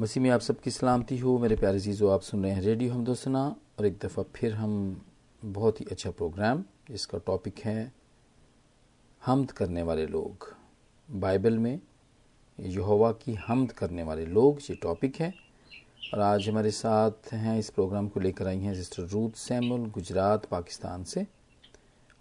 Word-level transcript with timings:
मसीह 0.00 0.22
में 0.22 0.30
आप 0.30 0.40
सबकी 0.40 0.70
सलामती 0.70 1.18
हो। 1.18 1.38
मेरे 1.38 1.56
प्यारे 1.56 1.80
चीज़ों 1.80 2.12
आप 2.12 2.20
सुन 2.20 2.42
रहे 2.42 2.52
हैं 2.52 2.62
रेडियो 2.62 2.92
हम 2.92 3.04
दोस्तना 3.04 3.56
और 3.78 3.86
एक 3.86 3.98
दफ़ा 3.98 4.22
फिर 4.22 4.54
हम 4.54 5.02
बहुत 5.44 5.80
ही 5.80 5.86
अच्छा 5.90 6.10
प्रोग्राम, 6.10 6.64
जिसका 6.90 7.18
टॉपिक 7.18 7.58
है 7.58 7.92
हमद 9.24 9.50
करने 9.50 9.82
वाले 9.82 10.06
लोग। 10.06 10.56
बाइबल 11.10 11.58
में 11.58 11.80
यहोवा 12.60 13.12
की 13.12 13.34
हमद 13.34 13.72
करने 13.72 14.02
वाले 14.02 14.26
लोग, 14.26 14.58
ये 14.70 14.76
टॉपिक 14.76 15.16
है। 15.16 15.34
और 16.14 16.20
आज 16.20 16.48
हमारे 16.48 16.70
साथ 16.70 17.32
हैं, 17.32 17.58
इस 17.58 17.70
प्रोग्राम 17.70 18.08
को 18.08 18.20
लेकर 18.20 18.46
आई 18.46 18.58
हैं 18.58 18.74
sister 18.74 19.02
Ruth 19.02 19.30
Samuel 19.30 19.90
Gujarat, 19.90 20.44
Pakistan 20.44 21.04
से। 21.04 21.26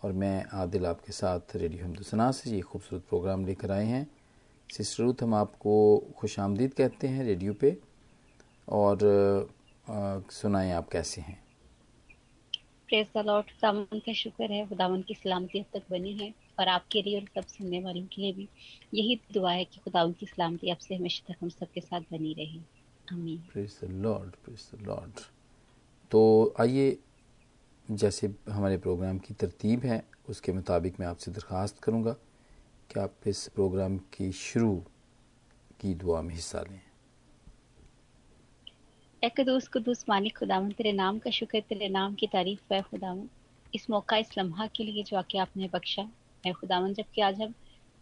और 0.04 0.12
मैं 0.12 0.46
आदिल 0.54 0.86
आपके 0.86 1.12
साथ 1.12 1.56
रेडियो 1.56 1.86
हमदोसना 1.86 2.32
से 2.32 2.50
ये 2.50 2.62
खूबसूरत 2.62 3.04
प्रोग्राम 3.10 3.46
लेकर 3.46 3.72
आए 3.72 3.86
हैं। 3.86 4.08
सिस्टर 4.70 5.04
रूथ 5.04 5.24
हम 5.24 5.34
आपको 5.34 5.74
खुश 6.18 6.40
आमदीद 6.40 6.74
कहते 6.74 7.08
हैं 7.08 7.24
रेडियो 7.24 7.54
पे 7.54 7.78
और 8.70 9.00
सुनाएँ 10.32 10.72
आप 10.72 10.90
कैसे 10.90 11.22
हैं। 11.22 11.38
प्रेस 12.88 13.08
लॉर्ड 13.18 13.46
खुदावन 13.46 14.00
का 14.00 14.14
शुक्र 14.14 14.52
है 14.52 14.68
खुदावन 14.70 15.02
की 15.02 15.14
सलामती 15.14 15.60
अब 15.60 15.66
तक 15.74 15.84
बनी 15.92 16.14
है 16.14 16.34
और 16.60 16.68
आपके 16.68 17.02
लिए 17.02 17.20
और 17.20 17.28
सब 17.36 17.48
सुनने 17.48 17.82
वालों 17.82 18.04
के 18.06 18.22
लिए 18.22 18.34
भी। 18.34 18.48
यही 18.94 19.20
दुआ 19.34 19.52
है 19.52 19.66
कि 19.66 19.80
खुदावन 19.80 20.12
की 20.12 20.26
सलामती 20.26 20.70
अब 20.72 20.78
से 20.78 20.96
हमेशा 20.96 21.34
तक 21.34 21.40
हम 21.44 21.50
सबके 21.50 21.82
साथ 21.82 22.02
बनी 22.12 22.34
रहे। 22.34 22.60
आमीन। 23.14 23.38
Praise 23.54 23.80
Lord 23.84 24.36
praise 24.46 24.72
Lord. 24.82 25.20
तो 26.12 26.54
आइए 26.60 26.98
जैसे 27.88 28.34
हमारे 28.50 28.78
प्रोग्राम 28.78 29.18
की 29.18 29.34
तरतीब 29.34 29.86
है 29.86 30.04
उसके 30.30 30.52
मुताबिक 30.52 31.00
मैं 31.00 31.08
आपसे 31.08 31.32
दरख्वास्त 31.32 31.80
करूँगा। 31.80 32.16
कि 32.90 33.00
आप 33.00 33.28
इस 33.28 33.48
प्रोग्राम 33.48 33.98
की 33.98 34.32
शुरू 34.32 34.76
की 35.82 35.94
दुआ 35.94 36.22
में 36.22 36.34
हिस्सा 36.34 36.62
लें। 36.62 36.82
कदूस 39.38 39.68
कदूस 39.68 40.06
मालिक 40.10 40.38
खुदावन, 40.38 40.72
तेरे 40.72 40.92
नाम 40.92 41.20
का 41.20 41.32
शुक्र 41.32 41.60
तेरे 41.60 41.90
नाम 41.90 42.16
की 42.16 42.28
तारीफ़ 42.28 42.74
है 42.74 42.82
खुदावन। 42.82 43.30
इस 43.76 43.90
मौका, 43.90 44.18
इस 44.18 44.38
लम्हा 44.38 44.68
के 44.68 44.84
लिए 44.84 45.04
जो 45.04 45.18
आके 45.18 45.38
आपने 45.38 45.70
बख्शा 45.74 46.10
है 46.46 46.54
खुदावन, 46.54 46.94
जबकि 46.94 47.22
आज 47.22 47.42
हम 47.42 47.54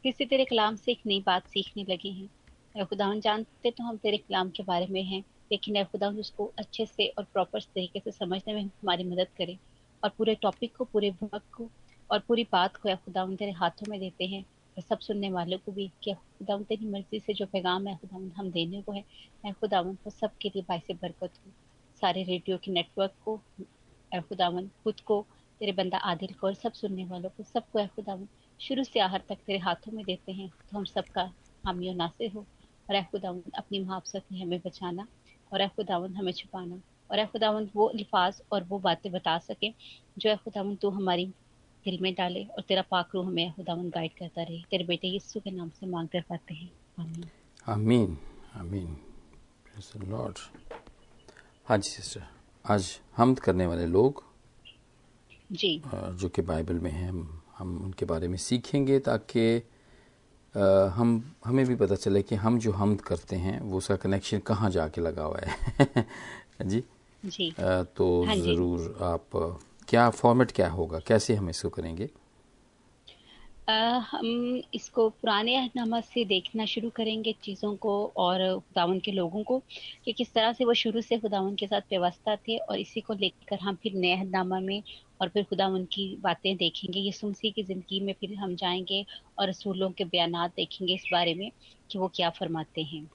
फिर 0.04 0.14
से 0.14 0.26
तेरे 0.26 0.46
कलाम 0.46 0.76
से 0.76 0.92
एक 0.92 1.00
नई 1.06 1.22
बात 1.26 1.48
सीखने 1.48 1.86
लगे 1.90 2.10
हैं। 2.10 2.86
खुदावन, 2.86 3.20
जानते 3.20 3.72
तो 3.72 3.84
हम 3.84 3.98
तेरे 3.98 4.18
कलाम 4.18 4.50
के 4.50 4.64
बारे 4.64 4.88
में 4.88 5.04
हैं, 5.04 5.24
लेकिन 5.52 5.76
ए 5.76 5.84
खुदावन, 5.84 6.20
उसको 6.20 6.52
अच्छे 6.58 6.86
से 6.86 7.08
और 7.08 7.24
प्रॉपर 7.24 7.62
तरीके 7.62 8.00
से 8.00 8.12
समझने 8.12 8.54
में 8.54 8.64
हमारी 8.64 9.04
मदद 9.04 9.28
करे 9.38 9.58
और 10.04 10.10
पूरे 10.10 10.36
टॉपिक 10.36 10.76
को, 10.76 10.84
पूरे 10.84 11.10
वक्त 11.24 11.52
को 11.52 11.70
और 12.12 12.20
पूरी 12.20 12.48
बात 12.52 12.76
को 12.76 12.96
खुदावन 12.96 13.36
तेरे 13.36 13.52
हाथों 13.52 13.90
में 13.90 14.00
देते 14.00 14.26
हैं। 14.26 14.46
सब 14.82 15.00
सुनने 15.00 15.30
वालों 15.32 15.58
को 15.58 15.72
भी 15.72 15.88
कि 16.04 16.14
खुदावन 16.14 16.64
तेरी 16.64 16.86
मर्ज़ी 16.90 17.20
से 17.20 17.34
जो 17.34 17.46
पैगाम 17.46 17.88
है 17.88 17.96
खुदावन 17.98 18.32
हम 18.38 18.52
देने 18.52 18.82
को 18.82 18.92
है। 18.92 19.04
मैं 19.46 19.54
खुदावन 19.54 19.96
को 20.04 20.10
सबके 20.10 20.50
लिए 20.50 20.64
बाइस 20.70 20.88
बरकत 21.02 21.40
हूँ। 21.46 21.54
सारे 22.02 22.24
रेडियो 22.24 22.58
के 22.58 22.72
नेटवर्क 22.72 23.14
को 23.26 23.38
खुदावन 24.22 24.70
खुद 24.84 25.00
को, 25.00 25.22
तेरे 25.62 25.72
बंदा 25.72 25.98
आदिल 25.98 26.34
को 26.34 26.48
और 26.48 26.54
सब 26.54 26.72
सुनने 26.74 27.06
वालों 27.06 27.30
को, 27.30 27.44
सबको 27.44 27.80
है 27.80 27.88
खुदावन 27.88 28.28
शुरू 28.60 28.84
से 28.84 29.00
आहर 29.00 29.22
तक 29.30 29.38
तेरे 29.46 29.60
हाथों 29.60 29.92
में 29.92 30.04
देते 30.06 30.32
हैं 30.32 30.50
तो 30.50 30.78
हम 30.78 30.86
सबका 30.86 31.22
हामी 31.64 31.90
और 31.90 31.96
नासिर 31.96 32.32
हो। 32.32 32.46
और 32.90 32.96
ए 32.96 33.02
खुदावन 33.12 33.42
अपनी 33.58 33.80
मुहावसत 33.80 34.24
में 34.32 34.42
हमें 34.42 34.60
बचाना 34.66 35.08
और 35.52 35.62
ए 35.62 35.68
खुदावन 35.68 36.16
हमें 36.16 36.32
छुपाना। 36.32 36.82
और 37.12 37.20
ए 37.20 37.26
खुदावन 37.26 37.70
वो 37.76 37.86
अल्फाज 37.88 38.42
और 38.52 38.64
वो 38.64 38.80
बातें 38.80 39.12
बता 39.12 39.38
सके, 39.40 39.72
जो 40.18 40.30
है 40.30 40.36
खुदावन 40.36 40.76
तू 40.76 40.90
हमारी 40.90 41.26
दिल 41.86 41.98
में 42.02 42.14
डाले 42.18 42.44
और 42.58 42.64
तेरा 42.68 42.82
पाक 42.92 43.10
रूह 43.16 43.26
हमें 43.28 43.52
खुदावन 43.56 43.90
गाइड 43.96 44.12
करता 44.20 44.44
रहे। 44.44 44.62
तेरे 44.72 44.84
बेटे 44.84 45.08
यीशु 45.08 45.40
के 45.40 45.52
नाम 45.52 45.70
से 45.80 45.88
मांग 45.88 46.08
कर 46.14 46.22
पाते 46.30 46.54
हैं। 46.54 46.70
आमीन। 47.00 47.26
आमीन। 47.68 48.18
आमीन। 48.60 48.96
लॉर्ड 50.10 50.38
हाँ 51.68 51.78
जी 51.78 51.90
सिस्टर 51.90 52.24
आज 52.66 52.88
हमद 53.18 53.40
करने 53.40 53.66
वाले 53.68 53.86
लोग 53.88 54.24
जी। 55.52 55.82
जो 56.20 56.30
कि 56.36 56.42
बाइबल 56.42 56.80
में 56.80 56.92
हैं 56.92 57.10
हम 57.10 57.42
हम 57.58 57.78
उनके 57.86 58.06
बारे 58.06 58.28
में 58.28 58.38
सीखेंगे 58.38 59.00
ताकि 59.08 59.46
हम 60.98 61.10
हमें 61.46 61.66
भी 61.66 61.76
पता 61.76 61.96
चले 61.96 62.22
कि 62.22 62.36
हम 62.36 62.60
जो 62.60 62.72
हमद 62.72 63.02
करते 63.02 63.36
हैं 63.36 63.60
वो 63.62 63.78
उसका 63.78 63.96
कनेक्शन 64.06 64.40
कहाँ 64.48 64.70
जाके 64.72 65.02
लगा 65.02 65.24
हुआ 65.24 65.40
है। 65.46 66.06
जी? 66.66 66.84
जी। 67.26 67.50
आ, 67.60 67.84
तो 67.84 68.24
हाँ 68.26 68.36
जी। 68.36 68.42
ज़रूर 68.42 68.98
आप 69.02 69.38
क्या 69.90 70.10
फॉर्मेट 70.10 70.52
क्या 70.52 70.70
होगा? 70.70 71.00
कैसे 71.00 71.36
हम 71.36 71.50
इसको 71.50 71.70
करेंगे? 71.70 72.10
हम 73.70 74.62
इसको 74.74 75.08
पुराने 75.10 75.56
अहदनामा 75.56 76.00
से 76.02 76.24
देखना 76.26 76.66
शुरू 76.66 76.90
करेंगे 76.90 77.34
चीज़ों 77.44 77.76
को 77.76 77.94
और 78.18 78.40
खुदावन 78.60 79.00
के 79.00 79.12
लोगों 79.12 79.44
को 79.44 79.62
कि 80.06 80.14
किस 80.14 80.34
तरह 80.34 80.54
से 80.54 80.66
वो 80.66 80.74
शुरू 80.74 81.02
से 81.02 81.18
खुदावन 81.20 81.56
के 81.56 81.68
साथ 81.68 81.82
व्यवस्था 81.90 82.36
थे 82.36 82.58
और 82.58 82.80
इसी 82.80 83.02
को 83.02 83.14
लेकर 83.14 83.60
हम 83.60 83.76
फिर 83.76 83.94
नए 83.94 84.14
अहदनामा 84.14 84.60
में 84.60 84.84
और 85.22 85.30
फिर 85.30 85.44
खुदावन 85.44 85.86
की 85.86 86.16
बातें 86.22 86.56
देखेंगे। 86.58 87.00
ये 87.00 87.12
सुमसी 87.12 87.52
की 87.52 87.64
ज़िंदगी 87.64 88.00
में 88.00 88.14
फिर 88.14 88.36
हम 88.36 88.56
जाएँगे 88.56 89.06
और 89.40 89.50
रसूलों 89.50 89.90
के 89.92 90.06
बयान 90.06 90.34
देखेंगे 90.48 90.94
इस 90.94 91.08
बारे 91.12 91.34
में 91.34 91.52
कि 91.92 92.00
वो 92.00 92.08
क्या 92.16 92.30
फरमाते 92.30 92.82
हैं। 92.84 93.10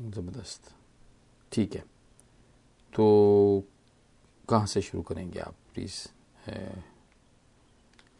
ज़बरदस्त। 0.00 0.74
ठीक 1.52 1.74
है। 1.74 1.84
तो 2.92 3.64
कहाँ 4.48 4.66
से 4.66 4.80
शुरू 4.82 5.02
करेंगे 5.02 5.38
आप 5.40 5.54
प्लीज़ 5.74 5.94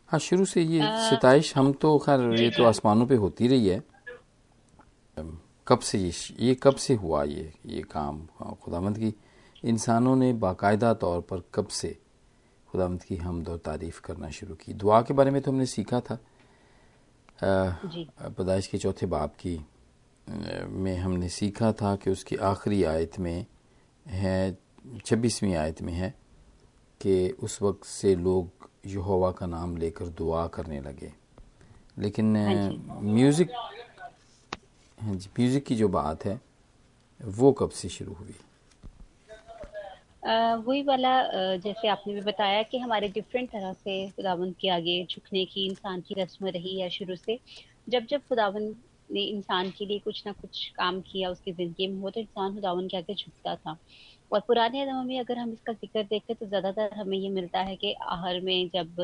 हाँ। 0.08 0.18
शुरू 0.20 0.44
से 0.44 0.62
ये 0.62 0.80
सिताइश 1.10 1.56
हम 1.56 1.72
तो 1.72 1.98
खैर 1.98 2.20
ये 2.40 2.50
तो 2.50 2.64
आसमानों 2.64 3.06
पे 3.06 3.14
होती 3.16 3.48
रही 3.48 3.68
है। 3.68 3.82
कब 5.66 5.78
से 5.78 5.98
ये 5.98 6.12
ये 6.40 6.54
कब 6.62 6.74
से 6.76 6.94
हुआ 6.94 7.22
ये 7.24 7.52
ये 7.66 7.82
काम 7.90 8.26
खुदामंद 8.62 8.98
की? 8.98 9.14
इंसानों 9.64 10.14
ने 10.16 10.32
बाकायदा 10.32 10.92
तौर 10.94 11.20
पर 11.20 11.42
कब 11.54 11.68
से 11.68 11.96
खुदामंद 12.68 13.02
की 13.02 13.16
हमद 13.16 13.48
और 13.48 13.58
तारीफ़ 13.58 14.00
करना 14.00 14.30
शुरू 14.30 14.54
की? 14.54 14.72
दुआ 14.74 15.00
के 15.02 15.14
बारे 15.14 15.30
में 15.30 15.40
तो 15.42 15.50
हमने 15.50 15.66
सीखा 15.66 16.00
था। 16.00 16.18
पैदाइश 17.38 18.66
के 18.66 18.78
चौथे 18.78 19.06
बाप 19.06 19.34
की 19.36 19.58
में 20.68 20.96
हमने 20.98 21.28
सीखा 21.28 21.72
था 21.72 21.94
कि 21.96 22.10
उसकी 22.10 22.36
आखिरी 22.36 22.82
आयत 22.84 23.18
में 23.18 23.46
है 24.06 24.58
छब्बीसवीं 25.04 25.54
आयत 25.54 25.82
में 25.82 25.92
है 25.92 26.14
कि 27.00 27.30
उस 27.40 27.60
वक्त 27.62 27.84
से 27.84 28.14
लोग 28.16 28.68
यहोवा 28.86 29.30
का 29.32 29.46
नाम 29.46 29.76
लेकर 29.76 30.06
दुआ 30.18 30.46
करने 30.46 30.80
लगे। 30.80 31.12
लेकिन 31.98 32.36
म्यूज़िक 33.02 33.50
हाँ 34.98 35.14
जी 35.14 35.28
म्यूज़िक 35.38 35.64
की 35.64 35.76
जो 35.76 35.88
बात 35.88 36.24
है 36.24 36.40
वो 37.20 37.52
कब 37.52 37.70
से 37.70 37.88
शुरू 37.88 38.12
हुई? 38.12 38.34
वही 40.66 40.82
वाला 40.82 41.12
जैसे 41.56 41.88
आपने 41.88 42.14
भी 42.14 42.20
बताया 42.20 42.62
कि 42.62 42.78
हमारे 42.78 43.08
डिफरेंट 43.08 43.50
तरह 43.50 43.72
से 43.72 43.94
खुदावन 44.10 44.52
के 44.60 44.68
आगे 44.68 45.04
झुकने 45.10 45.44
की 45.44 45.66
इंसान 45.66 46.00
की 46.00 46.14
रस्म 46.14 46.46
रही 46.46 46.80
है 46.80 46.88
शुरू 46.90 47.16
से। 47.16 47.38
जब 47.88 48.06
जब 48.06 48.20
खुदावन 48.28 48.74
ने 49.12 49.22
इंसान 49.26 49.70
के 49.78 49.86
लिए 49.86 49.98
कुछ 50.00 50.22
ना 50.26 50.32
कुछ 50.34 50.66
काम 50.76 51.00
किया 51.08 51.30
उसकी 51.30 51.52
ज़िंदगी 51.52 51.86
में 51.88 52.00
हो 52.02 52.10
तो 52.10 52.20
इंसान 52.20 52.54
खुदावन 52.54 52.88
के 52.88 52.96
आगे 52.96 53.14
झुकता 53.14 53.54
था। 53.56 53.76
और 54.30 54.40
पुराने 54.48 54.82
अदम 54.82 55.06
में 55.06 55.18
अगर 55.20 55.38
हम 55.38 55.52
इसका 55.52 55.72
ज़िक्र 55.74 56.02
देखें 56.04 56.34
तो 56.36 56.46
ज़्यादातर 56.46 56.94
हमें 56.96 57.16
ये 57.18 57.30
मिलता 57.32 57.60
है 57.62 57.76
कि 57.76 57.92
आहर 58.10 58.40
में 58.42 58.68
जब 58.74 58.96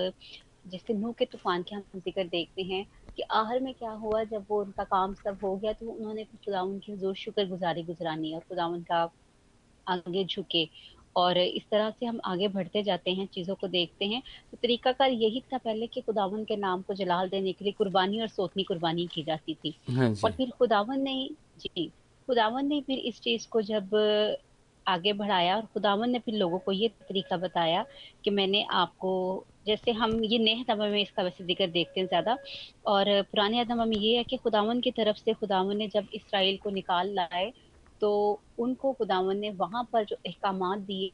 जैसे 0.66 0.94
नूह 0.94 1.12
के 1.18 1.24
तूफ़ान 1.26 1.62
के 1.64 1.74
हम 1.74 1.84
ज़िक्र 1.97 2.24
देखते 2.26 2.62
हैं, 2.64 2.84
कि 3.18 3.22
आहर 3.32 3.60
में 3.62 3.72
क्या 3.74 3.91
हुआ, 3.92 4.22
जब 4.24 4.47
वो 4.50 4.60
उनका 4.62 4.84
काम 4.86 5.14
सब 5.16 5.38
हो 5.44 5.56
गया 5.58 5.72
तो 5.74 5.91
उन्होंने 5.91 6.24
खुदावन 6.26 6.78
की 6.80 6.97
ज़ोर 6.97 7.14
शुक्र 7.16 7.47
गुजारी 7.48 7.82
गुजरानी 7.84 8.34
और 8.34 8.41
खुदावन 8.42 8.82
का 8.84 9.02
आगे 9.86 10.24
झुके। 10.26 10.64
और 11.18 11.38
इस 11.38 11.62
तरह 11.70 11.90
से 11.90 12.06
हम 12.06 12.20
आगे 12.26 12.48
बढ़ते 12.48 12.82
जाते 12.82 13.10
हैं 13.10 13.26
चीज़ों 13.34 13.54
को 13.54 13.68
देखते 13.68 14.04
हैं। 14.06 14.20
तो 14.52 14.56
तरीकाकार 14.56 15.10
यही 15.12 15.40
था 15.52 15.58
पहले 15.58 15.86
कि 15.86 16.00
खुदावन 16.00 16.44
के 16.44 16.56
नाम 16.58 16.82
को 16.82 16.94
जलाल 16.94 17.28
देने 17.28 17.52
के 17.52 17.64
लिए 17.64 17.72
कुर्बानी 17.78 18.20
और 18.20 18.28
सोतनी 18.28 18.64
कुर्बानी 18.64 19.06
की 19.06 19.22
जाती 19.24 19.54
थी। 19.54 19.74
हाँ 19.88 20.14
और 20.24 20.32
फिर 20.32 20.50
खुदावन 20.59 21.00
ने 21.03 21.16
जी 21.60 21.88
खुदावन 22.28 22.66
ने 22.66 22.80
फिर 22.80 22.98
इस 23.00 23.20
चीज़ 23.20 23.47
को 23.50 23.62
जब 23.65 23.94
आगे 24.86 25.12
बढ़ाया 25.12 25.56
और 25.56 25.65
खुदावन 25.74 26.10
ने 26.10 26.18
फिर 26.18 26.34
लोगों 26.34 26.59
को 26.59 26.72
ये 26.72 26.88
तरीका 27.00 27.36
बताया 27.36 27.84
कि 28.24 28.30
मैंने 28.30 28.64
आपको 28.72 29.10
जैसे 29.66 29.92
हम 29.92 30.12
ये 30.24 30.38
नए 30.38 30.54
हदमा 30.60 30.86
में 30.86 31.00
इसका 31.00 31.22
वैसे 31.22 31.44
ज़िक्र 31.44 31.66
देखते 31.66 32.00
हैं 32.00 32.06
ज़्यादा। 32.06 32.36
और 32.86 33.10
पुराने 33.22 33.60
हदमा 33.60 33.84
में 33.84 33.97
ये 33.97 34.16
है 34.16 34.24
कि 34.24 34.36
खुदावन 34.36 34.80
की 34.80 34.91
तरफ़ 34.91 35.16
से 35.16 35.32
खुदावन 35.34 35.76
ने 35.76 35.88
जब 35.88 36.06
इसराइल 36.14 36.56
को 36.62 36.71
निकाल 36.71 37.12
लाए 37.14 37.50
तो 38.00 38.42
उनको 38.59 38.92
खुदावन 38.92 39.36
ने 39.36 39.50
वहाँ 39.50 39.89
पर 39.92 40.04
जो 40.04 40.16
अहकाम 40.27 40.77
दिए 40.77 41.12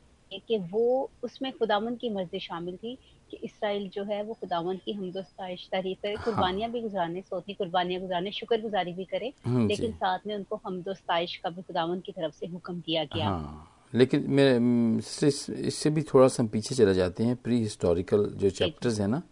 कि 0.49 0.59
वो 0.59 1.13
उसमें 1.23 1.53
खुदावन 1.53 1.97
की 1.97 2.11
मर्ज़ी 2.11 2.41
शामिल 2.41 2.77
थी 2.77 2.99
कि 3.31 3.37
इसराइल 3.37 3.89
जो 3.89 4.05
है 4.05 4.23
वो 4.23 4.35
खुदावन 4.35 4.77
की 4.77 4.93
हमदोस्ताइश 4.93 5.69
तारीफ़ 5.73 5.99
करे 5.99 6.17
कुर्बानियाँ 6.17 6.71
भी 6.71 6.81
गुजारने 6.81 7.21
सोती 7.21 7.55
कुर्बानियाँ 7.55 8.01
गुजारने 8.01 8.31
शुक्र 8.33 8.61
गुजारी 8.61 8.93
भी 8.93 9.05
करे 9.05 9.33
हाँ 9.47 9.69
लेकिन 9.69 9.93
साथ 9.93 10.19
में 10.27 10.37
उनको 10.37 10.61
हमदोस्ताइश 10.67 11.37
का 11.37 11.51
भी 11.51 11.63
खुदावन 11.63 12.01
की 12.01 12.13
तरफ़ 12.13 12.35
से 12.35 12.47
हुक्म 12.47 12.81
दिया 12.81 13.05
गया। 13.05 13.27
हाँ 13.27 13.71
लेकिन 13.95 14.25
मेरे 14.29 14.57
इससे 14.99 15.29
इससे 15.67 15.91
भी 15.91 16.03
थोड़ा 16.03 16.29
सा 16.29 16.43
हम 16.43 16.49
पीछे 16.49 16.75
चले 16.75 16.95
जाते 16.95 17.25
हैं 17.25 17.37
प्री 17.37 17.59
हिस्टोरिकल 17.59 18.25
जो। 18.25 18.51
चैप्टर्स 18.51 19.01
है 19.01 19.07
ना 19.07 19.23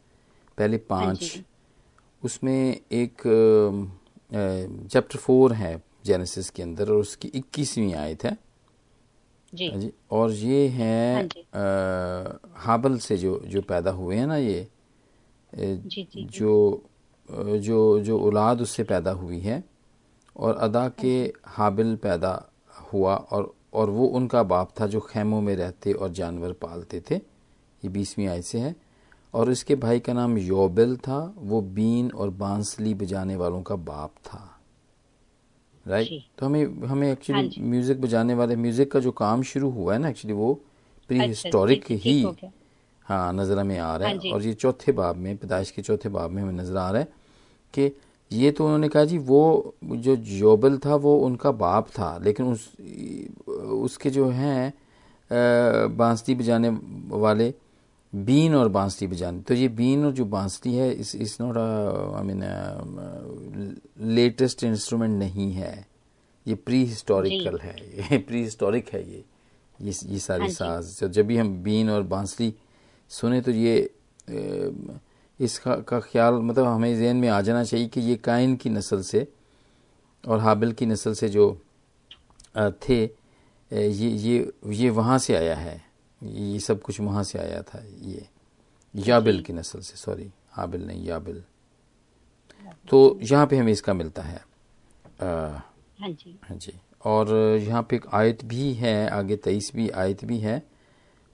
पहले 0.59 0.77
हाँ 0.77 0.81
पाँच 0.89 1.41
उसमें 2.25 2.81
एक 2.93 3.23
चैप्टर 4.93 5.19
फोर 5.19 5.53
है 5.53 5.92
जेनेसिस 6.07 6.51
के 6.51 6.63
अंदर 6.63 6.91
और 6.91 6.97
उसकी 6.97 7.29
इक्कीसवीं 7.29 7.95
आयत 7.95 8.25
है। 8.25 8.37
जी। 9.55 9.69
हाँ 9.69 9.79
जी 9.81 9.93
और 10.11 10.31
ये 10.31 10.69
है 10.69 11.15
हाँ 11.15 11.23
जी। 11.23 11.41
अ, 11.41 12.39
हाबल 12.57 12.99
से 12.99 13.17
जो 13.17 13.41
जो 13.47 13.63
पैदा 13.63 13.91
हुए 13.91 14.17
हैं 14.17 14.27
ना 14.27 14.37
ये 14.37 14.69
जी 15.55 16.03
जी 16.15 16.25
जो। 16.25 16.83
जो 17.31 18.01
जो 18.01 18.21
औलाद 18.21 18.61
उससे 18.61 18.85
पैदा 18.85 19.11
हुई 19.11 19.39
है 19.41 19.65
और 20.37 20.57
अदा 20.57 20.89
के 20.89 21.33
हाबिल 21.47 21.97
पैदा 21.97 22.51
हुआ 22.93 23.15
और 23.15 23.55
और 23.75 23.91
वो 23.91 24.07
उनका 24.07 24.43
बाप 24.43 24.75
था 24.81 24.87
जो 24.87 25.01
खेमों 25.01 25.41
में 25.41 25.57
रहते 25.57 25.93
और 25.93 26.09
जानवर 26.09 26.53
पालते 26.53 27.03
थे। 27.11 27.15
ये 27.15 27.89
बीसवीं 27.89 28.27
आयत 28.27 28.45
से 28.45 28.59
है। 28.59 28.77
और 29.35 29.51
इसके 29.51 29.75
भाई 29.75 30.01
का 30.01 30.13
नाम 30.13 30.39
योबिल 30.39 30.97
था 30.97 31.35
वो 31.39 31.61
बीन 31.61 32.11
और 32.11 32.31
बांसली 32.31 32.95
बजाने 32.95 33.37
वालों 33.37 33.63
का 33.63 33.77
बाप 33.77 34.15
था। 34.25 34.52
राइट 35.87 36.09
जी। 36.09 36.25
तो 36.39 36.47
हमें 36.47 36.87
हमें 36.89 37.07
हाँ 37.07 37.13
एक्चुअली 37.13 37.63
म्यूज़िक 37.71 38.01
बजाने 38.01 38.35
वाले 38.35 38.57
म्यूज़िक 38.57 38.91
का 38.93 39.01
जो 39.01 39.11
काम 39.13 39.43
शुरू 39.43 39.71
हुआ 39.71 39.93
है 39.93 39.99
ना 40.01 40.09
एक्चुअली 40.09 40.35
वो 40.35 40.53
प्री 41.11 41.19
अच्छा, 41.19 41.29
हिस्टोरिक 41.29 41.85
जी, 41.85 41.95
ही 42.05 42.23
हो। 42.23 42.37
हाँ 43.07 43.33
नज़र 43.33 43.63
में 43.65 43.79
आ 43.79 43.97
रहा 43.97 44.09
हाँ 44.09 44.15
है 44.17 44.33
और 44.33 44.43
ये 44.43 44.53
चौथे 44.55 44.93
बाब 44.93 45.17
में 45.17 45.37
पैदाइश 45.37 45.71
के 45.71 45.83
चौथे 45.83 46.09
बाब 46.09 46.31
में 46.31 46.43
हमें 46.43 46.53
नज़र 46.53 46.77
आ 46.77 46.91
रहा 46.91 47.01
है 47.01 47.09
कि 47.75 47.91
ये 48.31 48.51
तो 48.51 48.65
उन्होंने 48.65 48.89
कहा 48.89 49.05
जी 49.05 49.19
वो 49.19 49.75
जो 49.85 50.17
जोबल 50.17 50.79
था 50.79 50.95
वो 50.97 51.17
उनका 51.19 51.51
बाप 51.53 51.89
था 51.89 52.17
लेकिन 52.23 52.47
उस 52.47 52.69
उसके 53.83 54.11
जो 54.11 54.29
हैं 54.31 54.73
बांसती 55.97 56.35
बजाने 56.35 56.69
वाले 57.19 57.53
बीन 58.13 58.55
और 58.55 58.69
बांसुरी 58.69 59.07
बजाने। 59.11 59.41
तो 59.41 59.55
ये 59.55 59.69
बीन 59.69 60.05
और 60.05 60.13
जो 60.13 60.25
बांसुरी 60.25 60.75
है 60.75 60.91
इस 60.93 61.15
इस 61.17 61.41
not 61.41 61.57
I 61.57 62.23
mean 62.25 62.43
latest 64.15 64.65
instrument 64.65 65.19
नहीं 65.19 65.53
है। 65.53 65.75
ये 66.47 66.55
प्री 66.57 66.85
हिस्टोरिकल 66.85 67.59
है। 67.59 67.77
ये 68.13 68.19
प्री 68.19 68.43
हिस्टोरिक 68.43 68.89
है 68.93 69.01
ये। 69.11 69.25
ये 69.79 69.93
ये 70.07 70.19
सारी 70.19 70.43
हाँ 70.43 70.51
साज। 70.51 70.99
तो 71.01 71.09
जब 71.09 71.27
भी 71.27 71.37
हम 71.37 71.55
बीन 71.63 71.91
और 71.91 72.03
बांसुरी 72.05 72.53
सुने 73.11 73.41
तो 73.41 73.51
ये 73.51 73.91
इसका 75.41 75.75
का 75.83 76.01
ख्याल 76.01 76.35
मतलब 76.35 76.67
हमें 76.67 76.99
जहन 76.99 77.17
में 77.17 77.29
आ 77.29 77.41
जाना 77.41 77.63
चाहिए 77.65 77.87
कि 77.89 78.01
ये 78.01 78.17
काइन 78.17 78.57
की 78.57 78.71
नस्ल 78.71 79.01
से 79.03 79.27
और 80.25 80.39
हाबिल 80.41 80.73
की 80.73 80.87
नस्ल 80.87 81.15
से 81.15 81.29
जो 81.29 81.47
थे 82.57 83.03
ये 83.03 83.89
ये 83.89 84.53
ये 84.69 84.91
वहाँ 84.91 85.19
से 85.19 85.35
आया 85.37 85.57
है। 85.57 85.92
ये 86.23 86.59
सब 86.61 86.81
कुछ 86.83 87.01
वहाँ 87.01 87.23
से 87.25 87.39
आया 87.39 87.63
था 87.63 87.83
ये। 88.03 88.27
याबिल 88.95 89.41
की 89.43 89.53
नस्ल 89.53 89.81
से 89.81 89.97
सॉरी 89.97 90.31
हाबिल 90.53 90.87
नहीं 90.87 91.05
याबिल। 91.07 91.43
तो 92.89 93.19
यहाँ 93.23 93.47
पे 93.47 93.57
हमें 93.57 93.73
इसका 93.73 93.93
मिलता 93.95 94.23
है। 94.23 94.41
हाँ 95.21 96.11
जी। 96.11 96.39
हाँ 96.45 96.57
जी। 96.57 96.73
और 97.05 97.35
यहाँ 97.59 97.83
पे 97.83 97.97
एक 97.97 98.07
आयत 98.15 98.45
भी 98.45 98.73
है 98.75 99.09
आगे 99.11 99.37
तेईसवीं 99.37 99.91
आयत 99.91 100.25
भी 100.25 100.39
है 100.39 100.63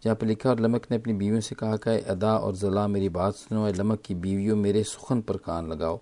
जहाँ 0.03 0.15
पे 0.17 0.27
लिखा 0.27 0.51
और 0.51 0.61
लमक 0.61 0.87
ने 0.91 0.97
अपनी 0.97 1.13
बीवियों 1.13 1.41
से 1.41 1.55
कहा 1.55 1.77
कि 1.77 1.99
अदा 2.11 2.37
और 2.37 2.55
जला 2.57 2.87
मेरी 2.89 3.09
बात 3.09 3.35
सुनो 3.35 3.67
ए 3.69 3.73
लमक 3.73 4.01
की 4.01 4.15
बीवियों 4.15 4.57
मेरे 4.57 4.83
सुखन 4.85 5.21
पर 5.21 5.37
कान 5.37 5.69
लगाओ। 5.69 6.01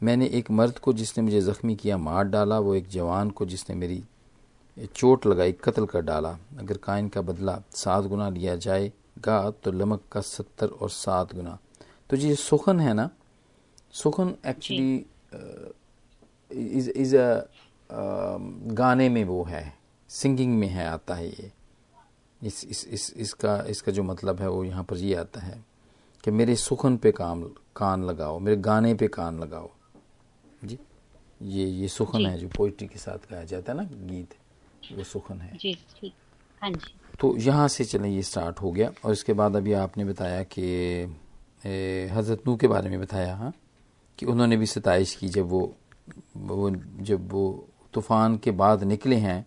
मैंने 0.00 0.26
एक 0.28 0.50
मर्द 0.50 0.78
को 0.78 0.92
जिसने 0.92 1.24
मुझे 1.24 1.40
ज़ख्मी 1.40 1.74
किया 1.76 1.96
मार 1.98 2.24
डाला 2.24 2.58
वो 2.58 2.74
एक 2.74 2.88
जवान 2.88 3.30
को 3.30 3.46
जिसने 3.46 3.76
मेरी 3.76 4.02
चोट 4.86 5.26
लगाई 5.26 5.52
कत्ल 5.54 5.86
कर 5.86 6.00
डाला। 6.02 6.38
अगर 6.58 6.76
काइन 6.76 7.08
का 7.08 7.20
बदला 7.22 7.62
सात 7.74 8.04
गुना 8.04 8.28
लिया 8.30 8.56
जाएगा 8.56 9.38
तो 9.64 9.72
लमक 9.72 10.02
का 10.12 10.20
सत्तर 10.22 10.66
और 10.68 10.90
सात 10.90 11.34
गुना। 11.34 11.58
तो 12.10 12.16
ये 12.16 12.34
सुखन 12.36 12.80
है 12.80 12.92
ना? 12.94 13.10
सुखन 13.92 14.34
एक्चुअली 14.46 15.04
इज़ 16.50 16.90
इज़ 16.90 17.16
अ 17.16 17.44
गाने 18.72 19.08
में 19.08 19.24
वो 19.24 19.42
है। 19.44 19.72
सिंगिंग 20.10 20.58
में 20.58 20.68
है 20.68 20.86
आता 20.86 21.14
है 21.14 21.28
ये। 21.28 21.50
इस 22.40 22.64
इस 22.64 22.86
इस 22.86 23.12
इसका 23.16 23.56
इसका 23.68 23.92
जो 23.92 24.02
मतलब 24.02 24.40
है 24.40 24.48
वो 24.48 24.64
यहाँ 24.64 24.84
पर 24.84 24.96
ये 24.96 25.14
आता 25.16 25.40
है 25.40 25.64
कि 26.24 26.30
मेरे 26.30 26.56
सुखन 26.56 26.96
पे 26.96 27.12
काम 27.12 27.42
कान 27.76 28.04
लगाओ 28.04 28.38
मेरे 28.38 28.56
गाने 28.58 28.94
पे 28.94 29.08
कान 29.08 29.40
लगाओ। 29.40 29.70
जी 30.64 30.78
ये 31.42 31.66
ये 31.66 31.88
सुखन 31.88 32.26
है 32.26 32.38
जो 32.38 32.48
पोइट्री 32.48 32.86
के 32.88 32.98
साथ 32.98 33.30
गाया 33.30 33.44
जाता 33.44 33.72
है 33.72 33.78
ना 33.78 33.84
गीत। 33.84 34.34
वो 34.92 35.04
सुखन 35.04 35.40
है। 35.40 35.56
जी 35.56 35.74
ठीक। 36.00 36.12
हाँ 36.62 36.70
जी। 36.70 36.94
तो 37.20 37.36
यहाँ 37.36 37.66
से 37.68 37.84
चलें 37.84 38.08
ये 38.10 38.22
स्टार्ट 38.22 38.60
हो 38.60 38.70
गया। 38.72 38.90
और 39.04 39.12
इसके 39.12 39.32
बाद 39.32 39.56
अभी 39.56 39.72
आपने 39.74 40.04
बताया 40.04 40.42
कि 40.52 40.62
हज़रत 41.64 42.42
नू 42.46 42.56
के 42.56 42.68
बारे 42.68 42.90
में 42.90 43.00
बताया 43.00 43.34
हाँ? 43.36 43.52
कि 44.18 44.26
उन्होंने 44.26 44.56
भी 44.56 44.66
सताइश 44.66 45.14
की 45.14 45.28
जब 45.28 45.48
वो 45.48 45.60
वो 46.36 46.70
जब 47.02 47.28
वो 47.32 47.68
तूफ़ान 47.94 48.36
के 48.38 48.50
बाद 48.50 48.82
निकले 48.84 49.16
हैं 49.16 49.44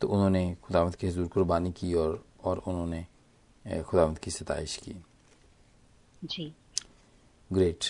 तो 0.00 0.08
उन्होंने 0.08 0.42
खुदावंत 0.62 0.94
की 0.94 1.06
हजूर 1.06 1.26
कुर्बानी 1.28 1.72
की 1.72 1.92
और 1.94 2.22
और 2.44 2.58
उन्होंने 2.66 3.04
खुदावंत 3.82 4.18
की 4.18 4.30
सताइश 4.30 4.76
की। 4.76 4.94
जी। 6.24 6.52
ग्रेट 7.50 7.84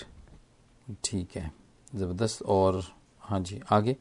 ठीक 1.05 1.37
है। 1.37 1.51
ज़बरदस्त। 1.95 2.43
और 2.43 2.83
हाँ 3.23 3.41
जी 3.41 3.61
आगे? 3.73 3.97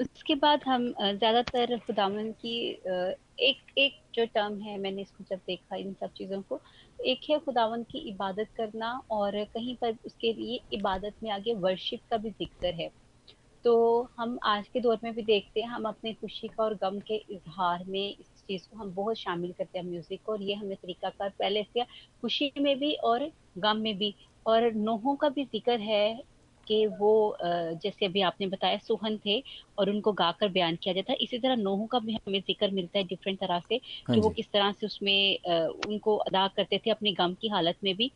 उसके 0.00 0.34
बाद 0.34 0.60
हम 0.66 0.86
ज़्यादातर 0.92 1.76
खुदावन 1.78 2.30
की 2.40 2.56
एक 3.40 3.78
एक 3.78 3.92
जो 4.14 4.24
टर्म 4.26 4.58
है, 4.60 4.78
मैंने 4.78 5.02
इसको 5.02 5.24
जब 5.24 5.40
देखा 5.46 5.76
इन 5.76 5.92
सब 6.00 6.12
चीज़ों 6.16 6.40
को, 6.42 6.60
एक 6.98 7.30
है 7.30 7.38
खुदावन 7.38 7.82
की 7.82 7.98
इबादत 8.10 8.48
करना 8.56 8.90
और 9.10 9.44
कहीं 9.44 9.76
पर 9.76 9.96
उसके 10.06 10.32
लिए 10.32 10.60
इबादत 10.72 11.14
में 11.22 11.30
आगे 11.30 11.54
वर्शिप 11.56 12.00
का 12.10 12.16
भी 12.16 12.30
ज़िक्र 12.32 12.74
है। 12.74 12.90
तो 13.64 13.74
हम 14.18 14.38
आज 14.44 14.68
के 14.68 14.80
दौर 14.80 14.98
में 15.04 15.12
भी 15.14 15.22
देखते 15.22 15.60
हैं, 15.60 15.68
हम 15.68 15.84
अपने 15.88 16.12
खुशी 16.14 16.48
का 16.48 16.62
और 16.64 16.74
गम 16.74 16.98
के 17.00 17.16
इजहार 17.16 17.84
में 17.88 18.08
इस 18.10 18.44
चीज़ 18.48 18.68
को 18.68 18.76
हम 18.78 18.92
बहुत 18.94 19.16
शामिल 19.16 19.52
करते 19.58 19.78
हैं 19.78 19.86
म्यूज़िक 19.86 20.22
को 20.26 20.32
और 20.32 20.42
ये 20.42 20.54
हमें 20.54 20.76
तरीकाकार 20.76 21.32
पहले 21.38 21.62
से 21.64 21.84
खुशी 22.22 22.52
में 22.58 22.78
भी 22.78 22.92
और 23.04 23.30
गम 23.58 23.76
में 23.78 23.96
भी। 23.98 24.14
और 24.46 24.72
नोहों 24.74 25.14
का 25.16 25.28
भी 25.28 25.44
ज़िक्र 25.44 25.78
है 25.80 26.22
कि 26.66 26.86
वो 26.94 27.10
जैसे 27.42 28.06
अभी 28.06 28.20
आपने 28.22 28.46
बताया 28.48 28.78
सुहन 28.78 29.18
थे 29.18 29.40
और 29.78 29.90
उनको 29.90 30.12
गाकर 30.14 30.48
बयान 30.50 30.76
किया 30.76 30.94
जाता 30.94 31.12
है। 31.12 31.18
इसी 31.18 31.38
तरह 31.38 31.56
नोहू 31.58 31.86
का 31.88 31.98
भी 32.00 32.12
हमें 32.16 32.40
ज़िक्र 32.42 32.70
मिलता 32.72 32.98
है 32.98 33.04
डिफरेंट 33.06 33.38
तरह 33.40 33.60
से 33.62 33.80
हाँ 34.04 34.14
कि 34.14 34.20
वो 34.20 34.30
किस 34.30 34.46
तरह 34.52 34.72
से 34.72 34.86
उसमें 34.86 35.38
उनको 35.84 36.16
अदा 36.18 36.46
करते 36.56 36.78
थे 36.78 36.90
अपने 36.90 37.12
गम 37.14 37.34
की 37.36 37.48
हालत 37.50 37.76
में 37.84 37.94
भी। 37.96 38.10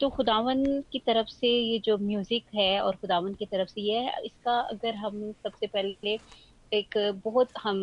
तो 0.00 0.08
खुदावन 0.10 0.64
की 0.92 0.98
तरफ़ 1.00 1.28
से 1.30 1.48
ये 1.48 1.78
जो 1.84 1.98
म्यूज़िक 2.00 2.44
है 2.54 2.80
और 2.80 2.96
खुदावन 2.96 3.34
की 3.34 3.46
तरफ़ 3.46 3.68
से 3.70 3.80
ये 3.82 3.98
है 4.00 4.20
इसका 4.24 4.58
अगर 4.62 4.94
हम 4.96 5.32
सबसे 5.34 5.66
पहले 5.68 6.18
एक 6.72 6.98
बहुत 7.24 7.50
हम 7.58 7.78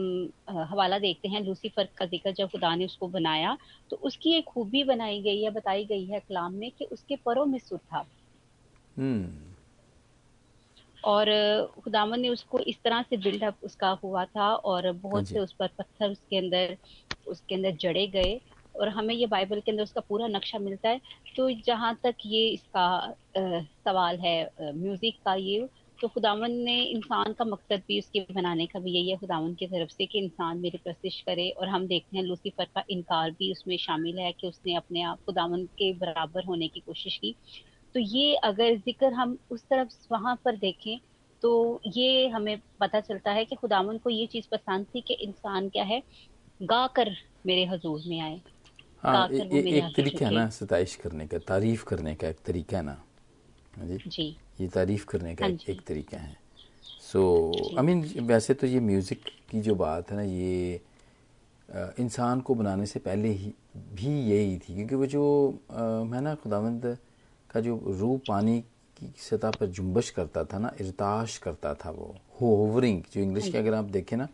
हवाला 0.70 0.98
देखते 1.00 1.28
हैं 1.30 1.42
लूसीफर 1.42 1.90
का 1.98 2.06
ज़िक्र 2.08 2.32
जब 2.34 2.50
खुदा 2.50 2.76
ने 2.76 2.86
उसको 2.86 3.08
बनाया 3.10 3.58
तो 3.92 3.96
उसकी 4.04 4.34
एक 4.34 4.46
खूबी 4.48 4.84
बनाई 4.86 5.22
गई 5.24 5.42
है 5.44 5.52
बताई 5.54 5.86
गई 5.88 6.06
है 6.08 6.20
कलाम 6.22 6.54
में 6.56 6.72
कि 6.72 6.86
उसके 6.88 7.16
परों 7.26 7.46
में 7.46 7.60
सुर 7.60 7.80
था। 7.80 8.06
हम्म। 8.98 9.51
और 11.04 11.28
खुदावन 11.80 12.20
ने 12.20 12.30
उसको 12.30 12.60
इस 12.64 12.78
तरह 12.84 13.02
से 13.04 13.18
बिल्डअप 13.20 13.58
उसका 13.64 13.90
हुआ 14.04 14.26
था 14.28 14.54
और 14.56 14.92
बहुत 14.94 15.28
से 15.28 15.40
उस 15.40 15.54
पर 15.54 15.68
पत्थर 15.78 16.12
उसके 16.12 16.38
अंदर 16.38 16.78
उसके 17.26 17.56
अंदर 17.56 17.76
जड़े 17.78 18.08
गए 18.10 18.40
और 18.76 18.90
हमें 18.90 19.14
ये 19.16 19.26
बाइबल 19.28 19.60
के 19.62 19.72
अंदर 19.72 19.84
उसका 19.84 20.02
पूरा 20.02 20.28
नक्शा 20.28 20.60
मिलता 20.60 20.90
है। 20.90 21.00
तो 21.36 21.50
जहाँ 21.62 21.94
तक 22.04 22.16
ये 22.26 22.48
इसका 22.50 22.86
अ, 23.36 23.40
सवाल 23.80 24.18
है 24.20 24.36
म्यूज़िक 24.60 25.20
का 25.26 25.34
ये 25.36 25.68
तो 26.00 26.08
खुदावन 26.08 26.52
ने 26.60 26.76
इंसान 26.84 27.34
का 27.34 27.46
मकसद 27.46 27.84
भी 27.88 27.98
उसके 28.00 28.20
बनाने 28.34 28.66
का 28.68 28.80
भी 28.80 28.92
यही 28.92 29.10
है। 29.10 29.18
खुदावन 29.18 29.54
की 29.56 29.68
तरफ़ 29.68 29.90
से 29.90 30.06
कि 30.06 30.20
इंसान 30.20 30.60
मेरी 30.60 30.78
प्रस्तिश 30.78 31.20
करे 31.22 31.50
और 31.52 31.68
हम 31.70 31.88
देखते 31.88 32.18
हैं 32.18 32.24
लूसीफर 32.24 32.66
का 32.68 32.84
इनकार 32.90 33.32
भी 33.32 33.52
उसमें 33.52 33.76
शामिल 33.80 34.20
है 34.20 34.32
कि 34.34 34.48
उसने 34.48 34.76
अपने 34.76 35.02
आप 35.04 35.20
खुदावन 35.26 35.66
के 35.78 35.92
बराबर 35.98 36.46
होने 36.46 36.68
की 36.70 36.80
कोशिश 36.82 37.18
की। 37.18 37.36
तो 37.96 38.00
ये 38.00 38.36
अगर 38.36 38.76
ज़िक्र 38.78 39.14
हम 39.14 39.38
उस 39.52 39.64
तरफ़ 39.64 39.94
वहाँ 40.12 40.36
पर 40.46 40.58
देखें 40.58 41.00
तो 41.44 41.82
ये 41.88 42.28
हमें 42.30 42.58
पता 42.80 43.00
चलता 43.02 43.32
है 43.32 43.46
कि 43.46 43.56
खुदावन 43.56 43.98
को 43.98 44.10
ये 44.10 44.28
चीज़ 44.28 44.48
पसंद 44.52 44.86
थी 44.96 45.02
कि 45.02 45.14
इंसान 45.14 45.70
क्या 45.70 45.84
है 45.84 46.02
गा 46.62 46.86
कर 46.88 47.12
मेरे 47.46 47.66
हजूर 47.66 48.02
में 48.08 48.20
आए। 48.22 48.42
हाँ 49.04 49.18
ए, 49.32 49.38
ए, 49.52 49.60
एक 49.78 49.92
तरीका 49.96 50.26
है 50.26 50.32
ना 50.32 50.48
सताइश 50.50 50.96
करने 50.96 51.28
का 51.28 51.38
तारीफ़ 51.40 51.84
करने 51.86 52.14
का 52.16 52.28
एक 52.28 52.40
तरीका 52.46 52.78
है 52.78 52.84
ना। 52.84 52.98
हाँ 53.74 53.88
जी। 53.88 54.02
जी। 54.08 54.28
ये 54.62 54.68
तारीफ़ 54.68 55.06
करने 55.06 55.36
का 55.36 55.46
हाँ 55.46 55.50
एक, 55.50 55.62
एक 55.70 55.82
तरीका 55.82 56.18
है। 56.18 56.38
सो 57.02 57.22
आई 57.78 57.86
मीन 57.86 58.04
वैसे 58.28 58.54
तो 58.54 58.68
ये 58.68 58.80
म्यूज़िक 58.80 59.30
की 59.50 59.62
जो 59.62 59.76
बात 59.76 60.12
है 60.12 60.18
ना 60.18 60.24
ये 60.24 60.82
इंसान 62.00 62.42
को 62.42 62.56
बनाने 62.56 62.86
से 62.86 63.00
पहले 63.00 63.30
ही 63.30 63.54
भी 63.94 64.08
यही 64.32 64.58
थी 64.60 64.76
क्योंकि 64.76 64.96
वो 64.96 65.06
जो 65.06 65.24
है 66.14 66.22
ना 66.22 66.34
खुदावंद 66.36 66.86
का 67.52 67.60
जो 67.60 67.76
रूह 68.00 68.20
पानी 68.28 68.60
की 68.98 69.14
सतह 69.18 69.52
पर 69.52 69.66
जुम्बश 69.66 70.10
करता 70.10 70.44
था 70.44 70.60
ना 70.60 70.72
इरताश 70.82 71.38
करता 71.38 71.74
था 71.74 71.90
वो 71.90 72.16
होवरिंग 72.42 73.02
जो 73.14 73.22
इंग्लिश 73.22 73.44
हाँ 73.44 73.52
के 73.52 73.58
अगर 73.58 73.74
आप 73.74 73.86
देखें 73.86 74.18
ना 74.18 74.28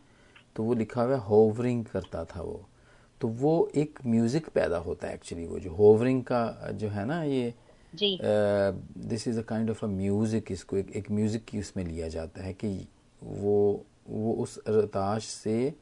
तो 0.55 0.63
वो 0.63 0.73
लिखा 0.73 1.01
हुआ 1.01 1.15
है 1.15 1.19
होवरिंग 1.19 1.85
करता 1.85 2.25
था 2.25 2.41
वो। 2.41 2.65
तो 3.21 3.27
वो 3.27 3.71
एक 3.75 3.99
म्यूज़िक 4.05 4.49
पैदा 4.49 4.77
होता 4.77 5.07
है 5.07 5.13
एक्चुअली 5.13 5.45
वो 5.45 5.59
जो 5.59 5.71
होवरिंग 5.71 6.23
का 6.23 6.71
जो 6.71 6.89
है 6.89 7.05
ना 7.05 7.23
ये 7.23 7.53
this 7.93 9.27
is 9.27 9.39
a 9.39 9.41
kind 9.41 9.69
of 9.69 9.85
a 9.85 9.87
music 9.87 10.51
इसको 10.51 10.77
एक 10.77 10.91
एक 10.91 11.11
म्यूज़िक 11.11 11.45
की 11.45 11.59
उसमें 11.59 11.83
लिया 11.83 12.07
जाता 12.07 12.43
है 12.43 12.53
कि 12.53 12.87
वो 13.23 13.85
वो 14.09 14.33
उस 14.33 14.59
रताश 14.67 15.25
से 15.25 15.73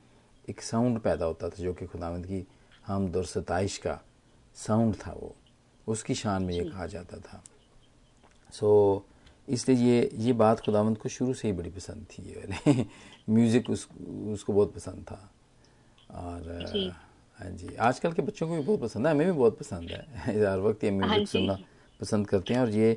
एक 0.50 0.62
साउंड 0.62 1.00
पैदा 1.00 1.26
होता 1.26 1.50
था 1.50 1.64
जो 1.64 1.74
कि 1.74 1.86
खुदावंद 1.86 2.26
की 2.26 2.46
हम 2.88 3.12
और 3.16 3.26
सताइश 3.26 3.78
का 3.78 4.00
साउंड 4.56 4.96
था 4.96 5.12
वो। 5.12 5.36
उसकी 5.88 6.16
शान 6.16 6.44
में 6.44 6.54
ये 6.54 6.64
कहा 6.64 6.86
जाता 6.88 7.18
था। 7.18 7.44
सो 8.54 8.68
so, 8.98 9.14
इसलिए 9.48 9.78
ये 9.78 10.10
ये 10.18 10.34
बात 10.34 10.60
खुदावंद 10.60 10.98
को 10.98 11.10
शुरू 11.10 11.34
से 11.34 11.48
ही 11.48 11.54
बड़ी 11.54 11.70
पसंद 11.70 12.06
थी 12.12 12.24
ये 12.24 12.36
वाले। 12.36 12.86
म्यूज़िक 13.30 13.70
उस 13.70 13.88
उसको 14.34 14.54
बहुत 14.54 14.74
पसंद 14.76 15.04
था। 15.04 15.20
और 16.12 16.96
हाँ 17.40 17.50
जी 17.52 17.76
आजकल 17.76 18.14
के 18.14 18.22
बच्चों 18.22 18.48
को 18.48 18.56
भी 18.56 18.62
बहुत 18.62 18.82
पसंद 18.82 19.08
है 19.08 19.14
हमें 19.14 19.26
भी 19.28 19.34
बहुत 19.34 19.58
पसंद 19.60 19.90
है। 19.92 20.46
हर 20.46 20.60
वक्त 20.60 20.84
ये 20.84 20.92
म्यूज़िक 20.92 21.18
हाँ 21.18 21.26
सुनना 21.26 21.58
पसंद 22.00 22.28
करते 22.28 22.54
हैं 22.54 22.62
और 22.62 22.70
ये 22.70 22.92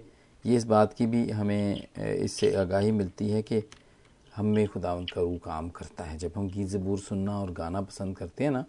ये 0.44 0.56
इस 0.56 0.64
बात 0.66 0.92
की 0.92 1.06
भी 1.06 1.28
हमें 1.30 1.86
इससे 1.98 2.54
आगाही 2.56 2.90
मिलती 2.92 3.28
है 3.30 3.42
कि 3.42 3.62
हम 4.32 4.46
में 4.46 4.66
खुदावंद 4.68 5.10
का 5.10 5.20
रूह 5.20 5.38
काम 5.44 5.68
करता 5.70 6.04
है। 6.04 6.18
जब 6.18 6.32
हम 6.36 6.48
गीत 6.48 6.66
ज़बूर 6.68 6.98
सुनना 6.98 7.38
और 7.40 7.50
गाना 7.52 7.80
पसंद 7.80 8.16
करते 8.16 8.44
हैं 8.44 8.50
ना 8.50 8.64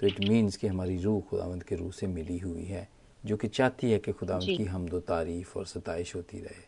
तो 0.00 0.06
इट 0.06 0.20
मीन्स 0.20 0.56
कि 0.56 0.66
हमारी 0.66 0.96
रूह 0.98 1.20
खुदावंद 1.20 1.62
के 1.62 1.76
रूह 1.76 1.90
से 1.90 2.06
मिली 2.06 2.38
हुई 2.38 2.64
है। 2.64 2.88
जो 3.26 3.36
कि 3.36 3.48
चाहती 3.48 3.90
है 3.90 3.98
कि 3.98 4.12
खुदा 4.12 4.38
की 4.38 4.64
हम 4.64 4.88
दो 4.88 5.00
तारीफ़ 5.00 5.58
और 5.58 5.66
सताइश 5.66 6.16
होती 6.16 6.38
रहे। 6.38 6.62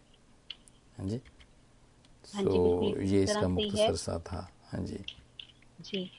हाँ 0.99 1.09
जी। 1.09 1.21
सो 2.25 2.95
so, 2.95 3.03
ये 3.03 3.23
इसका 3.23 3.49
मुख्तर 3.49 3.95
सा 3.95 4.19
था। 4.19 4.51
हाँ 4.65 4.87
जी। 4.87 5.05
जी। 5.81 6.11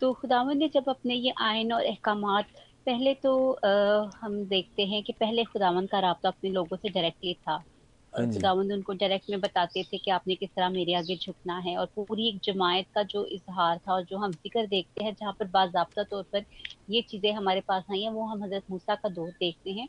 तो 0.00 0.12
खुदावंद 0.12 0.58
ने 0.58 0.68
जब 0.68 0.84
अपने 0.88 1.14
ये 1.14 1.32
आयन 1.38 1.72
और 1.72 1.84
अहकाम 1.84 2.42
पहले 2.86 3.14
तो 3.14 3.52
आ, 3.52 4.10
हम 4.20 4.44
देखते 4.44 4.86
हैं 4.86 5.02
कि 5.02 5.12
पहले 5.12 5.44
खुदावंद 5.44 5.88
का 5.88 5.98
रबता 5.98 6.28
अपने 6.28 6.50
लोगों 6.50 6.76
से 6.76 6.88
डायरेक्टली 6.88 7.34
था। 7.34 7.52
हाँ 7.52 7.75
खुदावंद 8.24 8.72
उनको 8.72 8.92
डायरेक्ट 8.94 9.24
में 9.30 9.40
बताते 9.40 9.82
थे 9.84 9.98
कि 9.98 10.10
आपने 10.10 10.34
किस 10.36 10.50
तरह 10.50 10.68
मेरे 10.70 10.94
आगे 10.94 11.16
झुकना 11.18 11.58
है 11.60 11.76
और 11.76 11.86
पूरी 11.96 12.28
एक 12.28 12.40
जमायत 12.44 12.86
का 12.94 13.02
जो 13.06 13.24
इजहार 13.28 13.78
था 13.78 13.92
और 13.94 14.04
जो 14.04 14.18
हम 14.18 14.32
ज़िक्र 14.34 14.66
देखते 14.68 15.04
हैं 15.04 15.12
जहाँ 15.14 15.32
पर 15.34 15.46
बाबा 15.50 15.84
तौर 16.04 16.22
पर 16.32 16.44
ये 16.90 17.02
चीज़ें 17.02 17.32
हमारे 17.32 17.60
पास 17.62 17.84
आई 17.92 18.02
हैं 18.02 18.10
वो 18.12 18.26
हम 18.26 18.44
हज़रत 18.44 18.62
मूसा 18.70 18.94
का 18.96 19.08
दौर 19.10 19.30
देखते 19.32 19.70
हैं 19.72 19.88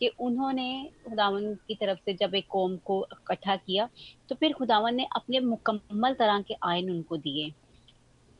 कि 0.00 0.08
उन्होंने 0.20 0.66
खुदावन 1.04 1.54
की 1.68 1.74
तरफ़ 1.76 1.98
से 2.00 2.14
जब 2.16 2.34
एक 2.34 2.46
कौम 2.50 2.76
को 2.84 3.00
इकट्ठा 3.12 3.56
किया 3.58 3.88
तो 4.28 4.34
फिर 4.36 4.52
खुदावन 4.54 4.94
ने 4.94 5.06
अपने 5.16 5.40
मुकम्मल 5.42 6.14
तरह 6.14 6.40
के 6.42 6.54
आयन 6.66 6.90
उनको 6.90 7.16
दिए। 7.18 7.50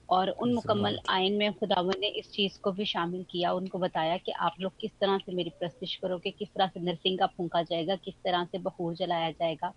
और 0.08 0.28
उन 0.30 0.52
मुकम्मल 0.54 0.99
आयन 1.11 1.37
में 1.38 1.52
खुदावन 1.54 2.00
ने 2.00 2.08
इस 2.18 2.30
चीज़ 2.32 2.58
को 2.62 2.73
भी 2.73 2.84
शामिल 2.87 3.25
किया 3.30 3.52
उनको 3.54 3.78
बताया 3.78 4.16
कि 4.18 4.32
आप 4.40 4.54
लोग 4.61 4.73
किस 4.80 4.90
तरह 5.00 5.18
से 5.18 5.34
मेरी 5.34 5.50
प्रस्तिश 5.61 5.94
करोगे 6.02 6.30
किस 6.32 6.49
तरह 6.49 6.66
से 6.68 6.80
नरसिंगा 6.82 7.26
फूका 7.37 7.62
जाएगा 7.64 7.96
किस 8.04 8.14
तरह 8.16 8.44
से 8.44 8.58
बहूर 8.61 8.94
जलाया 8.96 9.30
जाएगा 9.32 9.73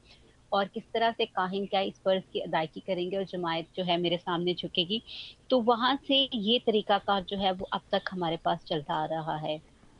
और 0.51 0.67
किस 0.67 0.83
तरह 0.93 1.11
से 1.11 1.25
काहिन 1.27 1.65
क्या 1.67 1.81
इस 1.83 1.99
फ़र्ज़ 2.05 2.23
की 2.33 2.39
अदायगी 2.41 2.79
करेंगे 2.81 3.17
और 3.17 3.23
जमायत 3.27 3.67
जो 3.77 3.83
है 3.85 3.97
मेरे 3.97 4.17
सामने 4.17 4.53
झुकेगी। 4.55 5.01
तो 5.49 5.59
वहाँ 5.63 5.95
से 6.07 6.15
ये 6.35 6.59
तरीकाकार 6.67 7.23
जो 7.29 7.37
है 7.37 7.51
वो 7.53 7.69
अब 7.73 7.81
तक 7.93 8.03
हमारे 8.11 8.37
पास 8.45 8.63
चलता 8.67 8.95
आ 8.95 9.05
रहा 9.07 9.37
है। 9.39 9.59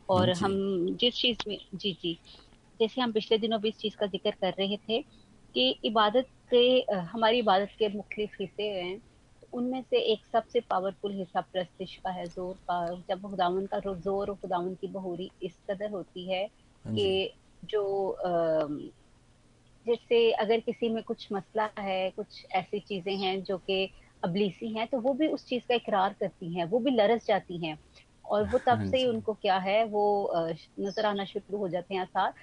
और 0.09 0.29
हम 0.33 0.53
जिस 0.97 1.15
चीज़ 1.15 1.37
में 1.47 1.57
जी 1.75 1.93
जी। 2.01 2.13
जैसे 2.79 3.01
हम 3.01 3.11
पिछले 3.13 3.37
दिनों 3.37 3.59
भी 3.61 3.69
इस 3.69 3.77
चीज़ 3.77 3.95
का 3.99 4.07
ज़िक्र 4.07 4.31
कर 4.41 4.53
रहे 4.59 4.77
थे 4.79 5.01
कि 5.55 5.69
इबादत 5.85 6.27
के 6.53 6.59
हमारी 7.11 7.39
इबादत 7.39 7.69
के 7.79 7.89
मुख्तलिफ़ 7.89 8.35
हिस्से 8.41 8.69
हैं। 8.71 8.99
उनमें 9.57 9.81
से 9.83 9.99
एक 10.13 10.25
सबसे 10.27 10.59
पावरफुल 10.61 11.13
हिस्सा 11.13 11.41
प्रस्तिश 11.43 11.95
का 11.97 12.11
है 12.11 12.27
ज़ोर 12.27 12.55
का 12.69 12.79
जब 13.09 13.21
खुदावन 13.21 13.65
का 13.67 13.79
ज़ोर 13.85 14.29
और 14.29 14.35
खुदावन 14.35 14.75
की 14.75 14.87
बहूरी 14.91 15.31
इस 15.41 15.59
कदर 15.71 15.91
होती 15.91 16.31
है 16.31 16.47
हाँ 16.85 16.93
कि 16.95 17.33
जो। 17.65 18.17
जैसे 19.85 20.31
अगर 20.33 20.59
किसी 20.59 20.89
में 20.89 21.01
कुछ 21.03 21.27
मसला 21.33 21.69
है 21.79 22.09
कुछ 22.11 22.45
ऐसी 22.53 22.79
चीज़ें 22.81 23.15
हैं 23.17 23.41
जो 23.43 23.57
कि 23.59 23.85
अबलीसी 24.23 24.73
हैं 24.77 24.87
तो 24.87 24.99
वो 25.01 25.13
भी 25.13 25.27
उस 25.27 25.45
चीज़ 25.45 25.63
का 25.69 25.75
इकरार 25.75 26.13
करती 26.19 26.53
हैं 26.55 26.65
वो 26.65 26.79
भी 26.79 26.91
लरस 26.91 27.25
जाती 27.27 27.65
हैं। 27.65 27.77
और 28.25 28.43
वो 28.45 28.57
तब 28.67 28.79
हाँ 28.79 28.85
से 28.85 28.97
ही 28.97 29.05
उनको 29.07 29.33
क्या 29.35 29.57
है 29.59 29.83
वो 29.87 30.03
नज़र 30.79 31.05
आना 31.05 31.25
शुरू 31.25 31.57
हो 31.57 31.69
जाते 31.69 31.93
हैं 31.95 32.01
आसार। 32.01 32.33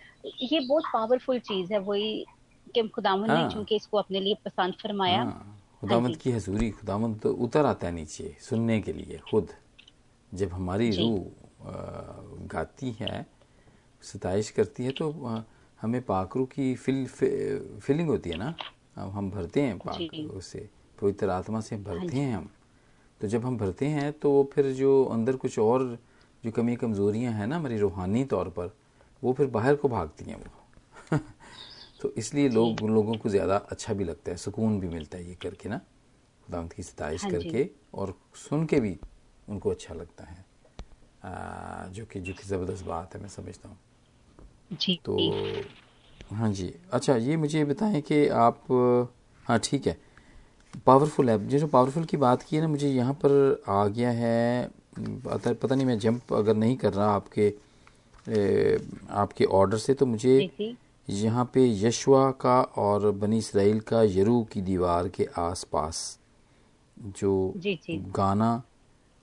ये 0.45 0.61
बहुत 0.61 0.89
पावरफुल 0.93 1.39
चीज़ 1.43 1.73
है 1.73 1.79
वही 1.81 2.25
कि 2.75 2.89
खुदावन 2.89 3.31
ने 3.31 3.45
हाँ। 3.45 3.47
चूँकि 3.47 3.77
इसको 3.77 3.99
अपने 3.99 4.21
लिए 4.21 4.35
पसंद 4.45 4.75
फरमाया 4.83 5.27
खुदामंद 5.85 6.17
हाँ 6.17 6.17
की 6.17 6.31
हजूरी 6.33 6.71
खुदामंद 6.71 7.19
तो 7.21 7.33
उतर 7.45 7.67
आता 7.67 7.87
है 7.87 7.93
नीचे 7.93 8.37
सुनने 8.41 8.81
के 8.81 8.93
लिए 8.93 9.19
खुद। 9.31 9.49
जब 10.33 10.53
हमारी 10.53 10.91
रूह 10.97 11.19
गाती 12.49 12.91
है 13.01 13.27
सताइश 14.03 14.51
करती 14.51 14.85
है 14.85 14.91
तो 14.91 15.11
हमें 15.81 16.01
पाकरू 16.03 16.45
की 16.47 16.75
फिल 16.75 17.07
फीलिंग 17.07 18.09
होती 18.09 18.31
है 18.31 18.37
ना? 18.37 18.55
हम 18.97 19.31
भरते 19.31 19.61
हैं 19.63 19.79
पाक 19.79 20.15
उससे 20.35 20.69
पवित्र 20.99 21.29
आत्मा 21.31 21.61
से 21.61 21.77
हाँ 21.77 21.85
भरते 21.85 22.17
हैं 22.17 22.35
हम। 22.37 22.49
तो 23.21 23.29
जब 23.29 23.45
हम 23.45 23.57
भरते 23.59 23.87
हैं 23.87 24.13
तो 24.13 24.31
फिर 24.53 24.73
जो 24.73 25.05
अंदर 25.05 25.37
कुछ 25.37 25.59
और 25.59 25.85
जो 26.45 26.51
कमी 26.51 26.77
कमज़ोरियाँ 26.77 27.33
हैं 27.33 27.47
ना 27.47 27.57
हमारी 27.57 27.79
रूहानी 27.79 28.25
तौर 28.25 28.49
पर 28.49 28.75
वो 29.23 29.33
फिर 29.33 29.47
बाहर 29.47 29.75
को 29.77 29.89
भागती 29.89 30.25
हैं 30.25 30.37
वो। 30.37 30.64
तो 32.05 32.13
इसलिए 32.19 32.49
लोग 32.49 32.83
उन 32.83 32.95
लोगों 32.95 33.15
को 33.15 33.29
ज़्यादा 33.29 33.57
अच्छा 33.57 33.95
भी 33.95 34.05
लगता 34.05 34.31
है 34.31 34.37
सुकून 34.37 34.81
भी 34.81 34.89
मिलता 34.89 35.19
है 35.19 35.29
ये 35.29 35.35
करके 35.35 35.69
ना 35.69 35.77
खुदावंत 36.47 36.73
की 36.73 36.83
सताइश 36.83 37.23
हाँ 37.23 37.31
करके 37.31 37.69
और 37.95 38.15
सुन 38.37 38.67
के 38.67 38.81
भी 38.81 38.97
उनको 39.49 39.71
अच्छा 39.71 39.95
लगता 39.95 40.25
है। 40.25 40.45
आ, 41.25 41.87
जो 41.89 42.05
कि 42.05 42.21
जो 42.21 42.33
कि 42.35 42.43
ज़बरदस्त 42.43 42.85
बात 42.85 43.15
है 43.15 43.21
मैं 43.21 43.29
समझता 43.29 43.69
हूँ। 43.69 43.79
तो 45.05 45.17
हाँ 46.35 46.53
जी 46.53 46.75
अच्छा 46.93 47.17
ये 47.17 47.37
मुझे 47.37 47.65
बताएँ 47.65 48.01
कि 48.01 48.29
आप 48.29 48.65
हाँ 49.47 49.59
ठीक 49.65 49.87
है। 49.87 49.97
पावरफुल 50.87 51.31
ऐप 51.31 51.41
जो 51.41 51.67
पावरफुल 51.67 52.05
की 52.05 52.17
बात 52.17 52.43
की 52.43 52.57
है 52.57 52.63
ना 52.63 52.69
मुझे 52.69 52.89
यहाँ 52.89 53.15
पर 53.15 53.63
आ 53.69 53.87
गया 53.87 54.11
है 54.11 54.71
पता 54.99 55.53
पता 55.53 55.75
नहीं 55.75 55.87
मैं 55.87 55.99
जंप 55.99 56.33
अगर 56.33 56.55
नहीं 56.57 56.77
कर 56.77 56.93
रहा 56.93 57.09
आपके 57.11 57.53
ए, 58.29 58.79
आपके 59.11 59.45
ऑर्डर 59.45 59.79
से 59.79 59.95
तो 59.95 60.07
मुझे 60.07 60.39
यहाँ 61.09 61.45
पे 61.55 61.67
यशवा 61.79 62.31
का 62.41 62.61
और 62.79 63.11
बनी 63.13 63.39
इसराइल 63.39 63.81
का 63.89 64.03
यरू 64.03 64.43
की 64.53 64.61
दीवार 64.63 65.09
के 65.09 65.27
आसपास 65.39 66.19
जो 66.97 67.33
जी 67.57 67.75
जी। 67.87 67.97
गाना 68.17 68.63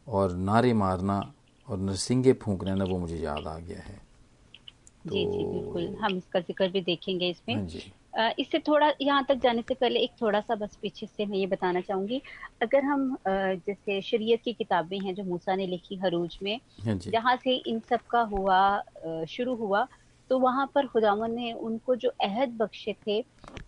और 0.08 0.36
नारे 0.38 0.74
मारना 0.74 1.22
और 1.68 1.78
नरसिंगे 1.80 2.34
फूकना 2.34 2.76
ना 2.76 2.86
वो 2.86 2.98
मुझे 2.98 3.18
याद 3.18 3.48
आ 3.48 3.58
गया 3.58 3.80
है। 3.80 3.96
तो, 3.96 5.10
जी 5.10 5.26
जी 5.26 5.44
बिल्कुल। 5.44 5.96
हम 6.02 6.18
इसका 6.18 6.40
ज़िक्र 6.40 6.68
भी 6.70 6.82
देखेंगे 6.82 7.30
इसमें। 7.30 7.56
हाँ 7.56 7.66
जी। 7.66 7.92
इससे 8.40 8.60
थोड़ा 8.60 8.92
यहाँ 9.02 9.24
तक 9.28 9.36
जाने 9.44 9.62
से 9.62 9.74
पहले 9.74 10.00
एक 10.00 10.12
थोड़ा 10.22 10.40
सा 10.42 10.56
बस 10.56 10.78
पीछे 10.82 11.06
से 11.08 11.26
मैं 11.26 11.38
ये 11.38 11.46
बताना 11.48 11.82
चाहूँगी। 11.82 12.22
अगर 12.62 12.84
हम 12.84 13.16
जैसे 13.28 14.02
शरीयत 14.02 14.42
की 14.46 14.54
किताबें 14.54 15.00
हैं 15.00 15.14
जो 15.16 15.24
मूसा 15.24 15.56
ने 15.56 15.68
लिखी 15.68 15.96
हरूज 15.96 16.38
में 16.44 16.60
हाँ 16.86 16.96
जहाँ 16.98 17.36
से 17.44 17.56
इन 17.68 17.80
सब 17.90 18.00
का 18.12 18.22
हुआ 18.34 19.26
शुरू 19.30 19.56
हुआ 19.56 19.88
तो 20.32 20.40
वहाँ 20.40 20.66
पर 20.76 20.88
खुदावन 20.88 21.32
ने 21.34 21.52
उनको 21.54 21.96
जो 21.98 22.10
अहद 22.24 22.50
बख्शे 22.58 22.94
थे, 23.08 23.22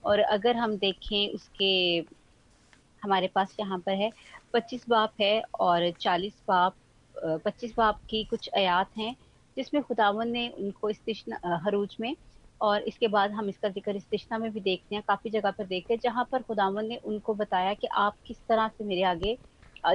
और 0.03 0.20
अगर 0.22 0.55
हम 0.58 0.77
देखें 0.77 1.34
उसके, 1.36 1.67
हमारे 3.01 3.27
पास 3.36 3.55
यहाँ 3.60 3.79
पर 3.86 3.96
है, 3.96 4.12
पच्चीस 4.53 4.86
बाप 4.89 5.13
है 5.22 5.41
और 5.62 5.91
चालीस 6.01 6.41
बाप 6.48 6.75
पच्चीस 7.46 7.74
बाप 7.77 8.00
की 8.10 8.24
कुछ 8.25 8.50
आयात 8.58 8.89
हैं, 8.98 9.15
जिसमें 9.58 9.82
खुदावन 9.84 10.29
ने 10.29 10.48
उनको 10.51 10.89
इस्तिशना 10.89 11.39
हरूज 11.65 11.96
में, 12.01 12.15
और 12.62 12.82
इसके 12.84 13.08
बाद 13.10 13.32
हम 13.34 13.50
इसका 13.50 13.70
ज़िक्र 13.70 13.96
इस्तिशना 13.98 14.38
में 14.38 14.51
भी 14.53 14.60
देखते 14.62 14.96
हैं, 14.96 15.03
काफ़ी 15.08 15.29
जगह 15.32 15.51
पर 15.51 15.65
देखते 15.67 15.93
हैं, 15.93 16.00
जहाँ 16.03 16.27
पर 16.32 16.41
खुदावन 16.43 16.88
ने 16.88 16.98
उनको 17.05 17.34
बताया 17.36 17.74
कि 17.75 17.88
आप 17.98 18.17
किस 18.27 18.38
तरह 18.50 18.67
से 18.70 18.84
मेरे 18.86 19.03
आगे 19.05 19.38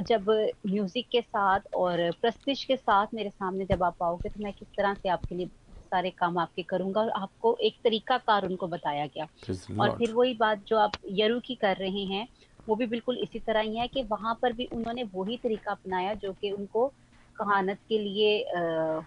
जब 0.03 0.27
म्यूज़िक 0.67 1.09
के 1.13 1.21
साथ 1.23 1.61
और 1.77 2.11
प्रस्तिश 2.23 2.65
के 2.65 2.77
साथ 2.77 3.07
मेरे 3.15 3.31
सामने 3.31 3.65
जब 3.67 3.83
आप 3.85 4.03
आओगे 4.05 4.29
तो 4.29 4.43
मैं 4.45 4.53
किस 4.55 4.69
तरह 4.71 4.95
से 4.95 5.09
आपके 5.09 5.35
लिए 5.35 5.47
सारे 5.91 6.11
काम 6.11 6.39
आपके 6.39 6.63
करूँगा 6.65 7.01
और 7.01 7.11
आपको 7.13 7.57
एक 7.63 7.77
तरीका 7.85 8.19
कार 8.21 8.47
उनको 8.47 8.67
बताया 8.69 9.07
गया। 9.07 9.27
और 9.81 9.91
फिर 9.91 10.13
वही 10.13 10.35
बात 10.35 10.65
जो 10.69 10.77
आप 10.79 10.93
यरू 11.13 11.41
की 11.41 11.55
कर 11.55 11.77
रहे 11.77 12.05
हैं 12.07 12.27
वो 12.69 12.75
भी 12.77 12.87
बिल्कुल 12.87 13.19
इसी 13.19 13.39
तरह 13.39 13.61
ही 13.61 13.77
है 13.77 13.87
कि 13.89 14.03
वहाँ 14.03 14.39
पर 14.43 14.53
भी 14.53 14.65
उन्होंने 14.73 15.03
वही 15.15 15.37
तरीका 15.37 15.73
अपनाया 15.73 16.15
जो 16.15 16.33
कि 16.33 16.51
उनको 16.51 16.87
कहानत 17.37 17.79
के 17.89 17.99
लिए 17.99 18.43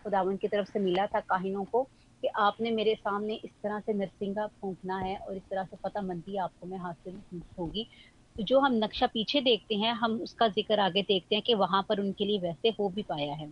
खुदावन 0.03 0.38
की 0.38 0.47
तरफ़ 0.47 0.67
से 0.67 0.79
मिला 0.79 1.05
था 1.05 1.19
काहिनों 1.19 1.63
को 1.65 1.83
कि 2.23 2.27
आपने 2.39 2.71
मेरे 2.71 2.95
सामने 2.95 3.33
इस 3.35 3.51
तरह 3.63 3.79
से 3.79 3.93
नरसिंगा 3.93 4.45
फूकना 4.47 4.97
है 4.97 5.15
और 5.17 5.35
इस 5.38 5.43
तरह 5.43 5.63
से 5.63 5.77
पता 5.83 6.01
मंदी 6.01 6.38
आपको 6.38 6.67
मैं 6.67 6.77
हासिल 6.77 7.21
होगी। 7.59 7.88
तो 8.35 8.43
जो 8.43 8.59
हम 8.59 8.73
नक्शा 8.73 9.07
पीछे 9.07 9.41
देखते 9.41 9.75
हैं 9.75 9.93
हम 9.93 10.19
उसका 10.21 10.47
ज़िक्र 10.47 10.79
आगे 10.79 11.01
देखते 11.01 11.35
हैं 11.35 11.43
कि 11.43 11.53
वहाँ 11.55 11.81
पर 11.89 12.00
उनके 12.00 12.25
लिए 12.25 12.39
वैसे 12.39 12.69
हो 12.69 12.89
भी 12.89 13.03
पाया 13.03 13.33
है। 13.33 13.51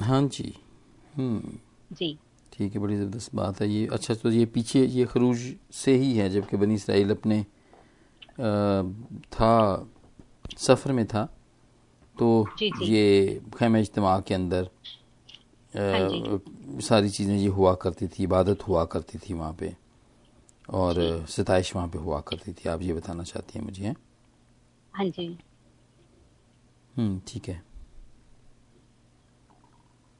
हाँ 0.00 0.22
जी। 0.28 0.52
हम्म। 1.16 1.58
जी। 1.92 2.18
ठीक 2.56 2.74
है 2.74 2.80
बड़ी 2.80 2.96
ज़बरदस्त 2.96 3.34
बात 3.34 3.60
है 3.60 3.68
ये। 3.68 3.86
अच्छा 3.92 4.14
तो 4.14 4.30
ये 4.30 4.44
पीछे 4.54 4.84
ये 4.84 5.04
खरूज 5.06 5.38
से 5.74 5.94
ही 5.96 6.12
है 6.16 6.28
जबकि 6.30 6.56
बनी 6.56 6.74
इसराइल 6.74 7.10
अपने 7.10 7.38
आ, 7.40 8.82
था 9.32 9.52
सफ़र 10.58 10.92
में 10.92 11.06
था। 11.06 11.24
तो 12.16 12.46
जी 12.58 12.70
जी। 12.70 12.84
ये 12.86 13.40
खैम 13.58 13.76
इज्तम 13.76 14.04
के 14.28 14.34
अंदर 14.34 14.68
हाँ 15.72 16.40
सारी 16.82 17.10
चीज़ें 17.10 17.36
ये 17.36 17.48
हुआ 17.56 17.74
करती 17.82 18.06
थी 18.08 18.22
इबादत 18.24 18.66
हुआ 18.68 18.84
करती 18.92 19.18
थी 19.18 19.34
वहाँ 19.34 19.52
पे 19.60 19.74
और 20.74 20.94
सताइश 21.28 21.74
वहाँ 21.76 21.88
पे 21.88 21.98
हुआ 21.98 22.20
करती 22.28 22.52
थी। 22.52 22.68
आप 22.68 22.82
ये 22.82 22.92
बताना 22.94 23.22
चाहती 23.22 23.58
हैं 23.58 23.64
मुझे 23.64 23.94
हाँ 24.94 25.04
जी। 25.06 25.26
हम्म 26.94 27.20
ठीक 27.28 27.48
है। 27.48 27.62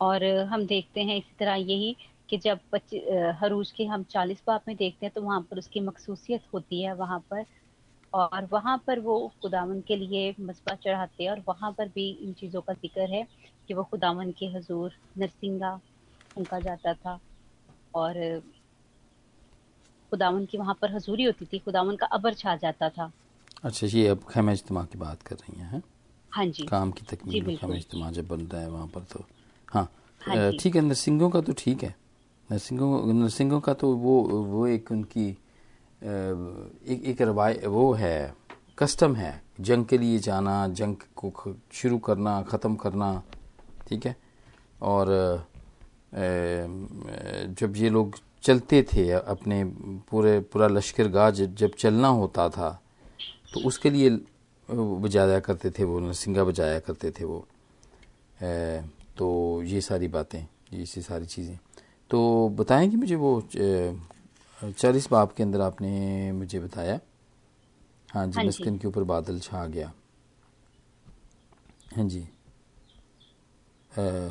और 0.00 0.24
हम 0.52 0.66
देखते 0.66 1.02
हैं 1.04 1.16
इसी 1.16 1.34
तरह 1.38 1.54
यही 1.54 1.96
कि 2.28 2.36
जब 2.38 2.58
हरूज 3.40 3.70
के 3.70 3.84
हम 3.84 4.02
चालीस 4.10 4.42
बाप 4.46 4.64
में 4.68 4.76
देखते 4.76 5.06
हैं 5.06 5.12
तो 5.14 5.22
वहाँ 5.22 5.40
पर 5.40 5.58
उसकी 5.58 5.80
मखसूसियत 5.80 6.42
होती 6.54 6.82
है 6.82 6.94
वहाँ 6.94 7.18
पर। 7.30 7.44
और 8.12 8.48
वहाँ 8.52 8.76
पर 8.86 9.00
वो 9.00 9.16
खुदावन 9.42 9.80
के 9.80 9.96
लिए 9.96 10.34
मसबा 10.40 10.74
चढ़ाते 10.74 11.22
हैं 11.24 11.30
और 11.30 11.42
वहाँ 11.48 11.72
पर 11.72 11.88
भी 11.88 12.08
इन 12.22 12.32
चीज़ों 12.32 12.60
का 12.60 12.72
ज़िक्र 12.74 13.08
है 13.10 13.26
कि 13.68 13.74
वो 13.74 13.84
खुदावन 13.84 14.30
के 14.32 14.46
हजूर 14.46 14.92
नरसिंगा 15.18 15.80
उनका 16.36 16.60
जाता 16.60 16.94
था। 16.94 17.18
और 17.94 18.14
खुदावन 20.12 20.44
की 20.46 20.58
वहाँ 20.58 20.76
पर 20.82 20.94
हजूरी 20.94 21.24
होती 21.24 21.44
थी 21.44 21.58
खुदावन 21.58 21.96
का 21.96 22.06
अबर 22.06 22.34
छा 22.34 22.56
जाता 22.56 22.88
था। 22.88 23.10
अच्छा 23.64 23.86
ये 23.86 24.06
अब 24.08 24.24
खैम 24.30 24.50
इज्तम 24.50 24.82
की 24.84 24.98
बात 24.98 25.22
कर 25.22 25.36
रही 25.36 25.60
हैं 25.60 25.70
हाँ? 25.70 26.46
जी। 26.46 26.66
काम 26.66 26.90
की 26.90 27.04
तकमील 27.06 27.56
खैम 27.56 27.74
इज्तम 27.74 28.10
जब 28.10 28.26
बन 28.28 28.40
रहा 28.42 28.60
है 28.60 28.70
वहाँ 28.70 28.86
पर 28.86 29.02
तो। 29.12 29.24
हाँ, 29.68 29.88
हाँ 30.20 30.52
ठीक 30.52 30.76
है 30.76 30.82
नरसिंगों 30.82 31.30
का 31.30 31.40
तो 31.40 31.52
ठीक 31.58 31.82
है। 31.82 31.94
नरसिंगों 32.50 33.12
नरसिंगों 33.14 33.60
का 33.60 33.72
तो 33.74 33.94
वो 33.96 34.22
वो 34.46 34.66
एक 34.68 34.92
उनकी 34.92 35.28
एक 35.28 37.02
एक 37.04 37.22
रवाय, 37.22 37.54
वो 37.66 37.92
है, 37.94 38.34
कस्टम 38.78 39.14
है। 39.16 39.42
जंग 39.60 39.84
के 39.86 39.98
लिए 39.98 40.18
जाना, 40.18 40.68
जंग 40.68 40.96
को 41.16 41.54
शुरू 41.72 41.98
करना, 41.98 42.42
ख़त्म 42.42 42.74
करना, 42.76 43.22
ठीक 43.88 44.06
है? 44.06 44.16
और 44.82 45.06
जब 46.14 47.76
ये 47.76 47.90
लोग 47.90 48.14
चलते 48.42 48.82
थे 48.92 49.10
अपने 49.10 49.64
पूरे, 50.10 50.38
पूरा 50.42 50.66
लश्कर 50.68 51.08
गाह 51.08 51.30
जब 51.30 51.70
चलना 51.78 52.08
होता 52.08 52.48
था 52.48 52.70
तो 53.52 53.60
उसके 53.66 53.90
लिए 53.90 54.10
बजाया 54.68 55.38
करते 55.40 55.70
थे 55.70 55.84
वो, 55.84 56.00
नरसिंगा 56.00 56.44
बजाया 56.44 56.78
करते 56.80 57.10
थे 57.10 57.24
वो। 57.24 57.46
तो 59.16 59.62
ये 59.64 59.80
सारी 59.80 60.08
बातें 60.08 60.40
ये 60.72 60.84
सारी 60.86 61.26
चीज़ें। 61.26 61.58
तो 62.10 62.48
बताएँगे 62.58 62.96
मुझे 62.96 63.14
वो 63.16 63.40
चालीस 64.62 65.08
बाप 65.10 65.32
के 65.32 65.42
अंदर 65.42 65.60
आपने 65.60 66.32
मुझे 66.32 66.60
बताया। 66.60 66.98
हाँ 68.08 68.26
जी 68.26 68.36
हाँ 68.36 68.44
मस्किन 68.44 68.76
के 68.78 68.88
ऊपर 68.88 69.02
बादल 69.04 69.38
छा 69.40 69.66
गया। 69.66 69.92
हाँ 71.96 72.04
जी। 72.08 72.20
आ, 73.90 74.28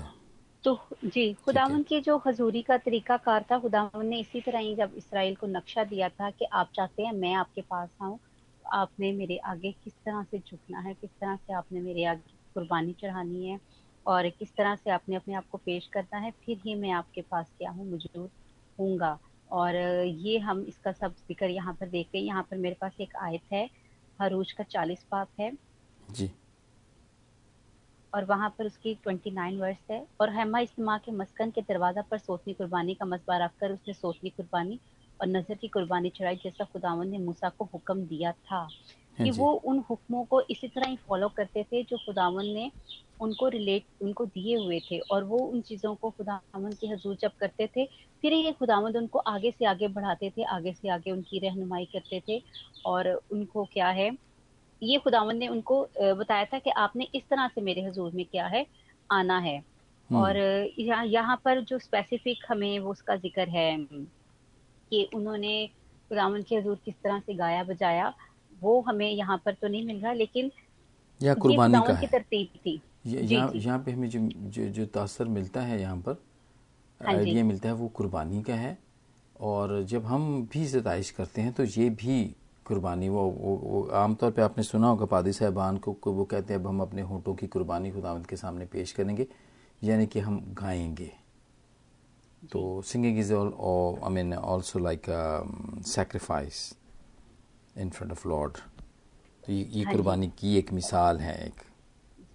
तो 0.63 0.79
जी 1.05 1.33
खुदावन 1.45 1.83
की 1.83 1.99
जो 2.01 2.17
हजूरी 2.27 2.61
का 2.61 2.77
तरीका 2.77 3.17
कार 3.17 3.45
था 3.51 3.59
खुदावन 3.59 4.05
ने 4.07 4.19
इसी 4.19 4.41
तरह 4.41 4.59
ही 4.59 4.75
जब 4.75 4.93
इसराइल 4.97 5.35
को 5.35 5.47
नक्शा 5.47 5.83
दिया 5.83 6.09
था 6.09 6.29
कि 6.29 6.45
आप 6.53 6.69
चाहते 6.75 7.03
हैं 7.03 7.11
मैं 7.13 7.33
आपके 7.33 7.61
पास 7.61 7.89
आऊँ 8.01 8.17
आपने 8.65 9.11
मेरे 9.11 9.37
आगे 9.45 9.71
किस 9.83 9.93
तरह 9.93 10.23
से 10.23 10.39
झुकना 10.39 10.79
है 10.79 10.93
किस 10.93 11.09
तरह 11.09 11.35
से 11.35 11.53
आपने 11.53 11.81
मेरे 11.81 12.05
आगे 12.05 12.33
कुर्बानी 12.55 12.93
चढ़ानी 13.01 13.49
है 13.49 13.59
और 14.05 14.29
किस 14.29 14.55
तरह 14.55 14.75
से 14.75 14.89
आपने 14.91 15.15
अपने 15.15 15.33
आप 15.35 15.47
को 15.51 15.57
पेश 15.57 15.87
करना 15.93 16.17
है 16.17 16.31
फिर 16.45 16.61
ही 16.65 16.75
मैं 16.75 16.91
आपके 16.93 17.21
पास 17.21 17.51
क्या 17.57 17.71
हूँ 17.71 17.89
मौजूद 17.91 18.29
हूँगा 18.77 19.17
और 19.51 19.75
ये 19.75 20.37
हम 20.39 20.61
इसका 20.69 20.91
सब 20.91 21.15
ज़िक्र 21.27 21.49
यहाँ 21.49 21.73
पर 21.73 21.89
देख 21.89 22.07
रहे 22.13 22.23
यहाँ 22.23 22.43
पर 22.51 22.57
मेरे 22.57 22.75
पास 22.81 22.95
एक 23.01 23.15
आयत 23.23 23.51
है 23.53 23.69
हरूज 24.19 24.51
का 24.51 24.63
चालीस 24.65 25.05
पाप 25.11 25.29
है। 25.39 25.51
जी। 26.11 26.29
और 28.13 28.25
वहाँ 28.25 28.49
पर 28.57 28.65
उसकी 28.65 28.93
ट्वेंटी 28.95 29.31
नाइन 29.31 29.59
वर्ष 29.59 29.77
है। 29.91 30.05
और 30.21 30.33
हेमा 30.33 30.59
इस्तेमाल 30.59 30.99
के 31.05 31.11
मस्कन 31.11 31.49
के 31.51 31.61
दरवाज़ा 31.61 32.01
पर 32.01 32.17
सोचनी 32.17 32.53
कुर्बानी 32.53 32.93
का 32.93 33.05
मसबा 33.05 33.37
रखकर 33.37 33.71
उसने 33.71 33.93
सोचनी 33.93 34.29
कुर्बानी 34.29 34.79
और 35.19 35.27
नज़र 35.27 35.55
की 35.55 35.67
कुर्बानी 35.67 36.09
चढ़ाई 36.09 36.35
जैसा 36.35 36.63
खुदावन 36.63 37.09
ने 37.09 37.17
मूसा 37.17 37.49
को 37.49 37.69
हुक्म 37.73 38.05
दिया 38.05 38.31
था। 38.31 38.67
कि 39.17 39.29
वो 39.31 39.51
उन 39.63 39.83
हुक्मों 39.89 40.23
को 40.25 40.41
इसी 40.49 40.67
तरह 40.67 40.89
ही 40.89 40.95
फॉलो 41.07 41.27
करते 41.29 41.63
थे 41.63 41.83
जो 41.83 41.97
खुदावन 41.97 42.45
ने 42.45 42.71
उनको 43.21 43.47
रिलेट 43.47 43.83
उनको 44.01 44.25
दिए 44.27 44.55
हुए 44.57 44.79
थे 44.81 44.99
और 45.11 45.23
वो 45.23 45.37
उन 45.37 45.61
चीज़ों 45.61 45.93
को 45.95 46.09
खुदावन 46.09 46.71
की 46.71 46.87
हजूर 46.87 47.15
जब 47.15 47.31
करते 47.39 47.67
थे 47.75 47.85
फिर 48.23 48.33
ये 48.33 48.51
खुदावंद 48.51 48.97
उनको 48.97 49.19
आगे 49.27 49.51
से 49.51 49.65
आगे 49.65 49.87
बढ़ाते 49.89 50.29
थे 50.37 50.43
आगे 50.49 50.73
से 50.73 50.89
आगे 50.89 51.11
उनकी 51.11 51.39
रहनुमाई 51.39 51.85
करते 51.93 52.21
थे 52.27 52.41
और 52.85 53.09
उनको 53.31 53.63
क्या 53.73 53.87
है 53.91 54.11
ये 54.81 54.97
खुदावंद 54.97 55.39
ने 55.39 55.47
उनको 55.47 55.81
बताया 55.97 56.45
था 56.45 56.59
कि 56.59 56.69
आपने 56.77 57.07
इस 57.15 57.23
तरह 57.23 57.47
से 57.47 57.61
मेरे 57.61 57.81
हजूर 57.81 58.11
में 58.11 58.25
क्या 58.25 58.47
है 58.47 58.65
आना 59.09 59.37
है 59.39 59.57
हम्म। 59.57 60.21
और 60.21 60.37
यहाँ 60.79 61.05
यहाँ 61.05 61.41
पर 61.45 61.61
जो 61.61 61.79
स्पेसिफिक 61.79 62.45
हमें 62.49 62.77
वो 62.79 62.91
उसका 62.91 63.15
ज़िक्र 63.17 63.47
है 63.49 63.75
कि 64.91 65.09
उन्होंने 65.13 65.55
खुदावन 66.11 66.41
के 66.41 66.55
हजूर 66.55 66.77
किस 66.85 66.95
तरह 66.95 67.19
से 67.19 67.33
गाया 67.33 67.63
बजाया 67.63 68.13
वो 68.65 68.79
हमें 68.81 69.09
यहाँ 69.09 69.41
पर 69.45 69.53
तो 69.53 69.67
नहीं 69.67 69.85
मिल 69.85 69.99
रहा 70.01 70.13
लेकिन 70.13 70.51
या 71.21 71.33
कुर्बानी 71.35 71.79
का 71.87 71.93
की 71.99 72.07
तरतीब 72.07 72.59
थी। 72.65 72.81
यहाँ 73.07 73.51
यहाँ 73.55 73.79
पे 73.79 73.91
हमें 73.91 74.09
जो 74.09 74.19
जो, 74.19 74.67
जो 74.67 74.85
तासर 74.87 75.25
मिलता 75.29 75.61
है 75.61 75.81
यहाँ 75.81 75.97
पर 75.97 76.21
हाँ 77.01 77.13
आइडिया 77.13 77.43
मिलता 77.43 77.69
है 77.69 77.75
वो 77.75 77.87
कुर्बानी 77.89 78.41
का 78.43 78.53
है। 78.55 78.77
और 79.35 79.81
जब 79.83 80.05
हम 80.05 80.47
भी 80.53 80.67
सताइश 80.67 81.09
करते 81.11 81.41
हैं 81.41 81.51
तो 81.53 81.63
ये 81.63 81.89
भी 81.91 82.23
कुर्बानी 82.65 83.09
वो 83.09 83.21
वो, 83.21 83.55
वो 83.55 83.81
आमतौर 83.93 84.31
पे 84.31 84.41
आपने 84.41 84.63
सुना 84.63 84.87
होगा 84.87 85.05
पादी 85.05 85.31
साहबान 85.33 85.77
को, 85.77 85.93
को 85.93 86.11
वो 86.11 86.23
कहते 86.25 86.53
हैं 86.53 86.59
अब 86.61 86.67
हम 86.67 86.79
अपने 86.81 87.01
होठों 87.01 87.33
की 87.35 87.47
कुर्बानी 87.47 87.91
खुदावंत 87.91 88.25
के 88.25 88.35
सामने 88.35 88.65
पेश 88.65 88.91
करेंगे 88.91 89.27
यानी 89.81 90.07
कि 90.07 90.19
हम 90.19 90.39
गाएँगे। 90.53 91.11
तो 92.51 92.81
singing 92.81 93.19
is 93.19 93.33
all 93.33 93.99
I 94.03 94.13
mean 94.13 94.33
also 94.33 94.79
like 94.79 95.01
sacrifice 95.87 96.57
in 97.75 97.89
front 97.89 98.11
of 98.11 98.27
Lord 98.27 98.57
तो 99.43 99.51
ये, 99.53 99.63
ये 99.63 99.83
हाँ 99.83 99.93
कुर्बानी 99.93 100.27
की 100.27 100.57
एक 100.57 100.73
मिसाल 100.73 101.19
है 101.19 101.35
एक। 101.47 101.61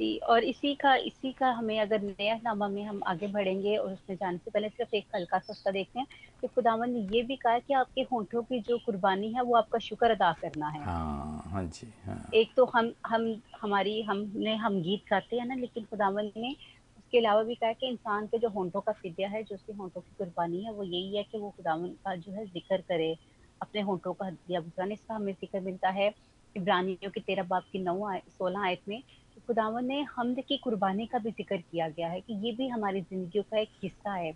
जी 0.00 0.16
और 0.18 0.44
इसी 0.44 0.74
का 0.74 0.94
इसी 0.96 1.32
का 1.32 1.50
हमें 1.50 1.80
अगर 1.80 2.02
नया 2.02 2.34
नामा 2.44 2.68
में 2.68 2.82
हम 2.84 3.00
आगे 3.06 3.26
बढ़ेंगे 3.26 3.76
और 3.76 3.92
उसमें 3.92 4.16
जाने 4.16 4.38
से 4.38 4.50
पहले 4.50 4.68
सिर्फ़ 4.68 4.96
एक 4.96 5.06
हल्का 5.14 5.38
सा 5.38 5.52
उसका 5.52 5.70
देखते 5.70 5.98
हैं 5.98 6.06
कि 6.42 6.48
खुदावन 6.48 6.90
ने 6.90 7.00
ये 7.16 7.22
भी 7.22 7.36
कहा 7.36 7.58
कि 7.58 7.74
आपके 7.74 8.00
होठों 8.12 8.42
की 8.42 8.60
जो 8.60 8.78
कुर्बानी 8.78 9.32
है 9.32 9.42
वो 9.42 9.56
आपका 9.56 9.78
शुक्र 9.78 10.10
अदा 10.10 10.32
करना 10.32 10.68
है। 10.68 10.84
हाँ, 10.84 11.42
हाँ 11.46 11.64
जी 11.64 11.86
हाँ। 12.06 12.30
एक 12.34 12.52
तो 12.56 12.64
हम 12.64 12.92
हम 13.06 13.40
हमारी 13.62 14.02
हमने 14.02 14.54
हम 14.56 14.80
गीत 14.82 15.04
गाते 15.10 15.36
हैं 15.36 15.46
ना 15.46 15.54
लेकिन 15.54 15.84
खुदावन 15.84 16.30
ने 16.36 16.56
उसके 16.98 17.18
अलावा 17.18 17.42
भी 17.42 17.54
कहा 17.54 17.72
कि 17.72 17.88
इंसान 17.88 18.26
के 18.26 18.38
जो 18.38 18.48
होंठों 18.48 18.80
का 18.80 18.92
फिद्या 18.92 19.28
है 19.28 19.42
जो 19.42 19.54
उसके 19.54 19.72
होंठों 19.72 20.00
की 20.00 20.14
कुर्बानी 20.18 20.64
है 20.64 20.72
वो 20.72 20.84
यही 20.84 21.16
है 21.16 21.22
कि 21.22 21.38
वो 21.38 21.50
खुदावन 21.50 21.88
का 21.88 22.14
जो 22.16 22.32
है 22.32 22.46
ज़िक्र 22.46 22.76
करे। 22.80 23.16
अपने 23.62 23.80
होंठों 23.82 24.12
का 24.12 24.30
दिया। 24.30 24.60
बुझाने 24.60 24.94
इसका 24.94 25.14
हमें 25.14 25.32
फ़िक्र 25.34 25.60
मिलता 25.60 25.88
है 25.90 26.12
इब्रानियों 26.56 27.10
की 27.10 27.20
तेरह 27.20 27.42
बाप 27.44 27.64
की 27.72 27.78
नौ 27.80 28.04
आय, 28.04 28.22
सोलह 28.28 28.60
आयत 28.60 28.88
में 28.88 29.02
खुदावन 29.46 29.84
ने 29.84 30.00
हमद 30.16 30.40
की 30.48 30.56
कुर्बानी 30.58 31.06
का 31.06 31.18
भी 31.18 31.30
ज़िक्र 31.30 31.56
किया 31.56 31.88
गया 31.88 32.08
है 32.08 32.20
कि 32.20 32.34
ये 32.44 32.52
भी 32.52 32.68
हमारी 32.68 33.00
ज़िंदगी 33.02 33.42
का 33.42 33.58
एक 33.58 33.68
हिस्सा 33.82 34.12
है 34.12 34.32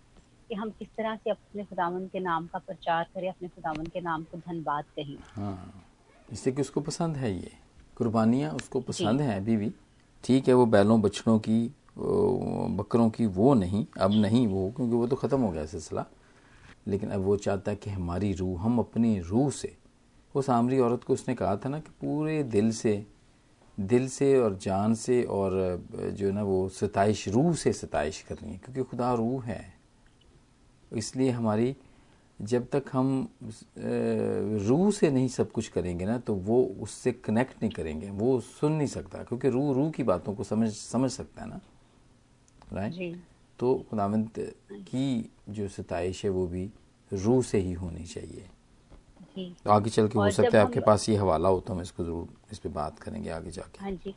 कि 0.49 0.55
हम 0.55 0.69
किस 0.79 0.87
तरह 0.97 1.15
से 1.15 1.29
अपने 1.29 1.63
खुदावन 1.63 2.07
के 2.07 2.19
नाम 2.19 2.47
का 2.47 2.59
प्रचार 2.59 3.05
करें 3.13 3.27
अपने 3.29 3.47
खुदावन 3.47 3.85
के 3.85 4.01
नाम 4.01 4.23
को 4.23 4.37
धनबाद 4.39 4.85
कहें। 4.95 5.15
हाँ 5.35 5.83
इससे 6.29 6.51
कि 6.51 6.61
उसको 6.61 6.81
पसंद 6.81 7.17
है 7.17 7.33
ये? 7.33 7.51
कुर्बानियाँ 7.97 8.51
उसको 8.53 8.79
पसंद 8.81 9.21
है 9.21 9.37
अभी 9.37 9.57
भी। 9.57 9.71
ठीक 10.23 10.47
है 10.47 10.53
वो 10.53 10.65
बैलों 10.67 11.01
बछड़ों 11.01 11.37
की 11.39 11.59
बकरों 11.97 13.09
की 13.09 13.25
वो 13.25 13.53
नहीं 13.53 13.85
अब 13.99 14.11
नहीं 14.13 14.45
वो 14.47 14.69
क्योंकि 14.75 14.95
वो 14.95 15.07
तो 15.07 15.15
ख़त्म 15.15 15.41
हो 15.41 15.51
गया 15.51 15.65
सिलसिला। 15.65 16.05
लेकिन 16.87 17.09
अब 17.09 17.21
वो 17.21 17.35
चाहता 17.37 17.71
है 17.71 17.77
कि 17.77 17.89
हमारी 17.89 18.33
रूह, 18.33 18.61
हम 18.61 18.79
अपनी 18.79 19.19
रूह 19.19 19.49
से। 19.51 19.75
उस 20.35 20.49
आमरी 20.49 20.79
औरत 20.79 21.03
को 21.03 21.13
उसने 21.13 21.35
कहा 21.35 21.55
था 21.55 21.69
ना 21.69 21.79
कि 21.79 21.91
पूरे 22.01 22.41
दिल 22.45 22.71
से 22.71 23.05
दिल 23.77 24.07
से 24.07 24.37
और 24.37 24.55
जान 24.55 24.93
से 24.95 25.21
और 25.23 25.51
जो 25.93 26.25
है 26.27 26.31
ना 26.31 26.43
वो 26.43 26.67
सताइश, 26.69 27.27
रूह 27.27 27.53
से 27.53 27.73
सताइश 27.73 28.21
करनी 28.21 28.51
है, 28.51 28.57
क्योंकि 28.57 28.83
खुदा 28.83 29.13
रूह 29.13 29.43
है। 29.43 29.73
इसलिए 30.91 31.29
हमारी, 31.31 31.75
जब 32.39 32.67
तक 32.71 32.83
हम 32.91 33.27
रूह 33.77 34.91
से 34.91 35.09
नहीं 35.11 35.27
सब 35.27 35.51
कुछ 35.51 35.67
करेंगे 35.67 36.05
ना 36.05 36.17
तो 36.17 36.33
वो 36.35 36.63
उससे 36.81 37.11
कनेक्ट 37.11 37.61
नहीं 37.61 37.71
करेंगे, 37.71 38.09
वो 38.09 38.39
सुन 38.39 38.71
नहीं 38.71 38.87
सकता, 38.87 39.23
क्योंकि 39.23 39.49
रूह 39.49 39.73
रूह 39.75 39.91
की 39.91 40.03
बातों 40.03 40.33
को 40.33 40.43
समझ 40.43 40.71
समझ 40.71 41.11
सकता 41.11 41.41
है 41.43 41.49
ना। 41.49 41.59
राइट 42.73 43.19
तो 43.59 43.73
खुदावंत 43.89 44.39
की 44.71 45.29
जो 45.49 45.67
सताइश 45.69 46.23
है 46.25 46.29
वो 46.31 46.45
भी 46.47 46.69
रूह 47.11 47.41
से 47.43 47.57
ही 47.57 47.73
होनी 47.73 48.03
चाहिए। 48.05 48.49
तो 49.37 49.71
आगे 49.71 49.89
चल 49.89 50.07
के 50.07 50.19
हो 50.19 50.29
सकता 50.31 50.57
है 50.57 50.63
आपके 50.63 50.79
पास 50.81 51.07
ये 51.09 51.15
हवाला 51.17 51.49
हो 51.49 51.59
तो 51.59 51.73
हम 51.73 51.81
इसको 51.81 52.03
ज़रूर 52.03 52.51
इस 52.51 52.59
पे 52.59 52.69
बात 52.71 52.99
करेंगे 52.99 53.29
आगे 53.31 53.51
जाके। 53.51 53.83
हाँ 53.83 53.91
जी। 53.93 54.15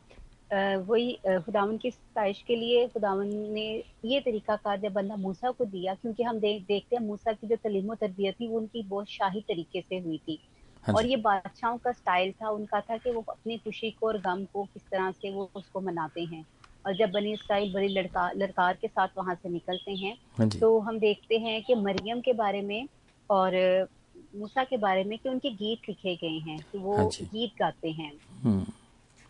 वही 0.51 1.13
खुदावन 1.27 1.77
की 1.79 1.91
सताइश 1.91 2.43
के 2.47 2.57
लिए 2.57 2.87
खुदावन 2.89 3.29
ने 3.53 3.65
ये 4.05 4.21
तरीका 4.21 4.57
कार 4.57 4.79
जब 4.81 4.93
बंदा 4.93 5.17
मूसा 5.17 5.51
को 5.51 5.65
दिया 5.67 5.95
क्योंकि 5.95 6.23
हम 6.23 6.39
देख 6.41 6.63
देखते 6.69 6.97
हैं 6.97 7.03
मूसा 7.05 7.33
की 7.33 7.47
जो 7.47 7.57
तलीम 7.65 7.95
तरबियत 7.95 8.35
थी 8.41 8.49
वो 8.49 8.59
उनकी 8.59 8.83
बहुत 8.85 9.09
शाही 9.09 9.41
तरीके 9.49 9.81
से 9.81 9.99
हुई 9.99 10.19
थी। 10.19 10.39
हाँ 10.85 10.95
और 10.95 11.07
ये 11.07 11.17
बादशाहों 11.19 11.79
का 11.79 11.93
स्टाइल 11.93 12.33
था 12.33 12.51
उनका 12.51 12.81
था 12.81 12.97
कि 12.97 13.11
वो 13.11 13.25
अपनी 13.29 13.57
खुशी 13.59 13.91
को 13.91 14.07
और 14.07 14.19
गम 14.21 14.45
को 14.53 14.65
किस 14.65 14.83
तरह 14.83 15.11
से 15.13 15.31
वो 15.31 15.51
उसको 15.55 15.81
मनाते 15.81 16.23
हैं। 16.25 16.45
और 16.89 16.95
जब 16.97 17.11
बनी 17.13 17.33
इसराइल 17.33 17.73
बड़ी 17.73 17.89
लड़का 17.89 18.31
लड़कार 18.37 18.77
के 18.81 18.89
साथ 18.89 19.09
वहाँ 19.19 19.35
से 19.35 19.49
निकलते 19.49 19.93
हैं 19.93 20.17
हाँ 20.39 20.49
तो 20.49 20.79
हम 20.81 20.99
देखते 20.99 21.39
हैं 21.39 21.63
कि 21.63 21.75
मरियम 21.75 22.21
के 22.21 22.33
बारे 22.33 22.61
में 22.63 22.89
और 23.31 23.57
मूसा 24.37 24.65
के 24.65 24.77
बारे 24.77 25.03
में 25.05 25.19
कि 25.19 25.29
उनके 25.29 25.51
गीत 25.55 25.89
लिखे 25.89 26.15
गए 26.23 26.39
हैं 26.51 26.59
तो 26.73 26.79
वो 26.81 26.97
हाँ 26.97 27.09
गीत 27.09 27.51
गाते 27.59 27.91
हैं। 27.91 28.13
हम्म। 28.45 28.65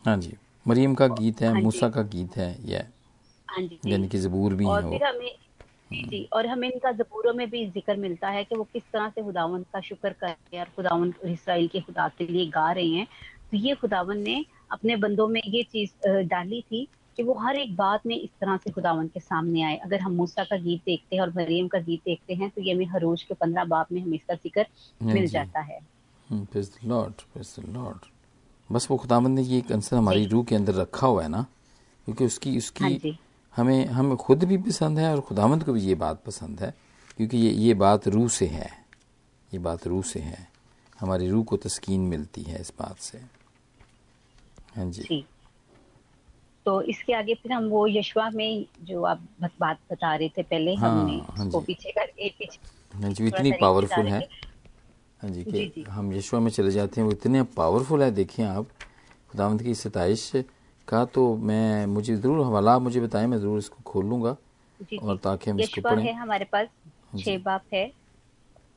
हाँ 0.04 0.16
जी। 0.16 0.32
मरियम 0.66 0.94
का 0.94 1.06
गीत 1.08 1.40
है 1.40 1.48
हाँ 1.48 1.60
मूसा 1.60 1.88
का 1.88 2.02
गीत 2.14 2.36
है 2.36 2.48
ये 2.70 2.82
हाँ 3.48 3.62
जी। 3.62 3.78
यानी 3.86 4.08
कि 4.08 4.18
जबूर 4.18 4.54
भी 4.54 4.64
और 4.66 4.90
फिर 4.90 5.04
हमें 5.04 5.30
जी 5.92 6.22
और 6.32 6.46
हमें 6.46 6.68
इनका 6.68 6.92
जबूरों 6.92 7.32
में 7.34 7.48
भी 7.50 7.66
ज़िक्र 7.70 7.96
मिलता 7.96 8.28
है 8.28 8.44
कि 8.44 8.54
वो 8.54 8.64
किस 8.64 8.82
तरह 8.92 9.08
से 9.08 9.22
खुदावन 9.22 9.62
का 9.72 9.80
शुक्र 9.80 10.12
कर 10.12 10.26
रहे 10.26 10.56
हैं 10.56 10.64
और 10.64 10.70
खुदावन 10.76 11.12
इसराइल 11.30 11.68
के 11.68 11.80
खुदा 11.80 12.08
के 12.18 12.26
लिए 12.26 12.46
गा 12.46 12.70
रहे 12.72 12.88
हैं। 12.88 13.06
तो 13.50 13.56
ये 13.56 13.74
खुदावन 13.74 14.18
ने 14.18 14.44
अपने 14.72 14.96
बंदों 14.96 15.28
में 15.28 15.40
ये 15.46 15.62
चीज़ 15.62 16.08
डाली 16.08 16.60
थी 16.62 16.86
कि 17.18 17.22
वो 17.22 17.34
हर 17.34 17.56
एक 17.56 17.74
बात 17.76 18.06
में 18.06 18.14
इस 18.16 18.30
तरह 18.40 18.56
से 18.56 18.70
खुदावन 18.70 19.06
के 19.08 19.20
सामने 19.20 19.62
आए। 19.62 19.76
अगर 19.76 20.00
हम 20.00 20.12
मूसा 20.14 20.44
का 20.44 20.56
गीत 20.58 20.82
देखते 20.86 21.16
हैं 21.16 21.22
और 21.22 21.32
मरियम 21.36 21.68
का 21.68 21.78
गीत 21.80 22.00
देखते 22.04 22.34
हैं 22.34 22.48
तो 22.50 22.62
ये 22.62 22.74
हमें 22.74 22.86
हरोज 22.86 23.22
के 23.22 23.34
पंद्रह 23.34 23.64
बाप 23.66 23.92
में 23.92 24.00
हमें 24.00 24.14
इसका 24.16 24.34
ज़िक्र 24.34 24.66
हाँ 25.00 25.14
मिल 25.14 25.26
जाता 25.28 25.60
है। 25.60 25.80
लॉर्ड 26.30 27.22
लॉर्ड 27.68 28.04
बस 28.70 28.86
वो 28.90 28.96
खुदाबंद 28.96 29.38
ने 29.38 29.42
ये 29.44 29.60
कंसर 29.68 29.96
हमारी 29.96 30.26
रूह 30.26 30.44
के 30.44 30.54
अंदर 30.54 30.74
रखा 30.74 31.06
हुआ 31.06 31.22
है 31.22 31.28
ना 31.28 31.44
क्योंकि 32.06 32.24
उसकी 32.24 32.50
हाँ 32.50 32.58
उसकी 32.58 33.18
हमें 33.56 33.86
हमें 33.88 34.16
खुद 34.16 34.44
भी 34.44 34.56
पसंद 34.58 34.98
है 34.98 35.10
और 35.12 35.20
खुदावंद 35.20 35.64
को 35.64 35.72
भी 35.72 35.80
ये 35.80 35.94
बात 35.96 36.22
पसंद 36.26 36.60
है 36.60 36.74
क्योंकि 37.16 37.38
ये 37.38 37.50
ये 37.52 37.74
बात 37.76 38.08
रूह 38.08 38.28
से 38.28 38.46
है। 38.46 38.70
ये 39.50 39.58
बात 39.58 39.86
रूह 39.86 40.02
से 40.02 40.20
है। 40.20 40.46
हमारी 41.00 41.28
रूह 41.28 41.44
को 41.44 41.56
तस्कीन 41.56 42.00
मिलती 42.08 42.42
है 42.42 42.60
इस 42.60 42.72
बात 42.78 42.98
से। 42.98 43.18
हाँ 44.76 44.84
जी। 44.86 45.02
जी। 45.02 45.24
तो 46.68 46.80
इसके 46.82 47.12
आगे 47.12 47.34
फिर 47.34 47.52
हम 47.52 47.68
वो 47.68 47.86
यशवा 47.86 48.28
में 48.30 48.66
जो 48.82 49.02
आप 49.02 49.20
बत, 49.40 49.50
बात 49.60 49.78
बता 49.92 50.14
रहे 50.14 50.28
थे 50.28 50.42
पहले 50.42 50.74
हाँ, 50.74 50.90
हमने 50.90 51.16
हाँ 51.28 51.46
उसको 51.46 51.60
जी। 51.60 51.66
पीछे 51.66 51.90
करके 51.90 52.28
पीछे 52.28 52.98
हाँ 52.98 53.10
जी 53.10 53.26
इतनी 53.26 53.52
पावरफुल 53.52 54.06
है 54.06 54.20
हाँ 55.22 55.30
जी 55.30 55.42
जी, 55.42 55.50
कि 55.50 55.72
जी। 55.76 55.84
हम 55.88 56.12
यशवा 56.12 56.40
में 56.40 56.50
चले 56.50 56.70
जाते 56.70 57.00
हैं 57.00 57.06
वो 57.06 57.12
इतने 57.12 57.42
पावरफुल 57.56 58.02
है 58.02 58.10
देखिए 58.10 58.46
आप 58.46 58.66
खुदावंद 59.30 59.62
की 59.62 59.74
सताइश 59.74 60.30
का 60.88 61.04
तो 61.04 61.36
मैं 61.36 61.86
मुझे 61.86 62.16
ज़रूर 62.16 62.44
हवाला 62.46 62.74
आप 62.74 62.82
मुझे 62.82 63.00
बताएँ 63.00 63.26
मैं 63.26 63.38
ज़रूर 63.38 63.58
इसको 63.58 63.82
खोल 63.82 64.06
लूँगा 64.06 64.36
और 65.02 65.16
ताकि 65.16 65.50
हम 65.50 65.60
इसको 65.60 65.80
यशवा 65.80 65.90
है 65.92 65.96
पढ़ें 65.96 66.12
हमारे 66.12 66.44
पास 66.44 66.68
जी। 67.14 67.22
छह 67.24 67.38
बाप 67.38 67.64
है 67.74 67.90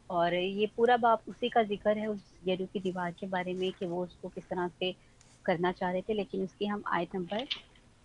और 0.10 0.34
ये 0.34 0.65
पूरा 0.77 0.97
बाप 0.97 1.23
उसी 1.27 1.49
का 1.49 1.63
ज़िक्र 1.63 1.97
है 1.97 2.08
उस 2.08 2.34
यरू 2.47 2.65
की 2.65 2.80
दीवार 2.80 3.12
के 3.12 3.27
बारे 3.27 3.54
में 3.54 3.71
कि 3.71 3.86
वो 3.86 4.04
उसको 4.04 4.30
किस 4.30 4.43
तरह 4.43 4.67
से 4.67 4.95
करना 5.45 5.71
चाह 5.71 5.91
रहे 5.91 6.01
थे 6.01 6.13
लेकिन 6.13 6.43
उसकी 6.43 6.65
हम 6.65 6.84
आयत 6.93 7.15
नंबर 7.15 7.47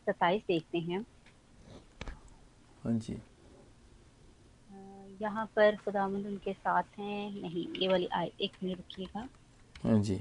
सत्ताईस 0.06 0.42
देखते 0.48 0.78
हैं। 0.82 1.04
हाँ 2.84 2.98
जी। 2.98 3.18
यहाँ 5.20 5.44
पर 5.56 5.76
खुदावंद 5.76 6.26
उनके 6.26 6.52
साथ 6.52 6.98
हैं। 6.98 7.30
नहीं 7.32 7.66
ये 7.76 7.88
वाली 7.88 8.06
आयत 8.14 8.40
एक 8.40 8.52
मिनट 8.62 8.76
रुकिएगा। 8.76 9.28
हाँ 9.84 10.00
जी। 10.00 10.18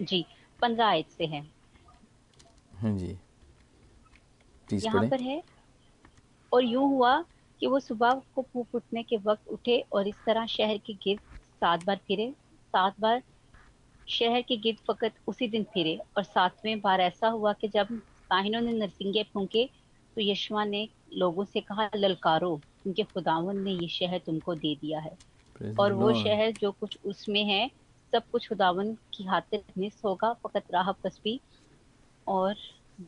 जी 0.00 0.22
पंद्रह 0.62 0.86
आयत 0.86 1.08
से 1.08 1.26
है। 1.26 1.42
हाँ 2.74 2.96
जी। 2.98 3.16
यहाँ 4.68 5.02
पर 5.04 5.20
है 5.20 5.42
और 6.52 6.64
यूँ 6.64 6.88
हुआ 6.88 7.20
कि 7.60 7.66
वो 7.66 7.78
सुबह 7.80 8.20
को 8.34 8.42
फूक 8.44 8.74
उठने 8.74 9.02
के 9.02 9.16
वक्त 9.20 9.48
उठे 9.48 9.78
और 9.92 10.08
इस 10.08 10.16
तरह 10.26 10.46
शहर 10.48 10.78
के 10.78 10.94
गिर 10.96 11.18
सात 11.62 11.80
बार 11.82 11.96
फिरे। 12.06 12.30
सात 12.74 13.00
बार 13.00 13.22
शहर 14.08 14.42
के 14.42 14.56
गिर्द 14.56 14.78
फकत 14.88 15.14
उसी 15.26 15.48
दिन 15.48 15.64
फिरे 15.64 15.96
और 16.16 16.22
सातवें 16.22 16.80
बार 16.80 17.00
ऐसा 17.00 17.28
हुआ 17.28 17.52
कि 17.52 17.68
जब 17.68 17.88
काहिनों 18.30 18.60
ने 18.60 18.72
नरसिंगे 18.72 19.22
फूंके 19.22 19.64
तो 20.16 20.20
यशवा 20.20 20.64
ने 20.64 20.88
लोगों 21.14 21.44
से 21.44 21.60
कहा 21.60 21.88
ललकारो 21.96 22.56
क्योंकि 22.82 23.02
खुदावन 23.02 23.62
ने 23.62 23.70
ये 23.70 23.88
शहर 23.88 24.18
तुमको 24.18 24.54
दे 24.54 24.74
दिया 24.74 25.00
है। 25.00 25.16
और 25.80 25.92
वो 25.92 26.12
शहर 26.14 26.52
जो 26.52 26.70
कुछ 26.72 26.98
उसमें 27.06 27.44
है 27.44 27.68
सब 28.12 28.22
कुछ 28.32 28.48
खुदावन 28.48 28.92
की 29.14 29.24
खातिर 29.24 29.62
मिस 29.78 30.00
होगा 30.04 30.32
फकत 30.32 30.72
राह 30.72 30.92
कस्बी 30.92 31.40
और 32.26 32.54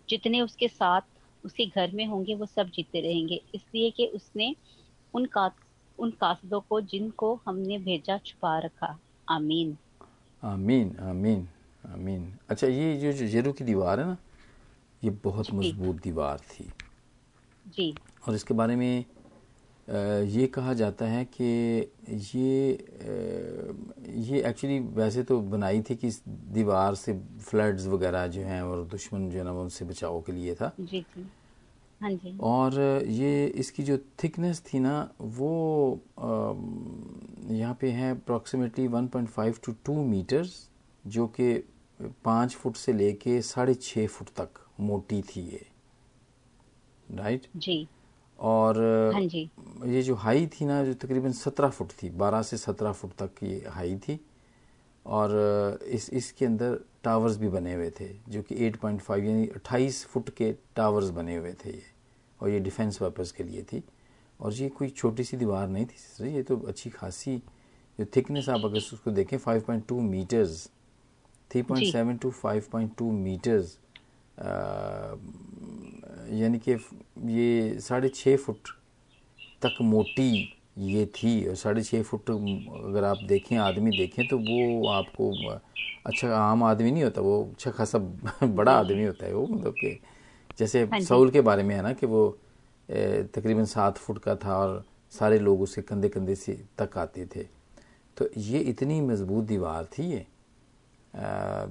जितने 0.09 0.41
उसके 0.41 0.69
साथ 0.69 1.01
उसी 1.45 1.67
घर 1.67 1.91
में 1.91 2.05
होंगे 2.07 2.35
वो 2.35 2.47
सब 2.47 2.71
जीते 2.71 3.01
रहेंगे। 3.01 3.41
इसलिए 3.55 3.91
कि 3.91 4.07
उसने 4.07 4.55
उन 5.15 5.25
का 5.27 5.51
उन 5.99 6.11
कासदों 6.11 6.61
को 6.61 6.81
जिनको 6.81 7.35
हमने 7.47 7.79
भेजा 7.79 8.19
छुपा 8.19 8.59
रखा। 8.59 8.99
आमीन। 9.31 9.77
आमीन 10.43 10.97
आमीन 11.01 11.47
आमीन। 11.85 12.33
अच्छा 12.49 12.67
ये 12.67 13.13
जो 13.13 13.27
जेरू 13.27 13.53
की 13.53 13.65
दीवार 13.65 14.01
है 14.01 14.07
ना 14.07 14.17
ये 15.03 15.11
बहुत 15.25 15.53
मज़बूत 15.55 16.03
दीवार 16.03 16.39
थी। 16.51 16.71
जी। 17.67 17.95
और 18.29 18.35
इसके 18.35 18.55
बारे 18.55 18.77
में 18.77 19.05
ये 19.89 20.47
कहा 20.47 20.73
जाता 20.75 21.07
है 21.07 21.25
कि 21.25 21.45
ये 22.35 22.71
ये 24.29 24.43
एक्चुअली 24.49 24.79
वैसे 24.95 25.23
तो 25.23 25.41
बनाई 25.41 25.81
थी 25.81 25.95
कि 25.97 26.07
इस 26.07 26.23
दीवार 26.29 26.95
से 26.95 27.15
फ्लड्स 27.41 27.87
वगैरह 27.87 28.27
जो 28.27 28.43
हैं 28.43 28.61
और 28.63 28.85
दुश्मन 28.85 29.29
जो 29.31 29.39
है 29.39 29.45
ना 29.45 29.53
उनसे 29.53 29.85
बचाव 29.85 30.21
के 30.21 30.33
लिए 30.33 30.55
था। 30.55 30.73
जी 30.81 31.01
जी। 31.01 31.27
हाँ 32.01 32.11
जी। 32.13 32.37
और 32.41 32.81
ये 33.09 33.47
इसकी 33.57 33.83
जो 33.83 33.97
थिकनेस 34.23 34.63
थी 34.67 34.79
ना 34.81 34.95
वो 35.21 36.01
यहाँ 37.51 37.77
पे 37.81 37.91
है 37.91 38.11
अप्रॉक्सीमेटली 38.11 38.87
1.5 38.89 39.61
टू 39.65 39.73
2 39.87 39.97
मीटर्स 40.07 40.69
जो 41.05 41.27
कि 41.39 41.53
पाँच 42.25 42.55
फुट 42.55 42.77
से 42.77 42.93
लेके 42.93 43.41
साढ़े 43.43 43.75
छः 43.75 44.07
फुट 44.07 44.29
तक 44.37 44.61
मोटी 44.81 45.21
थी 45.23 45.41
ये। 45.43 45.67
राइट 47.09 47.47
जी। 47.57 47.87
और 48.39 48.79
हाँ 49.15 49.25
जी। 49.25 49.49
ये 49.87 50.03
जो 50.03 50.15
हाई 50.17 50.47
थी 50.47 50.65
ना 50.67 50.83
जो 50.85 50.95
तकरीबन 50.97 51.33
सत्रह 51.35 51.69
फुट 51.71 51.93
थी 52.03 52.11
बारह 52.17 52.43
से 52.43 52.57
सत्रह 52.57 52.93
फुट 52.93 53.13
तक 53.23 53.43
ये 53.43 53.63
हाई 53.69 53.97
थी। 53.99 54.19
और 55.07 55.31
इस 55.89 56.09
इसके 56.11 56.47
अंदर 56.47 56.79
टावर्स 57.05 57.37
भी 57.37 57.49
बने 57.49 57.75
हुए 57.75 57.91
थे 58.01 58.09
जो 58.29 58.43
कि 58.43 58.71
8.5 58.71 59.25
यानी 59.25 59.47
28 59.59 60.05
फुट 60.07 60.31
के 60.37 60.53
टावर्स 60.77 61.11
बने 61.11 61.37
हुए 61.37 61.53
थे 61.65 61.71
ये 61.71 61.83
और 62.41 62.49
ये 62.51 62.59
डिफेंस 62.61 62.97
पर्पज़ 62.99 63.33
के 63.37 63.45
लिए 63.45 63.63
थी। 63.73 63.83
और 64.41 64.53
ये 64.55 64.69
कोई 64.69 64.89
छोटी 64.89 65.25
सी 65.25 65.37
दीवार 65.37 65.69
नहीं 65.69 65.87
थी 65.87 65.99
सिस्टर, 65.99 66.27
ये 66.27 66.43
तो 66.43 66.57
अच्छी 66.69 66.91
खासी 66.91 67.37
जो 67.99 68.05
थिकनेस 68.17 68.49
आप 68.49 68.65
अगर 68.65 68.77
उसको 68.77 69.11
देखें 69.11 69.39
5.2 69.39 70.01
मीटर्स 70.01 70.69
3.7 71.51 72.19
टू 72.23 72.33
5.2 72.45 73.11
मीटर्स 73.13 73.79
यानी 76.33 76.59
कि 76.59 76.73
ये 77.33 77.79
साढ़े 77.81 78.09
छः 78.09 78.37
फुट 78.37 78.69
तक 79.63 79.79
मोटी 79.83 80.31
ये 80.79 81.07
थी 81.07 81.47
और 81.49 81.55
साढ़े 81.55 81.83
छः 81.83 82.03
फुट 82.03 82.31
अगर 82.31 83.05
आप 83.05 83.19
देखें 83.25 83.57
आदमी 83.57 83.91
देखें 83.91 84.29
तो 84.29 84.39
वो 84.39 84.89
आपको 84.89 85.33
अच्छा 86.07 86.35
आम 86.37 86.63
आदमी 86.65 86.91
नहीं 86.91 87.05
होता 87.05 87.21
वो 87.21 87.45
अच्छा 87.45 87.71
खासा 87.71 87.99
बड़ा 88.47 88.73
आदमी 88.73 89.05
होता 89.05 89.27
है 89.27 89.35
वो 89.35 89.47
मतलब 89.47 89.73
कि 89.73 90.01
जैसे 90.59 90.87
हाँ 90.93 91.01
सऊल 91.01 91.31
के 91.31 91.41
बारे 91.41 91.63
में 91.63 91.75
है 91.75 91.83
ना 91.83 91.93
कि 91.93 92.07
वो 92.07 92.39
तकरीबन 93.35 93.65
सात 93.65 93.99
फुट 93.99 94.19
का 94.19 94.37
था 94.37 94.59
और 94.59 94.85
सारे 95.11 95.39
लोग 95.39 95.63
उसके 95.63 95.83
कंधे 95.83 96.09
कंधे 96.09 96.35
से 96.35 96.65
तक 96.79 96.99
आते 96.99 97.27
थे। 97.37 97.43
तो 98.17 98.29
ये 98.37 98.59
इतनी 98.59 99.01
मज़बूत 99.01 99.45
दीवार 99.45 99.85
थी 99.85 100.03
ये 100.05 100.27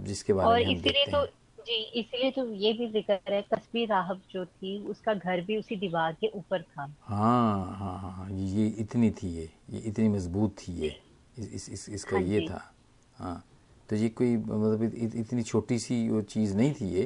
जिसके 0.04 0.34
बारे 0.34 0.56
में 0.56 0.65
हम 0.65 0.82
देखते 0.82 1.12
तो 1.12 1.17
हैं। 1.17 1.28
जी 1.67 1.75
इसलिए 1.99 2.30
तो 2.32 2.45
ये 2.56 2.71
भी 2.73 2.88
ज़िक्र 2.91 3.34
है 3.34 3.41
कस्बी 3.53 3.86
राहब 3.86 4.21
जो 4.32 4.43
थी 4.45 4.77
उसका 4.89 5.13
घर 5.13 5.41
भी 5.41 5.58
उसी 5.58 5.75
दीवार 5.75 6.13
के 6.21 6.27
ऊपर 6.36 6.62
था। 6.62 6.84
हाँ 7.03 7.75
हाँ 7.80 7.97
हाँ 7.99 8.12
हाँ 8.13 8.30
ये 8.32 8.67
इतनी 8.80 9.10
थी 9.12 9.27
ये 9.30 9.49
ये 9.69 9.80
इतनी 9.89 10.08
मज़बूत 10.10 10.56
थी 10.60 10.73
ये 10.73 10.95
इस, 11.38 11.53
इस, 11.53 11.69
इस, 11.69 11.89
इसका 11.89 12.15
हाँ 12.17 12.23
ये 12.23 12.47
था। 12.49 12.62
हाँ 13.17 13.43
तो 13.89 13.95
ये 13.95 14.10
कोई 14.10 14.36
मतलब 14.38 14.84
इत, 14.84 14.93
इत, 14.95 15.15
इतनी 15.15 15.43
छोटी 15.43 15.80
सी 15.80 16.08
वो 16.10 16.21
चीज़ 16.34 16.56
नहीं 16.58 16.73
थी 16.73 16.88
ये 16.89 17.01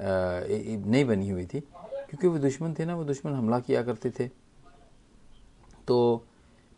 ये 0.00 0.76
नहीं 0.78 1.04
बनी 1.04 1.28
हुई 1.28 1.44
थी 1.44 1.60
क्योंकि 1.60 2.26
वो 2.26 2.38
दुश्मन 2.38 2.74
थे 2.78 2.84
ना 2.84 2.94
वो 2.96 3.04
दुश्मन 3.04 3.32
हमला 3.34 3.60
किया 3.60 3.82
करते 3.82 4.10
थे। 4.10 4.26
तो 5.88 5.96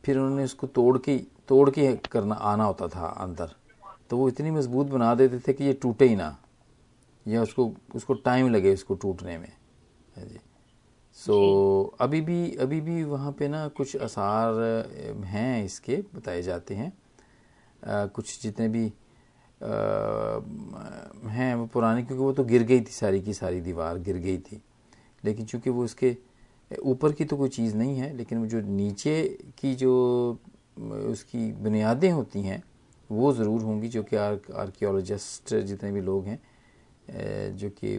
फिर 0.05 0.19
उन्होंने 0.19 0.45
उसको 0.45 0.67
तोड़ 0.69 0.99
के 0.99 1.17
तोड़ 1.49 1.71
के 1.71 1.93
करना 2.13 2.35
आना 2.35 2.65
होता 2.65 2.89
था 2.89 3.07
अंदर 3.25 3.55
तो 4.11 4.17
वो 4.17 4.29
इतनी 4.29 4.51
मज़बूत 4.51 4.87
बना 4.87 5.15
देते 5.15 5.39
थे 5.39 5.53
कि 5.53 5.65
ये 5.65 5.73
टूटे 5.73 6.09
ही 6.09 6.17
ना। 6.17 6.37
या 7.29 7.43
उसको 7.43 7.75
उसको 7.95 8.15
टाइम 8.15 8.49
लगे 8.49 8.75
उसको 8.75 8.95
टूटने 8.95 9.39
में। 9.39 9.53
है 10.17 10.29
जी। 10.29 10.39
सो 11.13 11.93
so, 11.93 12.03
अभी 12.03 12.21
भी 12.21 12.57
अभी 12.57 12.81
भी 12.81 13.05
वहाँ 13.05 13.33
पे 13.33 13.49
ना 13.49 13.69
कुछ 13.69 13.97
आसार 13.97 14.55
हैं 15.25 15.65
इसके 15.65 15.97
बताए 16.15 16.43
जाते 16.43 16.75
हैं। 16.75 16.93
अ, 17.83 18.07
कुछ 18.07 18.43
जितने 18.43 18.69
भी 18.69 18.87
अ, 18.87 19.67
हैं 21.29 21.55
वो 21.55 21.67
पुराने 21.67 22.03
क्योंकि 22.03 22.23
वो 22.25 22.33
तो 22.33 22.45
गिर 22.45 22.63
गई 22.63 22.81
थी 22.81 22.93
सारी 22.93 23.21
की 23.21 23.35
सारी 23.35 23.61
दीवार 23.61 23.99
गिर 23.99 24.17
गई 24.17 24.39
थी। 24.39 24.63
लेकिन 25.25 25.47
चूँकि 25.47 25.71
वो 25.71 25.85
उसके 25.85 26.17
ऊपर 26.83 27.13
की 27.13 27.25
तो 27.25 27.37
कोई 27.37 27.49
चीज़ 27.49 27.77
नहीं 27.77 27.97
है 27.97 28.17
लेकिन 28.17 28.39
वो 28.39 28.47
जो 28.47 28.61
नीचे 28.61 29.23
की 29.59 29.75
जो 29.75 29.93
उसकी 30.81 31.53
बुनियादें 31.53 32.11
होती 32.11 32.43
हैं 32.43 32.63
वो 33.11 33.33
ज़रूर 33.33 33.63
होंगी 33.63 33.89
जो 33.89 34.03
कि 34.03 34.17
आर्कियोलॉजिस्ट 34.17 35.55
जितने 35.55 35.93
भी 35.93 36.01
लोग 36.01 36.27
हैं 36.27 36.43
जो 37.11 37.71
कि 37.71 37.99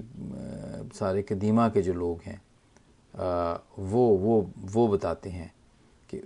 सारे 0.96 1.22
कदीमा 1.24 1.68
के 1.70 1.82
जो 1.82 1.94
लोग 1.94 2.22
हैं 2.22 2.42
वो 3.80 4.08
वो 4.18 4.52
वो 4.58 4.88
बताते 4.88 5.30
हैं 5.30 5.54
कि 6.10 6.18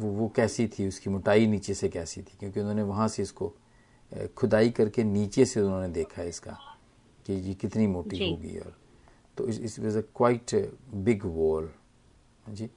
वो 0.00 0.08
वो 0.08 0.28
कैसी 0.28 0.66
थी 0.68 0.88
उसकी 0.88 1.10
मोटाई 1.10 1.46
नीचे 1.46 1.74
से 1.74 1.88
कैसी 1.88 2.22
थी 2.22 2.36
क्योंकि 2.40 2.60
उन्होंने 2.60 2.82
वहाँ 2.82 3.08
से 3.08 3.22
इसको 3.22 3.52
खुदाई 4.36 4.70
करके 4.70 5.04
नीचे 5.04 5.44
से 5.44 5.60
उन्होंने 5.60 5.88
देखा 5.88 6.22
है 6.22 6.28
इसका 6.28 6.58
कि 7.26 7.32
ये 7.32 7.54
कितनी 7.54 7.86
मोटी 7.86 8.30
होगी 8.30 8.58
और 8.58 8.76
तो 9.36 9.46
इस 9.48 9.60
इस 9.60 9.78
वजह 9.80 10.00
क्वाइट 10.16 10.54
बिग 10.94 11.24
वॉल 11.24 11.70
जी 12.48 12.70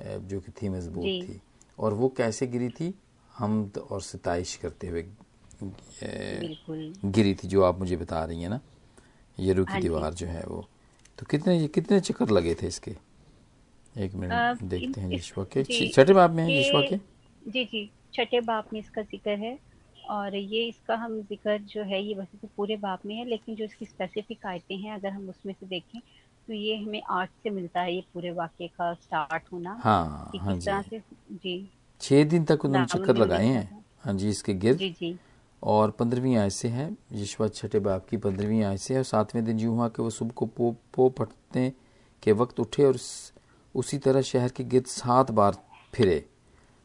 जो 0.00 0.40
कि 0.40 0.52
थी 0.52 0.68
मज़बूत 0.68 1.04
थी। 1.04 1.40
और 1.78 1.94
वो 1.94 2.08
कैसे 2.08 2.46
गिरी 2.46 2.68
थी? 2.68 2.94
हमद 3.38 3.78
और 3.90 4.02
सताइश 4.02 4.54
करते 4.56 4.88
हुए 4.88 5.04
गिरी 7.04 7.34
थी 7.34 7.48
जो 7.48 7.62
आप 7.62 7.78
मुझे 7.78 7.96
बता 7.96 8.24
रही 8.24 8.42
हैं 8.42 8.48
ना। 8.48 8.60
यरू 9.38 9.64
की 9.64 9.72
हाँ 9.72 9.80
दीवार 9.80 10.14
जो 10.14 10.26
है 10.26 10.42
वो। 10.46 10.66
तो 11.18 11.26
कितने 11.30 11.66
कितने 11.68 12.00
चक्कर 12.00 12.30
लगे 12.30 12.54
थे 12.54 12.66
इसके? 12.66 12.94
एक 13.94 14.14
मिनट 14.14 14.62
देखते 14.64 15.00
हैं 15.00 15.12
यशवा 15.12 15.44
के। 15.52 15.64
छठे 15.88 16.12
बाप 16.12 16.30
में 16.30 16.42
है 16.44 16.60
यशवा 16.60 16.80
के? 16.80 16.96
जी 17.44 17.64
जी 17.64 17.90
छठे 18.14 18.40
बाप 18.42 18.72
में 18.72 18.80
इसका 18.80 19.02
ज़िक्र 19.02 19.30
है। 19.38 19.58
और 19.96 20.34
ये 20.34 20.62
इसका 20.64 20.94
हम 20.96 21.20
ज़िक्र 21.22 21.58
जो 21.68 21.82
है 21.82 22.02
ये 22.02 22.14
वैसे 22.14 22.38
तो 22.38 22.48
पूरे 22.56 22.76
बाप 22.76 23.06
में 23.06 23.14
है 23.14 23.24
लेकिन 23.28 23.54
जो 23.56 23.64
इसकी 23.64 23.86
स्पेसिफिक 23.86 24.46
आयतें 24.46 24.76
हैं 24.76 24.92
अगर 24.94 25.08
हम 25.08 25.28
उसमें 25.28 25.52
से 25.52 25.66
देखें 25.66 26.00
तो 26.48 26.52
ये 26.52 26.76
हमें 26.76 27.00
आठ 27.10 27.30
से 27.42 27.50
मिलता 27.50 27.80
है 27.80 27.94
ये 27.94 28.04
पूरे 28.14 28.30
वाक्य 28.32 28.66
का 28.68 28.92
स्टार्ट 28.94 29.52
होना। 29.52 29.76
हाँ 29.80 30.30
हाँ 30.40 30.58
से 30.82 31.00
जी। 31.32 31.56
छह 32.00 32.24
दिन 32.24 32.44
तक 32.44 32.64
उन्होंने 32.64 32.86
चक्कर 32.88 33.16
लगाए 33.16 33.46
हैं? 33.46 33.84
हाँ 34.04 34.14
जी 34.14 34.28
इसके 34.28 34.54
गिर्द? 34.54 34.78
जी 34.78 34.90
जी। 34.90 35.16
और 35.62 35.90
पंद्रहवीं 35.90 36.36
आय 36.36 36.50
से 36.50 36.68
है 36.68 36.90
यशवा 37.12 37.48
छठे 37.48 37.78
बाप 37.80 38.06
की 38.08 38.16
पंद्रहवीं 38.16 38.62
आय 38.64 38.76
से 38.76 38.94
है 38.94 39.00
और 39.00 39.04
सातवें 39.04 39.44
दिन 39.44 39.58
यूँ 39.60 39.74
हुआ 39.76 39.88
कि 39.88 40.02
वो 40.02 40.10
सुबह 40.10 40.32
को 40.36 40.46
पो 40.46 40.74
पो 40.94 41.08
पटने 41.10 41.72
के 42.22 42.32
वक्त 42.32 42.60
उठे 42.60 42.84
और 42.84 42.96
उसी 43.74 43.98
तरह 43.98 44.22
शहर 44.22 44.48
के 44.48 44.64
गिर्द 44.64 44.86
सात 44.86 45.30
बार 45.30 45.56
फिरे। 45.94 46.24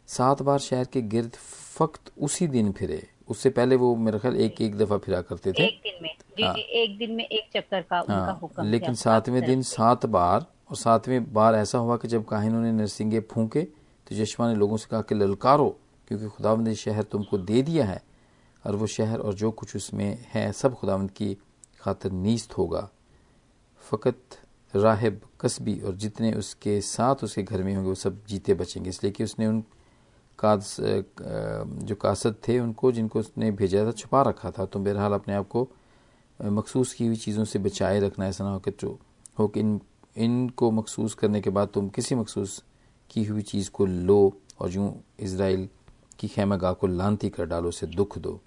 सात 0.10 0.42
बार 0.42 0.60
शहर 0.60 0.86
के 0.86 1.02
गिर्द 1.04 1.36
फक्त 1.76 2.12
उसी 2.20 2.48
दिन 2.48 2.72
फिरे। 2.72 3.02
उससे 3.30 3.50
पहले 3.50 3.76
वो 3.76 3.96
मेरे 3.98 4.20
ख्याल 4.20 4.36
एक 4.38 4.62
एक 4.62 4.78
दफ़ा 4.78 4.98
फिरा 4.98 5.22
करते 5.22 5.52
थे। 5.52 5.64
एक 5.64 5.80
दिन 5.84 6.04
में 6.04 6.10
जी 6.38 6.44
हाँ, 6.44 6.54
जी 6.54 6.62
एक 6.82 6.98
दिन 6.98 7.12
में 7.12 7.24
एक 7.24 7.50
चक्कर 7.54 7.82
का 7.82 7.96
हाँ, 7.96 8.04
उनका 8.04 8.32
हुक्म 8.42 8.66
लेकिन 8.66 8.94
सातवें 8.96 9.44
दिन 9.46 9.62
सात 9.64 10.06
बार 10.08 10.46
और 10.70 10.76
सातवें 10.78 11.34
बार 11.34 11.56
ऐसा 11.56 11.78
हुआ 11.78 11.98
कि 11.98 12.08
जब 12.08 12.26
काहिनों 12.26 12.62
ने 12.62 12.72
नरसिंगे 12.72 13.20
फूके 13.32 13.62
तो 13.62 14.16
यशवा 14.16 14.48
ने 14.48 14.56
लोगों 14.56 14.78
से 14.78 14.88
कहा 14.92 15.02
कि 15.02 15.16
ललकारो 15.16 15.70
क्योंकि 16.08 16.28
खुदावंद 16.28 16.68
ने 16.68 16.76
शहर 16.76 17.04
तुमको 17.04 17.38
दे 17.38 17.62
दिया 17.62 17.86
है। 17.86 18.02
और 18.66 18.76
वो 18.76 18.88
शहर 18.88 19.20
और 19.20 19.34
जो 19.34 19.52
कुछ 19.52 19.76
उसमें 19.76 20.26
है 20.30 20.52
सब 20.52 20.76
खुदावंद 20.76 21.12
की 21.12 21.34
खातर 21.82 22.12
नीस्त 22.12 22.58
होगा। 22.58 22.90
फ़कत 23.82 24.38
राहिब, 24.74 25.22
कस्बी 25.42 25.80
और 25.80 25.96
जितने 25.96 26.32
उसके 26.34 26.80
साथ 26.82 27.24
उसके 27.24 27.44
घर 27.44 27.64
में 27.64 27.74
होंगे, 27.76 27.90
वो 27.90 27.96
सब 27.96 28.26
जीते 28.26 28.54
बचेंगे। 28.54 28.90
इसलिए 28.90 29.12
कि 29.12 29.24
उसने 29.24 29.48
उन 29.48 29.64
काद 30.40 30.64
जो 31.86 31.96
कासद 31.96 32.36
थे, 32.48 32.60
उनको 32.60 32.92
जिनको 32.92 33.20
उसने 33.20 33.52
भेजा 33.52 33.86
था, 33.86 33.92
छुपा 33.92 34.22
रखा 34.22 34.52
था। 34.52 34.66
तो 34.66 34.80
बहरहाल 34.80 35.14
अपने 35.14 35.34
आप 35.34 35.48
को 35.48 35.68
मखसूस 36.40 36.94
की 36.94 37.08
हुई 37.08 37.16
चीज़ों 37.16 37.46
से 37.46 37.60
बचाए 37.60 38.00
रखना, 38.00 38.28
ऐसा 38.28 38.44
ना 38.44 38.52
हो 38.52 38.60
कि 38.60 38.72
जो, 38.72 38.98
हो 39.40 39.48
कि 39.48 39.60
इन, 39.60 39.80
इनको 40.18 40.72
मखसूस 40.72 41.14
करने 41.14 41.42
के 41.42 41.50
बाद 41.50 41.68
तुम 41.74 41.90
किसी 41.90 42.16
मखसूस 42.16 42.64
की 43.10 43.24
हुई 43.24 43.42
चीज़ 43.42 43.70
को 43.72 43.86
लो 43.86 44.34
और 44.60 44.72
यूँ 44.72 44.94
इसराइल 45.20 45.68
की 46.20 46.28
खेमा 46.28 46.58
को 46.58 46.88
लानती 46.88 47.30
कर 47.30 47.46
डालो, 47.46 47.70
उसे 47.70 47.88
दुख 47.88 48.18
दो। 48.18 48.40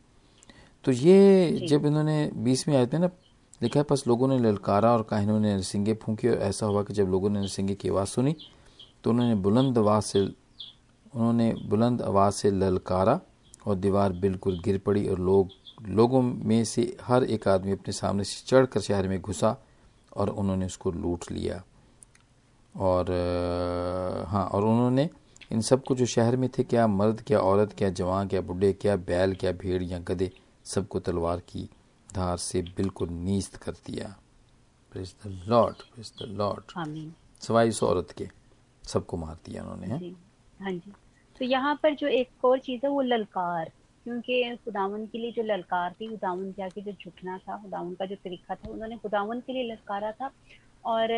तो 0.84 0.92
ये 0.92 1.66
जब 1.68 1.86
इन्होंने 1.86 2.30
बीसवीं 2.34 2.76
आयत 2.76 2.94
में 2.94 3.00
ना 3.00 3.10
लिखा 3.62 3.80
है 3.80 3.86
बस 3.90 4.04
लोगों 4.06 4.28
ने 4.28 4.38
ललकारा 4.38 4.92
और 4.92 5.02
काहिनों 5.02 5.40
ने 5.40 5.54
नरसिंगे 5.54 5.94
फूकी 5.94 6.28
और 6.28 6.36
ऐसा 6.36 6.66
हुआ 6.66 6.82
कि 6.82 6.92
जब 6.92 7.08
लोगों 7.08 7.30
ने 7.30 7.40
नरसिंगे 7.40 7.74
की 7.74 7.88
आवाज़ 7.88 8.08
सुनी 8.08 8.36
तो 9.04 9.10
उन्होंने 9.10 9.34
बुलंद 9.34 9.78
आवाज़ 9.78 10.04
से 10.04 10.20
उन्होंने 11.14 11.54
बुलंद 11.66 12.02
आवाज़ 12.02 12.34
से 12.34 12.50
ललकारा 12.50 13.20
और 13.66 13.74
दीवार 13.74 14.12
बिल्कुल 14.12 14.60
गिर 14.60 14.78
पड़ी 14.78 15.08
और 15.08 15.18
लोग 15.18 15.48
लोगों 15.88 16.22
में 16.22 16.64
से 16.64 16.96
हर 17.02 17.24
एक 17.24 17.48
आदमी 17.48 17.72
अपने 17.72 17.92
सामने 17.92 18.24
से 18.24 18.44
चढ़कर 18.46 18.80
शहर 18.80 19.08
में 19.08 19.20
घुसा 19.20 19.56
और 20.16 20.28
उन्होंने 20.28 20.66
उसको 20.66 20.90
लूट 20.90 21.32
लिया। 21.32 21.64
और 22.76 23.06
हाँ 24.28 24.46
और 24.46 24.64
उन्होंने 24.64 25.10
इन 25.52 25.60
सबको 25.60 25.94
जो 25.94 26.06
शहर 26.06 26.36
में 26.36 26.50
थे 26.58 26.62
क्या 26.62 26.86
मर्द 26.86 27.22
क्या 27.26 27.38
औरत 27.38 27.74
क्या 27.78 27.90
जवान 27.90 28.28
क्या 28.28 28.40
बुढ़े 28.40 28.72
क्या 28.72 28.96
बैल 28.96 29.34
क्या 29.34 29.52
भेड़ 29.52 29.82
या 29.82 29.98
गधे 29.98 30.32
सबको 30.64 31.00
तलवार 31.00 31.40
की 31.48 31.68
धार 32.14 32.36
से 32.36 32.62
बिल्कुल 32.76 33.08
नीस्त 33.08 33.56
कर 33.56 33.72
दिया। 33.86 34.14
Praise 34.92 35.14
the 35.24 35.30
Lord 35.48 35.82
praise 35.94 36.12
the 36.22 36.26
Lord 36.30 36.64
Sawai 37.40 37.70
सौ 37.70 37.86
औरत 37.86 38.10
के 38.18 38.28
सबको 38.84 39.16
मार 39.16 39.38
दिया 39.46 39.62
उन्होंने 39.62 39.86
हाँ 39.86 40.72
जी। 40.72 40.92
तो 41.38 41.44
यहाँ 41.44 41.74
पर 41.82 41.94
जो 41.94 42.08
एक 42.08 42.44
और 42.44 42.58
चीज़ 42.58 42.80
है 42.84 42.90
वो 42.90 43.00
ललकार। 43.02 43.70
क्योंकि 44.04 44.56
खुदावन 44.64 45.06
के 45.06 45.18
लिए 45.18 45.32
जो 45.32 45.42
ललकार 45.42 45.92
थी 45.92 46.08
खुदावन 46.08 46.50
के 46.52 46.62
आगे 46.62 46.80
जो 46.82 46.92
झुकना 46.92 47.36
था 47.38 47.56
खुदावन 47.62 47.94
का 47.94 48.06
जो 48.06 48.14
तरीका 48.14 48.54
था 48.54 48.70
उन्होंने 48.70 48.96
खुदावन 48.96 49.40
के 49.40 49.52
लिए 49.52 49.62
ललकारा 49.70 50.12
था। 50.12 50.30
और 50.84 51.08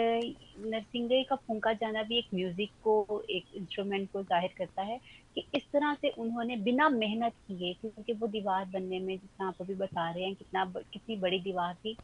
नरसिंगे 0.66 1.22
का 1.22 1.36
फूंका 1.36 1.72
जाना 1.72 2.02
भी 2.02 2.18
एक 2.18 2.26
म्यूज़िक 2.34 2.70
को 2.82 3.22
एक 3.30 3.44
इंस्ट्रूमेंट 3.56 4.08
को 4.12 4.22
ज़ाहिर 4.22 4.50
करता 4.58 4.82
है 4.82 4.98
कि 5.34 5.48
इस 5.54 5.62
तरह 5.72 5.94
से 5.94 6.10
उन्होंने 6.18 6.56
बिना 6.56 6.88
मेहनत 6.88 7.32
किए 7.46 7.72
क्योंकि 7.74 8.12
वो 8.12 8.26
दीवार 8.26 8.64
बनने 8.64 9.00
में 9.00 9.16
जितना 9.18 9.48
आप 9.48 9.54
अभी 9.60 9.74
बता 9.74 10.10
रहे 10.10 10.24
हैं 10.24 10.34
कितना 10.34 10.64
कितनी 10.92 11.16
बड़ी 11.16 11.38
दीवार 11.38 11.74
थी 11.74 11.96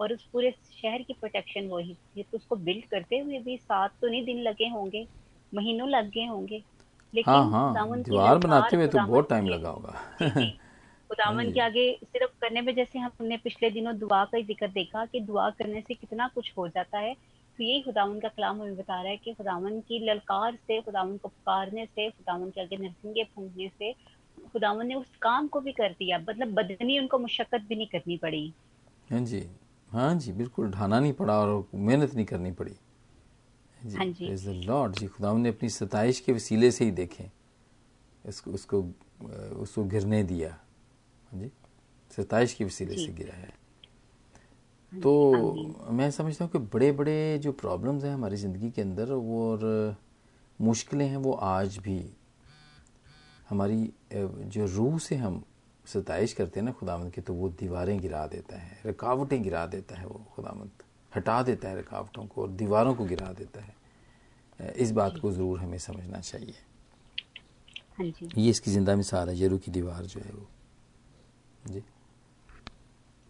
और 0.00 0.12
उस 0.12 0.28
पूरे 0.32 0.50
शहर 0.72 1.02
की 1.02 1.12
प्रोटेक्शन 1.12 1.68
वही 1.68 1.94
थी 1.94 2.22
तो 2.22 2.36
उसको 2.36 2.56
बिल्ड 2.56 2.84
करते 2.84 3.18
हुए 3.18 3.38
भी 3.38 3.56
सात 3.56 3.94
तो 4.02 4.08
नहीं 4.08 4.24
दिन 4.24 4.42
लगे 4.42 4.68
होंगे 4.68 5.06
महीनों 5.52 5.88
लग 5.88 6.10
गए 6.10 6.26
होंगे। 6.26 6.62
लेकिन 7.14 7.34
हाँ, 7.34 7.50
हाँ, 7.50 8.02
दीवार 8.02 8.38
बनाते 8.38 8.76
हुए 8.76 8.86
तो 8.88 8.98
बहुत 8.98 9.28
टाइम 9.30 9.48
लगा 9.48 9.70
होगा। 9.70 10.67
खुदावन 11.10 11.44
हाँ। 11.44 11.52
के 11.52 11.60
आगे 11.60 11.92
सिर्फ़ 12.04 12.32
करने 12.40 12.60
में 12.60 12.74
जैसे 12.74 12.98
हमने 12.98 13.36
पिछले 13.36 13.70
दिनों 13.70 13.96
दुआ 13.98 14.24
का 14.24 14.40
ज़िक्र 14.40 14.68
देखा 14.68 15.04
कि 15.06 15.20
दुआ 15.20 15.48
करने 15.50 15.80
से 15.80 15.94
कितना 15.94 16.28
कुछ 16.34 16.52
हो 16.58 16.68
जाता 16.68 16.98
है। 16.98 17.14
तो 17.14 17.64
यही 17.64 17.80
खुदावन 17.82 18.18
का 18.20 18.28
कलाम 18.28 18.60
हमें 18.62 18.76
बता 18.76 19.00
रहा 19.02 19.10
है 19.10 19.16
कि 19.16 19.32
खुदावन 19.34 19.80
की 19.80 19.98
ललकार 20.06 20.54
से 20.56 20.80
खुदावन 20.80 21.16
को 21.16 21.28
पुकारने 21.28 21.86
से 21.86 22.08
खुदावन 22.10 22.50
के 22.50 22.60
आगे 22.60 22.76
नरसिंगे 22.76 23.24
फूकने 23.24 23.68
से 23.68 23.92
खुदावन 24.52 24.86
ने 24.86 24.94
उस 24.94 25.16
काम 25.22 25.48
को 25.48 25.60
भी 25.60 25.72
कर 25.72 25.92
दिया। 25.92 26.18
मतलब 26.18 26.52
बदनी 26.54 26.98
उनको 26.98 27.18
मुशक्कत 27.18 27.64
भी 27.68 27.76
नहीं 27.76 27.86
करनी 27.86 28.16
पड़ी। 28.16 28.52
हाँ 29.10 29.20
जी। 29.20 29.42
हाँ 29.90 30.14
जी 30.14 30.32
बिल्कुल 30.32 30.70
ढाना 30.70 31.00
नहीं 31.00 31.12
पड़ा 31.12 31.38
और 31.38 31.68
मेहनत 31.74 32.14
नहीं 32.14 32.26
करनी 32.26 32.52
पड़ी। 32.52 32.76
हाँ 33.96 34.06
जी। 34.06 34.64
लॉर्ड 34.66 34.96
जी 34.96 35.06
खुदा 35.06 35.32
ने 35.32 35.48
अपनी 35.48 35.68
सताइश 35.68 36.20
के 36.20 36.32
वसीले 36.32 36.70
से 36.70 36.84
ही 36.84 36.90
देखे। 36.90 37.30
इसको 38.24 38.50
उसको 38.50 38.82
उसको 39.62 39.84
गिरने 39.84 40.22
दिया। 40.22 40.48
हाँ 40.48 40.67
जी। 41.32 41.50
सताइश 42.10 42.54
के 42.54 42.64
वसीले 42.64 42.96
से 42.96 43.12
गिरा 43.14 43.34
है। 43.34 43.52
हाँ 44.92 45.00
तो 45.00 45.12
हाँ 45.32 45.92
मैं 45.92 46.10
समझता 46.10 46.44
हूँ 46.44 46.52
कि 46.52 46.58
बड़े 46.74 46.90
बड़े 46.92 47.38
जो 47.38 47.52
प्रॉब्लम्स 47.54 48.04
हैं 48.04 48.12
हमारी 48.12 48.36
ज़िंदगी 48.36 48.70
के 48.70 48.82
अंदर 48.82 49.12
वो 49.12 49.50
और 49.50 49.96
मुश्किलें 50.58 51.06
हैं 51.06 51.16
वो 51.18 51.32
आज 51.32 51.76
भी 51.78 52.00
हमारी 53.48 53.90
जो 54.12 54.66
रूह 54.66 54.98
से 54.98 55.16
हम 55.16 55.42
सताइश 55.84 56.32
करते 56.32 56.60
हैं 56.60 56.64
ना 56.64 56.72
खुदामंद 56.72 57.12
की 57.12 57.20
तो 57.20 57.34
वो 57.34 57.48
दीवारें 57.50 57.98
गिरा 58.00 58.26
देता 58.26 58.58
है 58.58 58.80
रुकावटें 58.86 59.42
गिरा 59.42 59.66
देता 59.66 59.96
है 59.96 60.06
वो 60.06 60.24
खुदामंद 60.34 60.82
हटा 61.12 61.42
देता 61.42 61.68
है 61.68 61.76
रुकावटों 61.76 62.26
को 62.26 62.42
और 62.42 62.48
दीवारों 62.50 62.94
को 62.94 63.04
गिरा 63.04 63.32
देता 63.32 63.60
है। 63.60 63.76
इस 64.76 64.90
बात 64.92 65.18
को 65.18 65.30
ज़रूर 65.32 65.58
हमें 65.60 65.78
समझना 65.78 66.20
चाहिए। 66.20 66.54
हाँ 67.98 68.06
ये 68.06 68.50
इसकी 68.50 68.70
ज़िंदा 68.70 68.96
मिसाल 68.96 69.28
है 69.28 69.38
यरू 69.40 69.58
की 69.58 69.70
दीवार 69.70 70.04
जो 70.04 70.20
है 70.20 70.32
वो। 70.32 70.46
जी। 71.64 71.82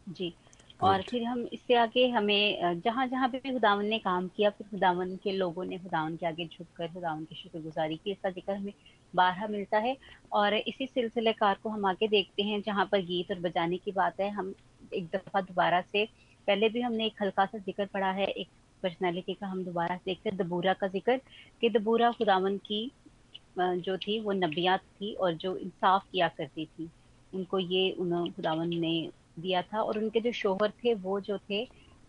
जी। 0.07 0.35
और 0.81 1.03
फिर 1.03 1.23
हम 1.25 1.41
इससे 1.53 1.75
आगे 1.77 2.07
हमें 2.09 2.81
जहाँ 2.85 3.07
जहाँ 3.09 3.29
पे 3.29 3.39
भी 3.45 3.53
खुदावन 3.53 3.87
ने 3.87 3.99
काम 3.99 4.29
किया 4.37 4.51
फिर 4.51 4.67
खुदावन 4.71 5.17
के 5.23 5.33
लोगों 5.33 5.65
ने 5.65 5.79
खुदावन 5.79 6.17
के 6.17 6.27
आगे 6.27 6.47
झुककर 6.47 6.93
खुदावन 6.93 7.25
की 7.25 7.35
शुक्रगुजारी 7.35 7.97
की। 7.97 8.11
इसका 8.13 8.31
ज़िक्र 8.31 8.53
हमें 8.53 8.73
बारह 9.15 9.47
मिलता 9.49 9.79
है। 9.79 9.97
और 10.33 10.55
इसी 10.55 10.87
सिलसिलेकार 10.87 11.59
को 11.63 11.69
हम 11.71 11.87
आगे 11.87 12.09
देखते 12.09 12.43
हैं 12.43 12.61
जहाँ 12.67 12.85
पर 12.93 13.01
गीत 13.05 13.31
और 13.31 13.41
बजाने 13.41 13.77
की 13.79 13.93
बात 13.93 14.21
है। 14.21 14.29
हम 14.31 14.55
एक 14.95 15.09
दफ़ा 15.15 15.41
दोबारा 15.41 15.81
से 15.83 16.05
पहले 16.49 16.69
भी 16.69 16.81
हमने 16.81 17.07
एक 17.07 17.23
हल्का 17.23 17.47
सा 17.47 17.59
ज़िक्र 17.59 17.87
पढ़ा 17.95 18.11
है 18.13 18.27
एक 18.27 18.49
पर्सनैलिटी 18.83 19.35
का 19.35 19.47
हम 19.47 19.65
दोबारा 19.65 19.97
से 19.97 20.03
देखते 20.07 20.29
हैं। 20.31 20.37
दबूरा 20.39 20.73
का 20.81 20.89
ज़िक्र 20.89 21.17
कि 21.63 21.71
दबूरा 21.71 22.11
खुदावन 22.13 22.57
की 22.67 22.91
जो 23.59 23.97
थी 23.99 24.19
वो 24.21 24.33
नबियात 24.33 24.81
थी 24.81 25.13
और 25.15 25.35
जो 25.37 25.57
इंसाफ 25.57 26.05
किया 26.13 26.29
करती 26.29 26.67
थी। 26.67 26.91
उनको 27.33 27.59
ये 27.59 27.91
उन्होंने 28.01 28.31
खुदावन 28.33 28.69
ने 28.77 28.93
दिया 29.39 29.63
था 29.65 29.83
और 29.83 29.99
उनके 29.99 30.21
जो 30.21 30.33
शोहर 30.35 30.71
थे 30.85 30.95
वो 30.97 31.19
जो 31.23 31.39
थे 31.41 31.63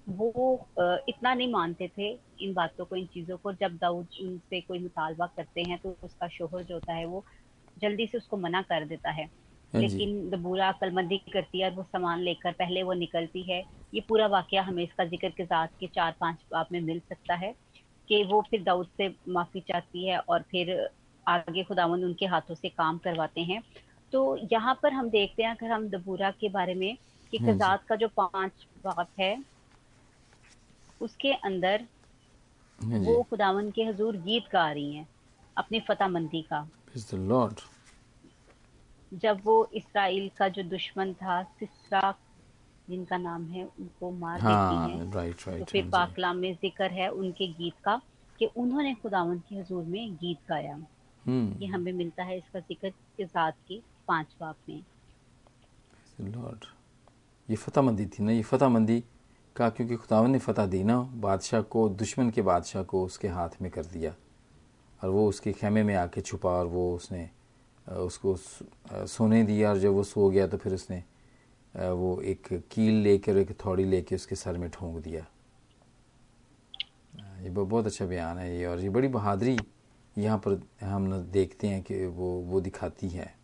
वो 0.07 0.31
इतना 1.09 1.33
नहीं 1.33 1.51
मानते 1.51 1.87
थे 1.97 2.09
इन 2.41 2.53
बातों 2.53 2.85
को 2.85 2.95
इन 2.95 3.05
चीज़ों 3.07 3.37
को। 3.37 3.51
जब 3.53 3.77
दाऊद 3.77 4.07
उनसे 4.21 4.61
कोई 4.61 4.79
मुतालबा 4.79 5.25
करते 5.37 5.63
हैं 5.63 5.77
तो 5.79 5.97
उसका 6.03 6.27
शोहर 6.29 6.63
जो 6.63 6.73
होता 6.75 6.93
है 6.93 7.05
वो 7.07 7.23
जल्दी 7.77 8.07
से 8.07 8.17
उसको 8.17 8.37
मना 8.37 8.61
कर 8.63 8.85
देता 8.87 9.11
है। 9.11 9.29
हाँ 9.73 9.81
लेकिन 9.81 10.29
दबूरा 10.29 10.69
अकलमंदी 10.69 11.17
करती 11.33 11.59
है 11.61 11.69
और 11.69 11.75
वो 11.75 11.83
सामान 11.85 12.19
लेकर 12.21 12.51
पहले 12.53 12.83
वो 12.83 12.93
निकलती 12.95 13.43
है। 13.51 13.63
ये 13.93 14.01
पूरा 14.09 14.27
वाक्य 14.29 14.57
हमें 14.59 14.83
इसका 14.83 15.05
ज़िक्र 15.05 15.29
के 15.37 15.45
साथ 15.45 15.67
के 15.79 15.87
चार 15.89 16.15
पाँच 16.21 16.45
बाप 16.53 16.67
में 16.71 16.79
मिल 16.81 16.99
सकता 17.01 17.35
है 17.37 17.53
कि 18.09 18.23
वो 18.25 18.41
फिर 18.49 18.63
दाऊद 18.63 18.87
से 18.97 19.07
माफ़ी 19.29 19.61
चाहती 19.63 20.07
है 20.07 20.17
और 20.19 20.41
फिर 20.51 20.71
आगे 21.25 21.63
खुदावंद 21.63 22.03
उनके 22.05 22.25
हाथों 22.27 22.55
से 22.55 22.69
काम 22.71 22.97
करवाते 22.99 23.41
हैं। 23.43 23.61
तो 24.13 24.37
यहाँ 24.51 24.79
पर 24.83 24.93
हम 24.93 25.09
देखते 25.09 25.43
हैं 25.43 25.55
अगर 25.55 25.71
हम 25.71 25.87
दबूरा 25.89 26.31
के 26.31 26.49
बारे 26.49 26.73
में 26.75 26.97
कि 27.33 27.37
हाँ 27.37 27.49
कजात 27.49 27.83
का 27.89 27.95
जो 27.95 28.07
पाँच 28.17 28.65
बाप 28.85 29.09
है 29.19 29.37
उसके 31.01 31.33
अंदर 31.33 31.85
हाँ 32.79 32.99
वो 32.99 33.21
खुदावन 33.29 33.69
के 33.71 33.83
हजूर 33.83 34.17
गीत 34.17 34.43
गा 34.53 34.71
रही 34.71 34.93
हैं 34.95 35.07
अपनी 35.57 35.79
फतेहमंदी 35.79 36.41
का. 36.41 36.65
जब 39.13 39.41
वो 39.45 39.69
इसराइल 39.73 40.29
का 40.37 40.47
जो 40.47 40.63
दुश्मन 40.63 41.13
था 41.13 41.41
सिसरा 41.59 42.13
जिनका 42.89 43.17
नाम 43.17 43.45
है 43.45 43.63
उनको 43.65 44.11
मार 44.11 44.41
हाँ 44.41 44.87
देती 44.89 44.91
हैं 44.97 45.11
राइट 45.13 45.35
तो 45.59 45.65
फिर 45.65 45.81
हाँ 45.83 45.91
पाकलाम 45.91 46.37
में 46.37 46.53
ज़िक्र 46.53 46.91
है 46.91 47.09
उनके 47.09 47.47
गीत 47.53 47.73
का 47.83 48.01
कि 48.39 48.45
उन्होंने 48.57 48.93
खुदावन 48.93 49.39
के 49.39 49.55
हजूर 49.55 49.83
में 49.83 50.15
गीत 50.15 50.37
गाया 50.49 50.75
ये 51.61 51.65
हम्म 51.65 51.73
हमें 51.73 51.91
मिलता 51.93 52.23
है 52.23 52.37
इसका 52.37 52.59
ज़िक्र 52.59 52.89
किजात 52.89 53.55
के। 53.67 53.81
पाँच 54.09 54.35
बाप 54.39 54.57
में। 54.69 54.83
Lord. 56.21 56.65
ये 57.49 57.55
फतेहमंदी 57.55 58.05
थी 58.05 58.23
ना? 58.23 58.31
ये 58.31 58.41
फतेहमंदी 58.43 59.03
का 59.55 59.69
क्योंकि 59.69 59.95
खुदावन 59.95 60.31
ने 60.31 60.39
फतह 60.39 60.65
दी 60.65 60.83
ना, 60.83 60.99
बादशाह 60.99 61.61
को, 61.61 61.89
दुश्मन 61.89 62.29
के 62.29 62.41
बादशाह 62.41 62.83
को 62.83 63.03
उसके 63.05 63.27
हाथ 63.27 63.61
में 63.61 63.71
कर 63.71 63.85
दिया। 63.85 64.15
और 65.03 65.09
वो 65.09 65.27
उसके 65.29 65.53
खेमे 65.53 65.83
में 65.83 65.95
आके 65.95 66.21
छुपा 66.21 66.49
और 66.49 66.65
वो 66.65 66.95
उसने 66.95 67.29
उसको 67.87 68.35
सोने 69.07 69.43
दिया। 69.43 69.69
और 69.69 69.77
जब 69.77 69.93
वो 69.93 70.03
सो 70.03 70.29
गया 70.29 70.47
तो 70.47 70.57
फिर 70.57 70.73
उसने 70.73 71.03
वो 71.75 72.19
एक 72.21 72.47
कील 72.71 73.01
लेकर, 73.03 73.37
एक 73.37 73.57
थौड़ी 73.65 73.85
लेके 73.85 74.15
उसके 74.15 74.35
सर 74.35 74.57
में 74.57 74.69
ठोंक 74.69 75.03
दिया। 75.03 75.25
ये 77.41 77.49
बहुत 77.49 77.85
अच्छा 77.85 78.05
बयान 78.05 78.37
है 78.37 78.57
ये। 78.57 78.65
और 78.65 78.79
ये 78.79 78.89
बड़ी 78.89 79.07
बहादुरी 79.07 79.57
यहाँ 80.17 80.37
पर 80.37 80.61
हम 80.83 81.11
देखते 81.31 81.67
हैं 81.67 81.83
कि 81.83 82.05
वो 82.05 82.31
वो 82.41 82.61
दिखाती 82.61 83.09
है। 83.09 83.38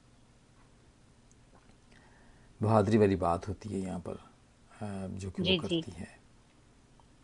बहादुरी 2.62 2.98
वाली 2.98 3.16
बात 3.18 3.48
होती 3.48 3.70
है 3.70 3.80
यहाँ 3.80 4.00
पर 4.00 4.20
जो 5.18 5.32
कि 5.32 5.44
वो। 5.44 5.54
करती 5.56 5.92
है। 5.92 6.08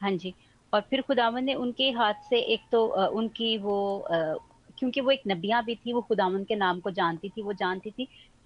हाँ 0.02 0.12
जी 0.12 0.34
और 0.74 0.82
फिर 0.82 1.02
खुदावन 1.02 1.44
ने 1.44 1.54
उनके 1.56 1.90
हाथ 1.92 2.14
से 2.24 2.40
एक 2.54 2.62
तो 2.72 2.86
उनकी 3.10 3.58
वो 3.58 3.76
क्योंकि 4.12 5.02
वो 5.02 5.12
एक 5.12 5.22
नबिया 5.28 5.62
भी 5.62 5.76
थी 5.76 5.94
वो 5.94 6.02
खुदावन 6.02 6.44
के 6.44 6.56
नाम 6.56 6.80
को 6.80 6.92
जानती 6.92 7.30
थी 7.30 7.42
वो 7.42 7.54
जानती 7.54 7.92
थी 7.92 8.06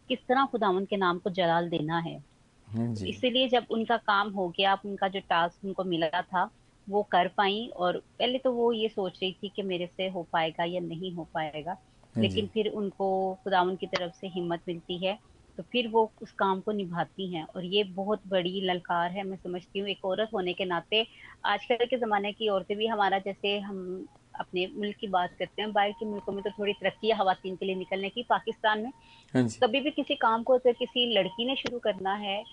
किस 0.09 0.19
तरह 0.19 0.45
खुदावन 0.45 0.85
के 0.85 0.97
नाम 0.97 1.19
को 1.19 1.29
जलाल 1.31 1.69
देना 1.69 1.97
है। 1.99 2.19
हाँ 2.67 2.87
इसीलिए 3.07 3.47
जब 3.49 3.65
उनका 3.71 3.97
काम 3.99 4.31
हो 4.33 4.49
गया 4.49 4.73
उनका 4.85 5.07
जो 5.07 5.19
टास्क 5.21 5.65
उनको 5.65 5.83
मिला 5.83 6.21
था 6.23 6.49
वो 6.87 7.03
कर 7.11 7.27
पाई 7.29 7.67
और 7.77 7.97
पहले 8.19 8.37
तो 8.39 8.51
वो 8.53 8.71
ये 8.73 8.89
सोच 8.89 9.19
रही 9.23 9.33
थी 9.33 9.49
कि 9.49 9.63
मेरे 9.63 9.87
से 9.87 10.07
हो 10.09 10.23
पाएगा 10.33 10.63
या 10.65 10.79
नहीं 10.81 11.13
हो 11.15 11.25
पाएगा 11.33 11.77
हाँ 12.15 12.25
लेकिन 12.25 12.47
फिर 12.47 12.69
उनको 12.73 13.09
खुदावन 13.43 13.75
की 13.75 13.87
तरफ़ 13.87 14.13
से 14.13 14.27
हिम्मत 14.29 14.61
मिलती 14.67 15.05
है। 15.05 15.19
तो 15.57 15.63
फिर 15.63 15.87
वो 15.87 16.11
उस 16.21 16.31
काम 16.39 16.59
को 16.61 16.71
निभाती 16.71 17.33
हैं 17.33 17.45
और 17.55 17.65
ये 17.65 17.83
बहुत 17.95 18.21
बड़ी 18.27 18.61
ललकार 18.61 19.11
है 19.11 19.23
मैं 19.23 19.37
समझती 19.37 19.79
हूँ। 19.79 19.87
एक 19.89 20.05
औरत 20.05 20.29
होने 20.33 20.53
के 20.53 20.65
नाते 20.65 21.05
आजकल 21.45 21.85
के 21.85 21.97
ज़माने 21.97 22.31
की 22.33 22.49
औरतें 22.49 22.75
भी 22.77 22.87
हमारा 22.87 23.19
जैसे 23.19 23.57
हम 23.59 24.05
अपने 24.39 24.65
मुल्क 24.75 24.95
की 25.01 25.07
बात 25.07 25.35
करते 25.39 25.61
हैं 25.61 25.71
बाहर 25.73 25.91
के 25.91 26.05
मुल्कों 26.05 26.33
में 26.33 26.43
तो 26.43 26.49
थोड़ी 26.51 26.73
तरक्की 26.73 27.09
है 27.09 27.17
खवातीन 27.17 27.55
के 27.55 27.65
लिए 27.65 27.75
निकलने 27.75 28.09
की 28.09 28.23
पाकिस्तान 28.29 28.81
में 28.81 28.91
हाँ 29.33 29.47
कभी 29.63 29.79
भी 29.81 29.91
किसी 29.91 30.15
काम 30.17 30.43
को 30.43 30.53
अगर 30.53 30.71
किसी 30.79 31.05
लड़की 31.13 31.45
ने 31.45 31.55
शुरू 31.55 31.79
करना 31.79 32.13
है 32.17 32.43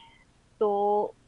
तो 0.61 0.69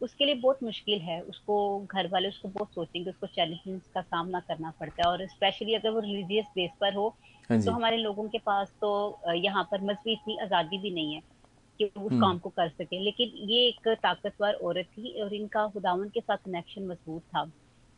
उसके 0.03 0.25
लिए 0.25 0.35
बहुत 0.35 0.63
मुश्किल 0.63 1.01
है। 1.01 1.21
उसको 1.23 1.55
घर 1.87 2.09
वाले 2.09 2.29
उसको 2.29 2.49
बहुत 2.49 2.75
सोचेंगे 2.75 3.11
उसको 3.11 3.27
चैलेंजेस 3.29 3.91
का 3.95 4.01
सामना 4.03 4.41
करना 4.41 4.73
पड़ता 4.81 5.03
है 5.03 5.11
और 5.11 5.27
स्पेशली 5.29 5.75
अगर 5.75 5.91
वो 5.91 6.01
रिलीजियस 6.01 6.45
बेस 6.57 6.71
पर 6.81 6.95
हो 6.95 7.09
हाँ 7.51 7.59
तो 7.61 7.71
हमारे 7.73 7.97
लोगों 7.97 8.29
के 8.29 8.39
पास 8.47 8.73
तो 8.81 8.91
यहाँ 9.35 9.65
पर 9.71 9.83
मजहबी 9.83 10.13
इतनी 10.13 10.37
आज़ादी 10.43 10.79
भी 10.79 10.91
नहीं 10.91 11.15
है। 11.15 11.21
कि 11.79 11.85
वो 11.85 12.05
उस 12.05 12.13
हम्म। 12.13 12.21
काम 12.21 12.39
को 12.39 12.51
कर 12.51 12.69
सके। 12.69 12.99
लेकिन 12.99 13.33
ये 13.51 13.67
एक 13.69 13.89
ताकतवर 14.03 14.55
औरत 14.55 14.87
थी 14.87 15.23
और 15.23 15.35
इनका 15.35 15.67
खुदावन 15.69 16.09
के 16.09 16.21
साथ 16.21 16.37
कनेक्शन 16.37 16.87
मज़बूत 16.87 17.23
था। 17.23 17.51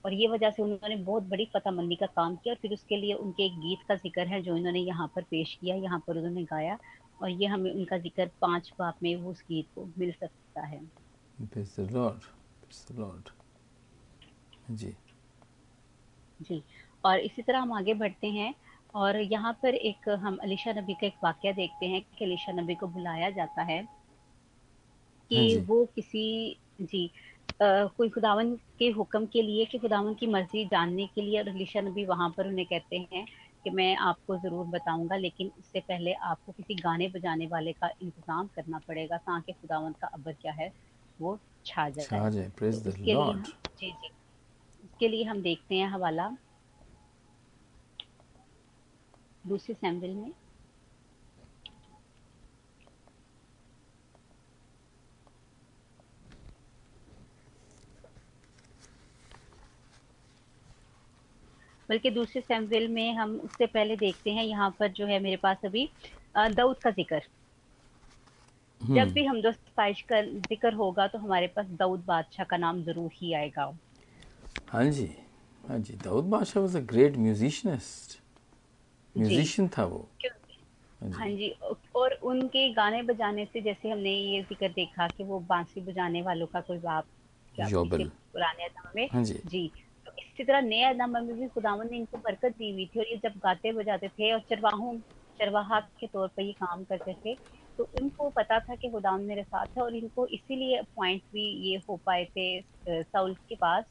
और 0.05 0.13
ये 0.13 0.27
वजह 0.29 0.51
से 0.51 0.63
उन्होंने 0.63 0.97
बहुत 0.97 1.23
बड़ी 1.23 1.45
फतेहमंदी 1.45 1.97
का 1.97 2.07
काम 2.07 2.37
किया 2.37 2.55
और 2.55 2.59
फिर 2.63 2.73
उसके 2.73 2.97
लिए 2.97 3.15
उनके 3.15 3.47
एक 3.47 3.59
गीत 3.61 3.79
का 3.89 3.95
ज़िक्र 3.95 4.27
है 4.27 4.41
जो 4.43 4.57
इन्होंने 4.57 4.81
यहाँ 4.81 5.07
पर 5.17 5.23
पेश 5.23 5.57
किया 5.61 5.77
यहाँ 5.77 5.99
पर 6.07 6.17
उन्होंने 6.17 6.45
गाया। 6.45 6.79
और 7.23 7.31
ये 7.31 7.47
हमें 7.47 7.71
उनका 7.73 7.99
ज़िक्र 7.99 8.31
पाँच 8.41 8.73
बाप 8.79 8.99
में 9.03 9.15
वो 9.17 9.31
उस 9.31 9.43
गीत 9.43 9.67
को 9.75 9.89
मिल 9.99 10.13
सकता 10.13 10.67
है. 10.67 10.81
हाँ 14.69 14.77
जी। 16.41 16.63
और 17.05 17.19
इसी 17.19 17.43
तरह 17.43 17.59
हम 17.59 17.73
आगे 17.73 17.95
बढ़ते 17.95 18.27
हैं। 18.27 18.55
और 18.97 19.17
यहाँ 19.23 19.53
पर 19.63 19.75
एक 19.75 20.09
हम 20.21 20.37
अलीशा 20.43 20.73
नबी 20.73 20.95
का 20.95 21.07
एक 21.07 21.15
वाक्य 21.25 21.53
देखते 21.53 21.87
हैं 21.87 22.03
कि 22.19 22.25
अलीशा 22.25 22.53
नबी 22.53 22.75
को 22.75 22.87
बुलाया 22.89 23.31
जाता 23.31 23.63
है 23.63 23.87
हाँ 25.31 25.45
कि 25.45 25.47
जी। 25.47 25.67
वो 25.69 25.85
किसी 25.95 26.23
जी 26.83 27.07
अ, 27.61 27.65
कोई 27.97 28.09
खुदावन 28.11 28.55
के 28.79 28.89
हुक्म 28.91 29.27
के 29.27 29.43
लिए 29.43 29.65
कि 29.65 29.79
खुदावन 29.79 30.15
की 30.15 30.27
मर्ज़ी 30.27 30.65
जानने 30.67 31.07
के 31.07 31.23
लिए 31.23 31.39
और 31.41 31.49
अलीशा 31.49 31.81
नबी 31.81 32.05
वहाँ 32.05 32.29
पर 32.37 32.47
उन्हें 32.47 32.67
कहते 32.67 32.97
हैं 33.13 33.25
कि 33.65 33.71
मैं 33.71 33.95
आपको 34.07 34.37
ज़रूर 34.39 34.67
बताऊँगा 34.69 35.17
लेकिन 35.17 35.51
उससे 35.59 35.81
पहले 35.81 36.13
आपको 36.25 36.53
किसी 36.53 36.75
गाने 36.81 37.09
बजाने 37.09 37.47
वाले 37.47 37.73
का 37.73 37.91
इंतज़ाम 38.03 38.47
करना 38.55 38.79
पड़ेगा 38.89 39.17
ताकि 39.19 39.53
खुदावन 39.53 39.93
का 39.93 40.07
अबर 40.15 40.33
क्या 40.35 40.53
है 40.53 40.73
वो 41.19 41.39
छा 41.67 41.89
जाए। 41.91 42.07
छा 42.07 42.29
जाए। 42.31 42.49
तो 42.49 42.81
लिए 43.05 43.21
हम 43.23 43.43
जी 43.79 43.91
जी 43.93 44.09
इसके 44.85 45.09
लिए 45.09 45.25
हम 45.25 45.43
देखते 45.43 45.75
हैं 45.75 45.89
हवाला। 45.89 46.29
दूसरे 49.49 49.75
सैंपल 49.75 50.15
में। 50.15 50.33
बल्कि 61.89 62.11
दूसरे 62.11 62.41
सैंपल 62.43 62.87
में 62.89 63.13
हम 63.15 63.35
उससे 63.45 63.67
पहले 63.67 63.97
देखते 63.97 64.31
हैं 64.31 64.45
यहाँ 64.45 64.71
पर 64.79 64.89
जो 64.93 65.07
है 65.07 65.19
मेरे 65.23 65.37
पास 65.43 65.65
अभी 65.65 65.89
दाऊद 66.37 66.77
का 66.83 66.91
ज़िक्र। 66.91 67.21
जब 68.81 69.13
भी 69.13 69.25
हम 69.25 69.41
दोस्त 69.43 69.71
फाइश 69.77 70.01
का 70.09 70.21
ज़िक्र 70.23 70.73
होगा 70.75 71.07
तो 71.09 71.19
हमारे 71.19 71.47
पास 71.47 71.67
दाऊद 71.79 72.05
बादशाह 72.07 72.47
का 72.47 72.57
नाम 72.57 72.83
ज़रूर 72.85 73.11
ही 73.15 73.33
आएगा। 73.35 73.65
हाँ 74.71 74.85
जी 74.91 75.09
हाँ 75.69 75.79
जी 75.79 75.95
दाऊद 76.05 76.25
बादशाह 76.31 76.63
was 76.63 76.77
a 76.77 76.81
great 76.93 77.17
musicianist 77.19 78.19
musician 79.17 79.69
था 79.71 79.85
वो। 79.87 80.03
हाँ 81.01 81.11
हाँ 81.13 81.29
जी 81.29 81.49
और 81.97 82.13
उनके 82.25 82.69
गाने 82.75 83.03
बजाने 83.05 83.45
से 83.47 83.61
जैसे 83.63 83.91
हमने 83.91 84.11
ये 84.11 84.43
ज़िक्र 84.45 84.69
देखा 84.71 85.09
कि 85.09 85.25
वो 85.25 85.39
बांसुरी 85.43 85.85
बजाने 85.87 86.23
वालों 86.23 86.47
का 86.49 86.61
कोई 86.63 86.79
बाप 86.81 87.07
पुराने 88.33 88.65
अदम 88.65 88.91
में। 88.97 89.09
हाँ 89.09 89.23
जी। 89.25 89.35
जी 89.47 89.69
तो 90.07 90.13
इसी 90.19 90.45
तरह 90.45 90.61
नए 90.61 90.83
अदम 90.85 91.11
में 91.17 91.37
भी 91.39 91.49
खुदावन 91.49 91.89
ने 91.91 91.97
इनको 91.99 92.19
बरकत 92.19 92.57
दी 92.59 92.73
हुई 92.73 92.87
थी 92.87 92.99
और 93.01 93.07
ये 93.07 93.17
जब 93.25 93.39
गाते 93.41 93.73
बजाते 93.73 94.09
थे 94.11 94.33
और 94.33 94.41
चरवाहों 94.51 94.99
चरवाहा 95.41 95.81
के 96.01 96.07
तौर 96.07 96.29
पर 96.29 96.43
ये 96.43 96.53
काम 96.55 96.85
करते 96.85 97.15
थे 97.15 97.35
तो 97.79 97.85
उनको 97.95 98.29
पता 98.31 98.59
था 98.61 98.75
कि 98.77 98.91
खुदावन 98.91 99.23
मेरे 99.25 99.43
साथ 99.45 99.67
है 99.77 99.83
और 99.83 99.95
इनको 99.97 100.27
इसीलिए 100.29 100.83
पॉइंट 100.97 101.23
भी 101.33 101.43
ये 101.71 101.77
हो 101.89 101.97
पाए 102.07 102.25
थे 102.29 103.03
साउल 103.03 103.35
के 103.49 103.57
पास 103.57 103.85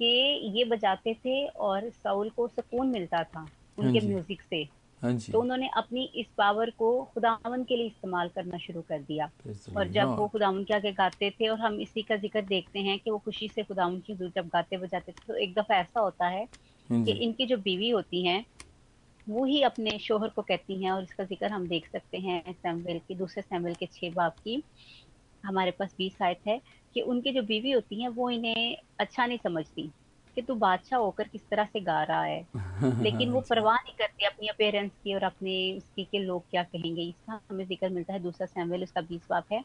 कि 0.00 0.06
ये 0.58 0.64
बजाते 0.66 1.14
थे 1.16 1.46
और 1.48 1.90
साउल 1.90 2.30
को 2.30 2.48
सुकून 2.48 2.88
मिलता 2.90 3.22
था। 3.24 3.50
उनके 3.78 4.00
म्यूज़िक 4.02 4.42
से। 4.42 4.64
हाँ 5.02 5.12
तो 5.28 5.40
उन्होंने 5.40 5.68
अपनी 5.76 6.04
इस 6.16 6.26
पावर 6.38 6.70
को 6.74 6.92
खुदावन 7.06 7.64
के 7.64 7.76
लिए 7.76 7.86
इस्तेमाल 7.86 8.28
करना 8.30 8.58
शुरू 8.58 8.82
कर 8.84 9.02
दिया। 9.02 9.30
और 9.70 9.88
जब 9.90 10.12
वो. 10.12 10.26
खुदावन 10.28 10.64
के 10.64 10.74
आगे 10.74 10.92
गाते 10.94 11.30
थे 11.32 11.48
और 11.48 11.58
हम 11.60 11.80
इसी 11.80 12.02
का 12.04 12.16
ज़िक्र 12.18 12.42
देखते 12.44 12.78
हैं 12.80 12.98
कि 13.00 13.10
वो 13.10 13.18
खुशी 13.20 13.48
से 13.48 13.62
खुदावन 13.64 14.00
की 14.00 14.12
हुजूर 14.12 14.30
जब 14.36 14.48
गाते 14.50 14.76
बजाते 14.78 15.12
थे 15.12 15.16
तो 15.26 15.36
एक 15.38 15.54
दफ़ा 15.54 15.76
ऐसा 15.76 16.00
होता 16.00 16.28
है 16.28 16.46
हाँ 16.90 16.98
कि 17.04 17.12
इनकी 17.20 17.46
जो 17.46 17.56
बीवी 17.60 17.90
होती 17.90 18.26
हैं 18.26 18.44
वो 19.26 19.44
ही 19.44 19.62
अपने 19.64 19.98
शोहर 20.00 20.28
को 20.30 20.42
कहती 20.44 20.82
हैं 20.84 20.90
और 20.92 21.02
इसका 21.02 21.24
ज़िक्र 21.24 21.48
हम 21.48 21.66
देख 21.68 21.86
सकते 21.88 22.18
हैं 22.20 22.42
सैमुएल 22.54 22.98
की 23.00 23.14
दूसरे 23.16 23.42
सैमुएल 23.42 23.74
के 23.76 23.86
छह 23.88 24.10
बाप 24.14 24.36
की। 24.40 24.62
हमारे 25.44 25.70
पास 25.72 25.94
बीस 25.98 26.18
आयत 26.22 26.40
है 26.48 26.60
कि 26.96 27.00
उनकी 27.04 27.32
जो 27.32 27.42
बीवी 27.44 27.72
होती 27.72 28.02
हैं 28.02 28.08
वो 28.10 28.30
इन्हें 28.30 28.76
अच्छा 29.00 29.26
नहीं 29.26 29.38
समझती। 29.40 29.92
कि 30.36 30.42
तू 30.42 30.54
बादशाह 30.56 31.00
होकर 31.00 31.28
किस 31.28 31.42
तरह 31.50 31.64
से 31.64 31.80
गा 31.80 32.02
रहा 32.02 32.22
है? 32.22 32.40
लेकिन 33.02 33.30
वो 33.30 33.40
परवाह 33.40 33.76
नहीं 33.76 33.94
करते 33.98 34.26
अपनी 34.26 34.48
अपेयरेंस 34.48 34.90
की 35.04 35.14
और 35.14 35.22
अपने 35.22 35.56
उसकी 35.76 36.04
के 36.04 36.18
लोग 36.18 36.44
क्या 36.50 36.62
कहेंगे। 36.62 37.02
इसका 37.02 37.40
हमें 37.50 37.64
ज़िक्र 37.66 37.88
मिलता 37.88 38.12
है 38.12 38.20
दूसरा 38.22 38.46
सैमुअल 38.46 38.82
उसका 38.82 39.00
बीस 39.00 39.26
बाप 39.30 39.52
है। 39.52 39.62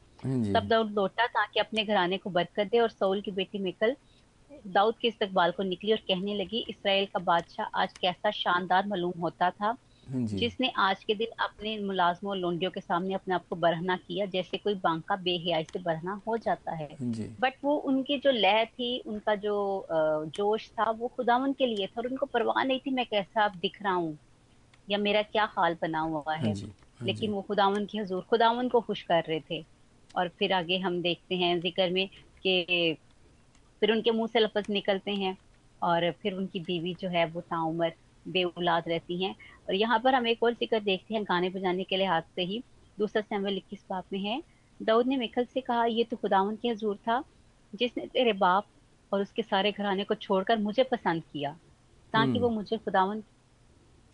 तब 0.54 0.68
दाऊद 0.68 0.92
लौटा 0.92 1.28
ताकि 1.28 1.60
अपने 1.60 1.84
घराने 1.84 2.18
को 2.18 2.30
बरकत 2.30 2.68
दे 2.72 2.80
और 2.80 2.90
सऊल 2.90 3.22
की 3.22 3.32
बेटी 3.32 3.60
मिकल 3.60 3.96
दाऊद 4.68 4.96
के 5.02 5.08
इस्तकबाल 5.08 5.52
को 5.52 5.64
निकली 5.64 5.92
और 5.92 5.98
कहने 6.08 6.34
लगी 6.36 6.66
इसराइल 6.70 7.06
का 7.06 7.20
बादशाह 7.20 7.82
आज 7.82 7.94
कैसा 7.98 8.32
शानदार 8.32 8.88
मालूम 8.88 9.20
होता 9.22 9.50
था 9.52 9.76
जिसने 10.12 10.72
आज 10.80 11.04
के 11.04 11.16
दिन 11.16 11.28
अपने 11.40 11.78
मुलाजमों 11.80 12.32
और 12.32 12.38
लोंडियों 12.38 12.72
के 12.72 12.82
सामने 12.82 13.14
अपने 13.14 13.34
आप 13.36 13.46
को 13.50 13.56
बरहना 13.56 13.96
किया 13.98 14.26
जैसे 14.26 14.58
कोई 14.58 14.74
बांका 14.76 15.16
बेहयाई 15.16 15.64
से 15.64 15.80
बरहना 15.80 16.22
हो 16.28 16.38
जाता 16.38 16.76
है। 16.76 16.88
हाँ 16.94 17.12
बट 17.40 17.54
वो 17.64 17.76
उनकी 17.90 18.18
जो 18.18 18.32
लय 18.32 18.66
थी 18.66 18.98
उनका 19.00 19.36
जो 19.36 19.56
जोश 20.38 20.70
था 20.70 20.90
वो 20.92 21.08
खुदावन 21.08 21.54
के 21.54 21.66
लिए 21.66 21.88
था 21.88 22.02
और 22.02 22.08
उनको 22.08 22.26
परवाह 22.26 22.64
नहीं 22.64 22.80
थी 22.80 22.92
मैं 22.92 23.06
कैसा 23.06 23.44
आप 23.44 23.56
दिख 23.58 23.82
रहा 23.84 23.94
हूँ 23.94 24.18
या 24.88 24.98
मेरा 24.98 25.22
क्या 25.22 25.44
हाल 25.58 25.78
बना 25.82 26.00
हुआ 26.00 26.24
हाँ। 26.28 26.38
है 26.38 26.54
हाँ 26.54 27.08
लेकिन 27.08 27.32
वो 27.32 27.42
खुदावन 27.42 27.86
की 27.86 27.98
हजूर 27.98 28.24
खुदावन 28.30 28.68
को 28.70 28.82
खुश 28.82 29.02
कर 29.04 29.24
रहे 29.24 29.40
थे। 29.52 29.66
और 30.16 30.28
फिर 30.40 30.54
आगे 30.54 30.78
हम 30.78 31.02
देखते 31.02 31.36
हैं 31.36 31.60
ज़िक्र 31.62 31.90
में 31.90 32.08
कि 32.44 32.96
फिर 33.82 33.92
उनके 33.92 34.12
मुँह 34.12 34.28
से 34.28 34.40
लफज 34.40 34.66
निकलते 34.70 35.12
हैं 35.12 35.38
और 35.82 36.12
फिर 36.12 36.34
उनकी 36.34 36.60
बीवी 36.60 36.94
जो 37.02 37.10
है 37.10 37.26
वो 37.26 37.42
ताउमर 37.42 37.94
बे 38.26 38.44
औलाद 38.44 38.84
रहती 38.88 39.24
हैं। 39.24 39.36
और 39.72 39.76
यहाँ 39.76 40.00
पर 40.00 40.16
हम 40.16 40.26
एक 40.28 40.42
और 40.44 40.54
ज़िक्र 40.54 40.80
देखते 40.80 41.14
हैं 41.14 41.24
गाने 41.24 41.50
बजाने 41.50 41.84
के 41.84 41.98
लिहाज 41.98 42.24
से 42.36 42.44
ही। 42.44 42.62
दूसरा 42.98 43.22
सैमल 43.22 43.58
इक्कीस 43.58 43.84
बाप 43.90 44.06
में 44.14 44.20
है। 44.20 44.42
दाऊद 44.80 45.08
ने 45.08 45.18
मिखल 45.18 45.46
से 45.46 45.62
कहा 45.62 45.86
ये 45.86 46.04
तो 46.04 46.18
खुदावन 46.18 46.56
के 46.56 46.70
हजूर 46.70 46.96
था 46.98 47.24
जिसने 47.74 48.06
तेरे 48.06 48.34
बाप 48.34 48.66
और 49.12 49.22
उसके 49.22 49.42
सारे 49.42 49.72
घराने 49.72 50.04
को 50.04 50.16
छोड़कर 50.16 50.58
मुझे 50.58 50.84
पसंद 50.84 51.24
किया 51.34 51.52
ताकि 52.14 52.30
हम्म। 52.30 52.40
वो 52.40 52.50
मुझे 52.50 52.78
खुदावन 52.78 53.24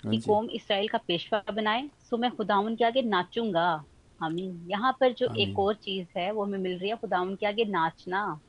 हाँ 0.04 0.12
की 0.12 0.18
कौम 0.22 0.50
इसराइल 0.50 0.88
का 0.88 0.98
पेशवा 0.98 1.42
बनाए। 1.52 1.90
सो 2.10 2.18
मैं 2.18 2.32
खुदावन 2.32 2.76
के 2.76 2.86
आगे 2.86 3.02
नाचूँगा। 3.02 3.68
आमीन। 4.22 4.68
यहाँ 4.70 4.96
पर 5.00 5.14
जो 5.14 5.34
एक 5.36 5.60
और 5.60 5.74
चीज़ 5.76 6.18
है 6.18 6.32
वो 6.32 6.44
हमें 6.44 6.60
मिल 6.60 6.78
रही 6.78 6.90
है 6.90 6.96
खुदावन 6.96 7.36
के 7.36 7.46
आगे 7.46 7.66
नाचना। 7.66 8.40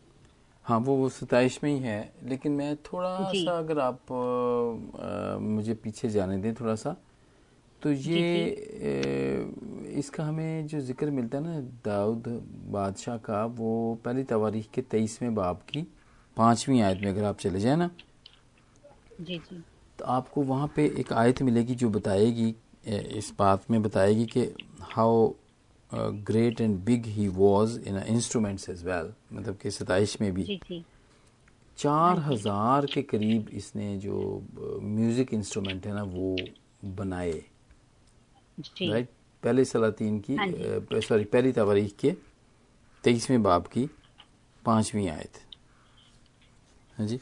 हाँ 0.69 0.79
वो 0.79 0.95
वो 0.97 1.09
सताइश 1.09 1.59
में 1.64 1.71
ही 1.71 1.79
है 1.81 2.01
लेकिन 2.29 2.53
मैं 2.53 2.75
थोड़ा 2.77 3.33
सा 3.33 3.59
अगर 3.59 3.79
आप 3.79 4.12
आ, 4.12 5.39
मुझे 5.39 5.75
पीछे 5.75 6.09
जाने 6.09 6.37
दें 6.39 6.53
थोड़ा 6.55 6.75
सा 6.75 6.97
तो 7.83 7.91
ये 7.93 8.23
ए, 8.23 9.53
इसका 9.99 10.25
हमें 10.25 10.66
जो 10.66 10.81
ज़िक्र 10.81 11.11
मिलता 11.11 11.39
है 11.39 11.45
ना 11.45 11.61
दाऊद 11.85 12.29
बादशाह 12.71 13.16
का 13.29 13.45
वो 13.61 13.73
पहली 14.05 14.25
तवारीख 14.25 14.71
के 14.75 14.83
तेईसवें 14.83 15.35
बाब 15.35 15.61
की 15.69 15.87
पांचवी 16.37 16.81
आयत 16.81 17.01
में 17.03 17.09
अगर 17.09 17.25
आप 17.25 17.39
चले 17.39 17.61
जाए 17.61 17.77
ना 17.77 17.91
जी 19.21 19.39
जी। 19.39 19.62
तो 19.99 20.05
आपको 20.05 20.43
वहाँ 20.43 20.73
पे 20.77 20.87
एक 21.01 21.12
आयत 21.12 21.43
मिलेगी 21.43 21.75
जो 21.75 21.89
बताएगी 21.91 22.55
इस 23.19 23.33
बात 23.39 23.71
में 23.71 23.83
बताएगी 23.83 24.27
कि 24.27 24.49
how 24.81 25.29
great 25.93 26.61
and 26.61 26.78
big 26.84 27.07
he 27.07 27.28
was 27.28 27.78
in 27.80 27.97
instruments 27.99 28.68
as 28.68 28.84
well 28.84 29.12
मतलब 29.32 29.57
कि 29.57 29.70
सताइश 29.70 30.20
में 30.20 30.32
भी। 30.34 30.43
जी 30.45 30.57
जी। 30.68 30.84
चार 31.78 32.18
हाँ 32.18 32.32
हज़ार 32.32 32.86
के 32.86 33.03
करीब 33.03 33.49
इसने 33.49 33.97
जो 33.99 34.43
म्यूज़िक 34.82 35.34
इंस्ट्रूमेंट 35.34 35.86
है 35.86 35.95
ना 35.95 36.03
वो 36.03 36.36
बनाए। 36.97 37.32
राइट 38.82 39.09
पहले 39.43 39.64
सलातीन 39.64 40.18
की 40.20 40.36
सॉरी 40.36 41.22
हाँ 41.22 41.30
पहली 41.32 41.53
तवारीख 41.53 41.97
के 41.97 42.12
तेईसवें 43.05 43.43
बाब 43.43 43.66
की 43.66 43.89
पांचवी 44.64 45.07
आयत। 45.09 45.41
हाँ 46.99 47.07
जी। 47.07 47.20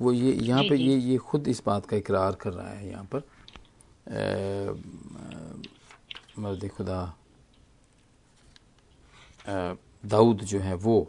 वो 0.00 0.12
ये 0.12 0.32
यहाँ 0.32 0.62
पे 0.62 0.76
ये 0.76 0.96
ये 0.96 1.16
खुद 1.18 1.48
इस 1.48 1.62
बात 1.66 1.86
का 1.86 1.96
इकरार 1.96 2.34
कर 2.40 2.52
रहा 2.52 2.70
है 2.70 2.88
यहाँ 2.90 3.08
पर। 3.14 3.22
मर्द 6.38 6.68
खुदा 6.68 7.02
दाऊद 9.46 10.42
जो 10.44 10.58
है 10.60 10.74
वो। 10.76 11.00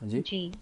हाँ 0.00 0.08
जी? 0.08 0.20
जी 0.20 0.52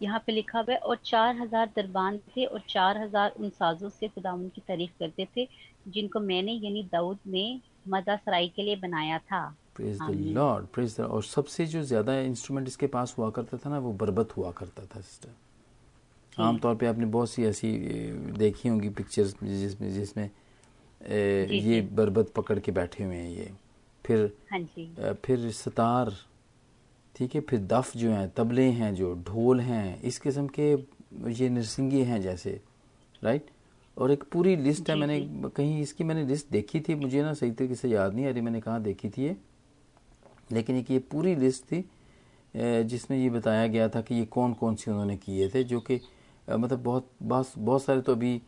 यहाँ 0.00 0.22
पे 0.26 0.32
लिखा 0.32 0.58
हुआ 0.58 0.72
है 0.72 0.78
और 0.78 0.98
चार 1.04 1.36
हज़ार 1.36 1.70
दरबान 1.76 2.18
थे 2.28 2.44
और 2.44 2.60
चार 2.68 2.98
हज़ार 2.98 3.34
उन 3.38 3.50
साजों 3.50 3.88
से 3.90 4.08
खुदा 4.08 4.36
की 4.46 4.60
तारीफ़ 4.60 4.90
करते 4.98 5.26
थे 5.36 5.46
जिनको 5.88 6.20
मैंने 6.20 6.52
यानी 6.54 6.82
दाऊद 6.92 7.18
ने 7.26 7.44
मज़ा 7.88 8.16
सराई 8.16 8.48
के 8.56 8.62
लिए 8.62 8.76
बनाया 8.78 9.18
था। 9.20 9.44
Praise 9.76 9.98
the 10.00 10.10
Lord 10.34 10.66
praise 10.66 10.96
the 10.96 11.00
और 11.02 11.22
सबसे 11.24 11.66
जो 11.66 11.82
ज़्यादा 11.84 12.18
इंस्ट्रूमेंट 12.20 12.68
इसके 12.68 12.86
पास 12.88 13.14
हुआ 13.18 13.30
करता 13.30 13.56
था 13.56 13.70
ना 13.70 13.78
वो 13.78 13.92
बरबत 13.94 14.36
हुआ 14.36 14.50
करता 14.52 14.84
था 14.86 15.00
सिस्टर 15.00 16.42
आमतौर 16.42 16.74
पे 16.74 16.86
आपने 16.86 17.06
बहुत 17.08 17.30
सी 17.30 17.44
ऐसी 17.44 17.72
देखी 18.38 18.68
होंगी 18.68 18.88
पिक्चर्स 18.90 19.34
जिसमें 19.42 19.92
जिसमें 19.94 20.24
ये 21.00 21.80
बरबत 21.92 22.32
पकड़ 22.36 22.58
के 22.58 22.72
बैठे 22.72 23.04
हुए 23.04 23.16
हैं 23.16 23.30
ये। 23.30 23.50
फिर 24.04 24.32
हाँ 24.50 24.60
जी। 24.60 25.14
फिर 25.24 25.50
सतार 25.52 26.12
ठीक 27.16 27.34
है 27.34 27.40
फिर 27.40 27.60
दफ 27.62 27.96
जो 27.96 28.10
हैं 28.10 28.28
तबले 28.30 28.64
हैं 28.72 28.94
जो 28.94 29.14
ढोल 29.26 29.60
हैं 29.60 30.00
इस 30.02 30.18
किस्म 30.18 30.46
के 30.58 30.72
ये 31.32 31.48
नरसिंगे 31.48 32.02
हैं 32.02 32.20
जैसे 32.22 32.60
राइट 33.22 33.50
और 33.96 34.10
एक 34.10 34.22
पूरी 34.32 34.54
लिस्ट 34.56 34.90
है 34.90 34.96
मैंने 34.96 35.18
कहीं 35.56 35.80
इसकी 35.82 36.04
मैंने 36.04 36.24
लिस्ट 36.26 36.50
देखी 36.50 36.80
थी 36.80 36.94
मुझे 36.94 37.22
ना 37.22 37.32
सही 37.34 37.50
तरीके 37.50 37.74
से 37.74 37.88
याद 37.88 38.14
नहीं 38.14 38.26
आ 38.26 38.30
रही 38.30 38.40
मैंने 38.40 38.60
कहा 38.60 38.78
देखी 38.78 39.10
थी 39.10 39.24
ये 39.24 39.36
लेकिन 40.52 40.76
एक 40.76 40.90
ये 40.90 40.98
पूरी 41.12 41.34
लिस्ट 41.34 41.64
थी 41.64 41.84
जिसमें 42.84 43.18
ये 43.18 43.28
बताया 43.30 43.66
गया 43.66 43.88
था 43.88 44.00
कि 44.00 44.14
ये 44.14 44.24
कौन 44.24 44.52
कौन 44.54 44.74
सी 44.74 44.90
उन्होंने 44.90 45.16
किए 45.16 45.48
थे 45.48 45.64
जो 45.64 45.80
कि 45.80 46.00
मतलब 46.48 46.82
बहुत 46.82 47.10
बहुत 47.22 47.52
बहुत 47.58 47.82
सारे 47.82 48.00
तो 48.00 48.12
अभी 48.12 48.40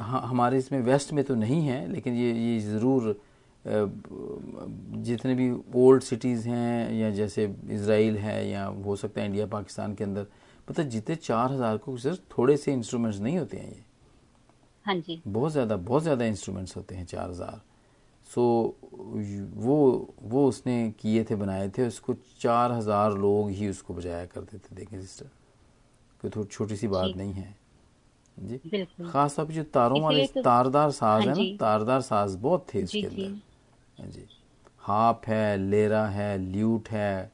हमारे 0.00 0.58
इसमें 0.58 0.80
वेस्ट 0.82 1.12
में 1.12 1.24
तो 1.24 1.34
नहीं 1.34 1.62
है 1.62 1.86
लेकिन 1.92 2.14
ये 2.14 2.32
ये 2.32 2.58
ज़रूर 2.60 3.16
जितने 3.64 5.34
भी 5.34 5.50
ओल्ड 5.76 6.02
सिटीज़ 6.02 6.48
हैं 6.48 6.92
या 6.92 7.10
जैसे 7.10 7.44
इसराइल 7.70 8.16
है 8.18 8.48
या 8.48 8.64
हो 8.86 8.96
सकता 8.96 9.20
है 9.20 9.26
इंडिया 9.26 9.46
पाकिस्तान 9.46 9.94
के 9.94 10.04
अंदर 10.04 10.26
पता 10.68 10.82
जितने 10.84 11.16
चार 11.16 11.52
हज़ार 11.52 11.76
को 11.76 11.96
सिर्फ़ 11.98 12.20
थोड़े 12.36 12.56
से 12.56 12.72
इंस्ट्रूमेंट्स 12.72 13.20
नहीं 13.20 13.38
होते 13.38 13.56
हैं 13.56 13.68
ये। 13.68 13.82
हाँ 14.84 14.94
जी। 14.96 15.20
बहुत 15.28 15.52
ज़्यादा 15.52 15.76
बहुत 15.78 16.02
ज़्यादा 16.02 16.24
इंस्ट्रूमेंट्स 16.24 16.76
होते 16.76 16.94
हैं 16.94 17.04
चार 17.06 17.30
हज़ार। 17.30 17.60
सो 18.26 18.42
वो 19.56 20.14
वो 20.22 20.46
उसने 20.48 20.90
किए 21.00 21.24
थे 21.24 21.34
बनाए 21.36 21.68
थे 21.68 21.86
उसको 21.86 22.14
चार 22.40 22.72
हज़ार 22.72 23.12
लोग 23.18 23.50
ही 23.50 23.68
उसको 23.68 23.94
बजाया 23.94 24.24
करते 24.26 24.58
थे 24.58 24.76
देखें 24.76 25.00
सिस्टर 25.00 25.26
कोई 26.20 26.30
थोड़ी 26.30 26.48
छोटी 26.48 26.76
सी 26.76 26.88
बात 26.88 27.16
नहीं 27.16 27.32
है। 27.32 27.56
जी। 28.36 28.84
खास 29.02 29.36
तौर 29.36 29.46
पर 29.46 29.52
जो 29.52 29.62
तारों 29.74 30.00
वाले 30.02 30.26
तो, 30.26 30.42
तारदार 30.42 30.90
साज 30.92 31.26
हाँ 31.26 31.34
है 31.34 31.42
ना 31.42 31.56
तारदार 31.58 32.00
साज 32.02 32.34
बहुत 32.36 32.66
थे 32.74 32.80
इसके 32.80 33.02
अंदर। 33.02 33.40
हाँ 33.98 34.10
जी। 34.10 34.26
हाप 34.82 35.22
है 35.26 35.56
लेरा 35.58 36.06
है 36.08 36.36
ल्यूट 36.40 36.88
है 36.88 37.32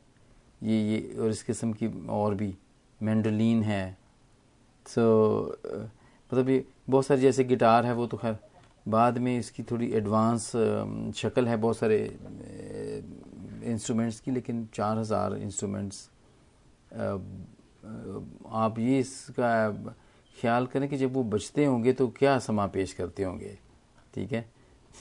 ये 0.63 0.81
ये 0.83 0.99
और 1.21 1.31
इस 1.31 1.43
किस्म 1.43 1.73
की 1.73 1.89
और 2.11 2.35
भी 2.35 2.55
मैंडोलिन 3.01 3.63
है। 3.63 3.97
सो 4.87 5.03
मतलब 5.67 6.49
ये 6.49 6.65
बहुत 6.91 7.07
सारे 7.07 7.21
जैसे 7.21 7.45
गिटार 7.45 7.87
है 7.87 7.95
वो 7.95 8.07
तो 8.07 8.17
खैर 8.17 8.37
बाद 8.87 9.19
में 9.19 9.39
इसकी 9.39 9.63
थोड़ी 9.63 9.91
एडवांस 9.95 10.47
शक्ल 11.17 11.47
है 11.49 11.57
बहुत 11.57 11.77
सारे 11.77 11.99
इंस्ट्रूमेंट्स 13.65 14.21
की 14.21 14.31
लेकिन 14.31 14.67
चार 14.75 14.99
हज़ार 14.99 15.37
इंस्ट्रूमेंट्स। 15.39 16.09
आप 18.53 18.79
ये 18.79 18.99
इसका 18.99 19.51
ख्याल 20.41 20.67
करें 20.67 20.89
कि 20.89 20.97
जब 20.97 21.13
वो 21.13 21.23
बचते 21.25 21.65
होंगे 21.65 21.93
तो 21.93 22.09
क्या 22.09 22.39
समा 22.39 22.67
पेश 22.67 22.93
करते 22.93 23.23
होंगे? 23.23 23.59
ठीक 24.15 24.33
है? 24.33 24.45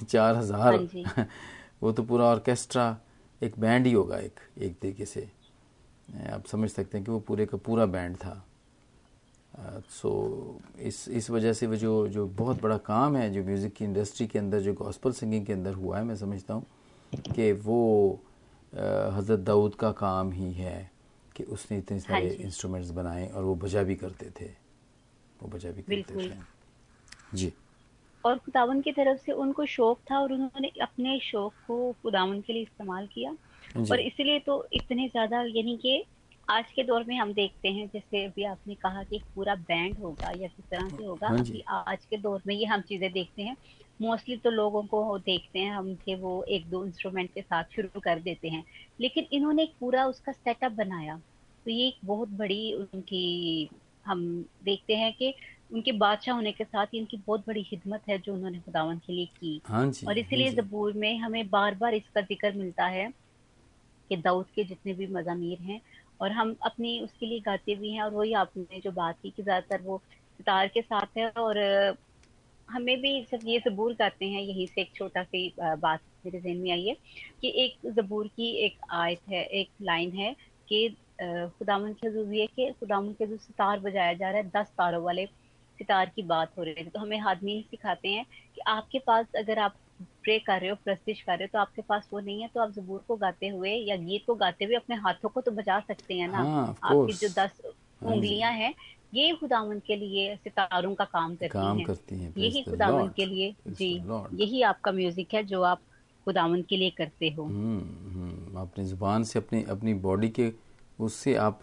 चार 0.10 0.36
हज़ार। 0.36 0.88
हाँ 1.06 1.28
वो 1.84 1.92
तो 1.92 2.04
पूरा 2.04 2.26
ऑर्केस्ट्रा 2.26 2.98
एक 3.42 3.60
बैंड 3.60 3.86
ही 3.88 3.94
होगा 3.94 4.18
एक 4.18 4.40
एक 4.58 4.80
तरीके 4.80 5.06
से। 5.06 5.30
आप 6.32 6.46
समझ 6.46 6.70
सकते 6.70 6.98
हैं 6.98 7.06
कि 7.06 7.12
वो 7.12 7.20
पूरे 7.20 7.46
का 7.46 7.58
पूरा 7.58 7.86
बैंड 7.86 8.16
था। 8.16 8.44
सो 9.92 10.10
इस 10.80 11.08
इस 11.10 11.30
वजह 11.30 11.54
से 11.54 11.68
वो 11.68 11.76
जो 11.76 12.08
जो 12.08 12.28
बहुत 12.28 12.62
बड़ा 12.62 12.78
काम 12.78 13.16
है 13.18 13.30
जो 13.34 13.44
म्यूज़िक 13.44 13.74
की 13.74 13.86
इंडस्ट्री 13.86 14.28
के 14.28 14.40
अंदर 14.40 14.60
जो 14.60 14.74
गॉस्पल 14.74 15.12
सिंगिंग 15.12 15.46
के 15.46 15.54
अंदर 15.54 15.74
हुआ 15.74 15.98
है 15.98 16.04
मैं 16.04 16.16
समझता 16.16 16.54
हूँ 16.54 16.66
कि 17.36 17.52
वो 17.52 18.20
हज़रत 18.74 19.40
दाऊद 19.40 19.76
का 19.76 19.92
काम 19.92 20.32
ही 20.32 20.52
है 20.54 20.92
कि 21.36 21.44
उसने 21.44 21.78
इतने 21.78 22.00
सारे 22.00 22.28
हाँ 22.28 22.46
इंस्ट्रूमेंट्स 22.46 22.90
बनाए 22.92 23.28
और 23.28 23.44
वो 23.44 23.56
बजा 23.56 23.84
भी 23.84 23.96
करते 23.96 24.30
थे। 24.42 24.50
वो 25.42 25.50
बजा 25.50 25.72
भी 25.72 25.82
करते 25.84 26.16
थे 26.18 26.36
जी। 27.34 27.52
और 28.24 28.38
खुदावन 28.38 28.82
की 28.82 28.92
तरफ़ 28.92 29.18
से 29.18 29.32
उनको 29.32 29.66
शौक 29.66 30.00
था 30.12 30.20
और 30.20 30.34
उन्होंने 30.34 30.72
अपने 30.82 31.20
शौक 31.24 31.54
को 31.68 31.92
खुदावन 32.02 32.42
के 32.42 32.54
लिए 32.54 32.62
इस्तेमाल 32.64 33.08
किया। 33.08 33.36
और 33.92 34.00
इसलिए 34.00 34.40
तो 34.40 34.66
इतने 34.74 35.08
ज़्यादा 35.08 35.42
यानी 35.42 35.78
कि 35.78 36.04
आज 36.48 36.72
के 36.72 36.84
दौर 36.84 37.04
में 37.04 37.16
हम 37.18 37.34
देखते 37.34 37.70
हैं 37.70 37.88
जैसे 37.94 38.24
अभी 38.26 38.44
आपने 38.44 38.76
कहा 38.76 39.04
कि 39.04 39.22
पूरा 39.36 39.56
बैंड 39.56 39.98
होगा 40.00 40.32
या 40.32 40.48
किस 40.48 40.66
तरह 40.66 40.90
से 40.90 41.04
होगा 41.06 41.28
हाँ 41.28 41.40
अभी 41.40 41.64
आज 41.70 42.06
के 42.06 42.18
दौर 42.18 42.42
में 42.48 42.54
ये 42.56 42.66
हम 42.66 42.82
चीज़ें 42.82 43.12
देखते 43.14 43.42
हैं। 43.42 43.56
मोस्टली 44.00 44.38
तो 44.38 44.50
लोगों 44.52 44.84
को 44.88 45.18
देखते 45.20 45.60
हैं 45.60 45.72
हम 45.72 45.94
कि 46.06 46.16
वो 46.16 46.44
एक 46.50 46.70
दो 46.70 46.86
इंस्ट्रूमेंट 46.86 47.32
के 47.34 47.42
साथ 47.42 47.64
शुरू 47.76 48.00
कर 48.00 48.20
देते 48.22 48.50
हैं 48.50 48.64
लेकिन 49.00 49.28
इन्होंने 49.32 49.64
एक 49.64 49.74
पूरा 49.80 50.06
उसका 50.06 50.32
सेटअप 50.32 50.72
बनाया। 50.74 51.18
तो 51.66 51.72
ये 51.72 51.88
एक 51.88 51.98
बहुत 52.06 52.30
बड़ी 52.34 52.74
उनकी 52.76 53.70
हम 54.10 54.22
देखते 54.64 54.96
हैं 54.96 55.14
कि 55.14 55.34
उनके 55.72 55.92
बादशाह 55.98 56.36
होने 56.36 56.52
के 56.54 56.64
साथ 56.66 56.88
ही 56.94 57.00
उनकी 57.00 57.18
बहुत 57.20 57.46
बड़ी 57.48 57.64
खिदमत 57.66 58.04
है 58.10 58.18
जो 58.20 58.34
उन्होंने 58.34 58.60
खुदावन 58.62 59.00
के 59.00 59.14
लिए 59.14 59.26
की। 59.28 59.62
हाँ 59.66 59.86
जी, 59.92 60.08
और 60.08 60.18
इसीलिए 60.18 60.52
हाँ 60.52 60.56
जबूर 60.56 60.94
में 60.96 61.18
हमें 61.20 61.50
बार 61.50 61.76
बार 61.78 61.94
इसका 61.96 62.22
ज़िक्र 62.24 62.54
मिलता 62.56 62.86
है 62.90 63.12
कि 64.12 64.16
दाऊद 64.18 64.50
के 64.52 64.64
जितने 64.66 64.94
भी 64.96 65.08
मजामीर 65.10 65.62
हैं 65.64 65.82
और 66.20 66.32
हम 66.34 66.56
अपनी 66.64 67.00
उसके 67.02 67.26
लिए 67.26 67.40
गाते 67.42 67.76
भी 67.76 67.92
हैं 67.94 68.02
और 68.04 68.14
वही 68.14 68.34
आपने 68.36 68.80
जो 68.82 68.92
बात 68.94 69.18
की 69.20 69.32
कि 69.32 69.44
ज़्यादातर 69.44 69.82
वो 69.84 69.98
सितार 70.40 70.68
के 70.70 70.82
साथ 70.84 71.18
है 71.18 71.30
और 71.38 71.58
हमें 72.70 72.98
भी 73.02 73.12
सिर्फ़ 73.26 73.46
ये 73.46 73.60
जबूर 73.62 73.94
गाते 73.96 74.26
हैं 74.28 74.42
यही 74.42 74.68
से 74.68 74.82
एक 74.82 74.92
छोटा 74.96 75.24
सी 75.26 75.54
बात 75.60 76.02
मेरे 76.26 76.40
जहन 76.42 76.58
में 76.58 76.72
आई 76.72 76.86
है 76.86 76.94
कि 77.42 77.50
एक 77.66 77.92
जबूर 77.94 78.28
की 78.30 78.50
एक 78.66 78.78
आयत 78.94 79.22
है 79.30 79.44
एक 79.62 79.72
लाइन 79.84 80.12
है 80.16 80.34
कि 80.68 80.88
हजूर 81.22 82.34
ये 82.34 82.48
कि 82.48 82.74
के 82.82 83.24
हजूर 83.24 83.38
सितार 83.38 83.80
बजाया 83.80 84.14
जा 84.14 84.30
रहा 84.30 84.38
है 84.38 84.50
दस 84.50 84.68
तारों 84.68 85.04
वाले 85.04 85.26
सितार 85.80 86.12
की 86.16 86.24
बात 86.24 86.52
हो 86.58 86.64
रही 86.64 86.74
है। 86.78 86.90
तो 86.90 87.00
हमें 87.00 87.20
आदमी 87.20 87.68
सिखाते 87.72 88.08
हैं 88.08 88.26
कि 88.56 88.62
आपके 88.68 89.00
पास 89.00 89.26
अगर 89.38 89.60
आप 89.60 89.76
प्रे 90.24 90.40
कर 90.40 90.60
रहे 90.62 90.70
हो 90.70 90.76
प्रस्तिश 90.76 91.22
कर 91.22 91.38
रहे 91.38 91.44
हो 91.44 91.50
तो 91.54 91.60
आपके 91.60 91.82
पास 91.82 92.10
वो 92.14 92.20
नहीं 92.20 92.42
है 92.42 92.48
तो 92.48 92.60
आप 92.60 92.72
जबूर 92.72 93.04
को 93.08 93.16
गाते 93.16 93.48
हुए 93.48 93.72
या 93.72 93.96
गीत 93.96 94.24
को 94.28 94.36
गाते 94.36 94.66
हुए 94.66 94.76
अपने 94.76 94.96
हाथों 94.96 95.30
को 95.30 95.42
तो 95.42 95.52
बजा 95.52 95.80
सकते 95.80 96.14
हैं 96.14 96.28
ना। 96.28 96.38
हाँ, 96.38 96.76
आपकी 96.84 97.14
जो 97.14 97.28
दस 97.28 97.62
हाँ 98.04 98.14
उंगलियाँ 98.14 98.52
हैं 98.52 98.74
ये 99.14 99.34
खुदावन 99.36 99.80
के 99.80 99.96
लिए 99.96 100.36
सितारों 100.36 100.96
का 100.96 101.06
काम 101.06 101.36
करती 101.36 101.50
काम 101.50 101.80
हैं। 101.80 101.86
करती 101.86 102.20
हैं 102.20 102.34
यही 102.38 102.64
खुदावन 102.64 103.08
के 103.08 103.26
लिए 103.26 103.56
जी 103.68 104.04
यही 104.34 104.62
आपका 104.62 104.92
म्यूज़िक 104.92 105.34
है 105.34 105.44
जो 105.44 105.62
आप 105.62 105.82
खुदावन 106.26 106.62
के 106.62 106.78
लिए 106.78 106.90
करते 106.90 107.30
हो। 107.30 107.44
हम्म, 107.44 107.80
हम्म, 107.80 108.62
अपनी 108.62 108.86
ज़ुबान 108.86 109.24
से 109.24 109.40
अपनी 109.40 109.64
अपनी 109.64 109.94
बॉडी 109.94 110.30
के 110.30 110.50
उससे 111.00 111.36
आप 111.38 111.60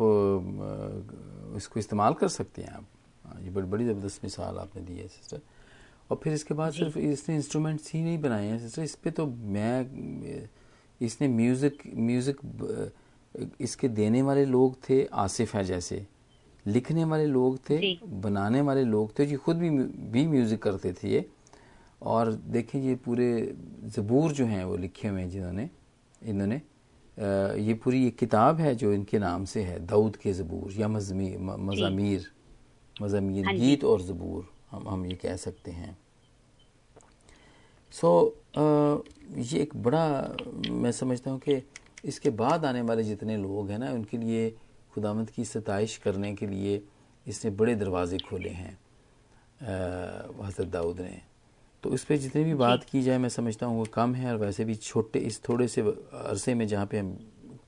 इसको 1.56 1.80
इस्तेमाल 1.80 2.14
कर 2.14 2.28
सकते 2.30 2.62
हैं 2.62 2.70
आप। 2.70 2.86
हाँ, 3.24 3.40
ये 3.42 3.50
बड़ी 3.50 3.66
बड़ी 3.66 3.84
ज़बरदस्त 3.84 4.24
मिसाल 4.24 4.58
आपने 4.58 4.82
दी 4.82 4.96
है 4.96 5.08
सिस्टर। 5.08 5.40
और 6.10 6.20
फिर 6.22 6.32
इसके 6.32 6.54
बाद 6.54 6.72
सिर्फ़ 6.72 6.98
इसने 6.98 7.34
इंस्ट्रूमेंट्स 7.36 7.92
ही 7.92 8.02
नहीं 8.02 8.18
बनाए 8.20 8.46
हैं 8.46 8.58
सिस्टर। 8.58 8.82
इस 8.82 8.94
पर 8.94 9.10
तो 9.10 9.26
मैं 9.26 10.48
इसने 11.00 11.28
म्यूज़िक 11.28 11.82
म्यूज़िक 11.96 12.36
इसके 13.60 13.88
देने 13.90 14.22
वाले 14.22 14.44
लोग 14.46 14.76
थे 14.88 15.04
आसिफ 15.14 15.54
है 15.54 15.64
जैसे। 15.64 16.06
लिखने 16.66 17.04
वाले 17.04 17.26
लोग 17.26 17.58
थे 17.68 17.96
बनाने 18.04 18.60
वाले 18.60 18.84
लोग 18.84 19.18
थे 19.18 19.26
जो 19.26 19.38
खुद 19.38 19.56
भी 19.56 19.70
भी 19.70 20.26
म्यूज़िक 20.26 20.62
करते 20.62 20.92
थे 20.92 21.08
ये। 21.08 21.24
और 22.02 22.32
देखें 22.32 22.80
ये 22.80 22.94
पूरे 23.04 23.28
ज़बूर 23.96 24.32
जो 24.32 24.46
हैं 24.46 24.64
वो 24.64 24.76
लिखे 24.76 25.08
हुए 25.08 25.20
हैं 25.20 25.30
जिन्होंने 25.30 25.68
इन्होंने। 26.22 26.60
ये 27.18 27.74
पूरी 27.74 28.06
एक 28.06 28.16
किताब 28.18 28.60
है 28.60 28.74
जो 28.74 28.92
इनके 28.92 29.18
नाम 29.18 29.44
से 29.44 29.62
है 29.62 29.78
दाऊद 29.86 30.16
के 30.16 30.32
ज़बूर 30.32 30.72
या 30.72 30.88
मज़ामीर 30.88 31.38
मज़ामीर 32.96 33.44
हाँ 33.46 33.54
गीत 33.54 33.84
और 33.84 34.02
ज़बूर 34.02 34.48
हम 34.70 34.88
हम 34.88 35.06
ये 35.06 35.14
कह 35.14 35.36
सकते 35.36 35.70
हैं। 35.70 35.96
सो 37.92 38.08
so, 38.54 38.62
ये 39.38 39.60
एक 39.60 39.76
बड़ा 39.76 40.34
मैं 40.70 40.92
समझता 40.92 41.30
हूँ 41.30 41.38
कि 41.40 41.62
इसके 42.04 42.30
बाद 42.32 42.64
आने 42.64 42.82
वाले 42.82 43.02
जितने 43.04 43.36
लोग 43.36 43.70
हैं 43.70 43.78
ना 43.78 43.90
उनके 43.92 44.18
लिए 44.18 44.50
खुदामद 44.94 45.30
की 45.30 45.44
सताइश 45.44 45.96
करने 45.96 46.34
के 46.34 46.46
लिए 46.46 46.82
इसने 47.26 47.50
बड़े 47.52 47.74
दरवाजे 47.74 48.18
खोले 48.18 48.50
हैं 48.50 48.78
हज़रत 49.62 50.68
दाऊद 50.68 51.00
ने। 51.00 51.20
तो 51.86 51.94
इस 51.94 52.04
पर 52.04 52.16
जितनी 52.16 52.42
भी 52.44 52.54
बात 52.54 52.84
की 52.84 53.00
जाए 53.02 53.18
मैं 53.18 53.28
समझता 53.28 53.66
हूँ 53.66 53.78
वो 53.78 53.84
कम 53.94 54.14
है 54.14 54.30
और 54.30 54.36
वैसे 54.36 54.64
भी 54.64 54.74
छोटे 54.74 55.18
इस 55.18 55.40
थोड़े 55.48 55.66
से 55.68 55.80
अरसे 55.80 56.54
में 56.54 56.66
जहाँ 56.68 56.86
पे 56.86 56.98
हम 56.98 57.16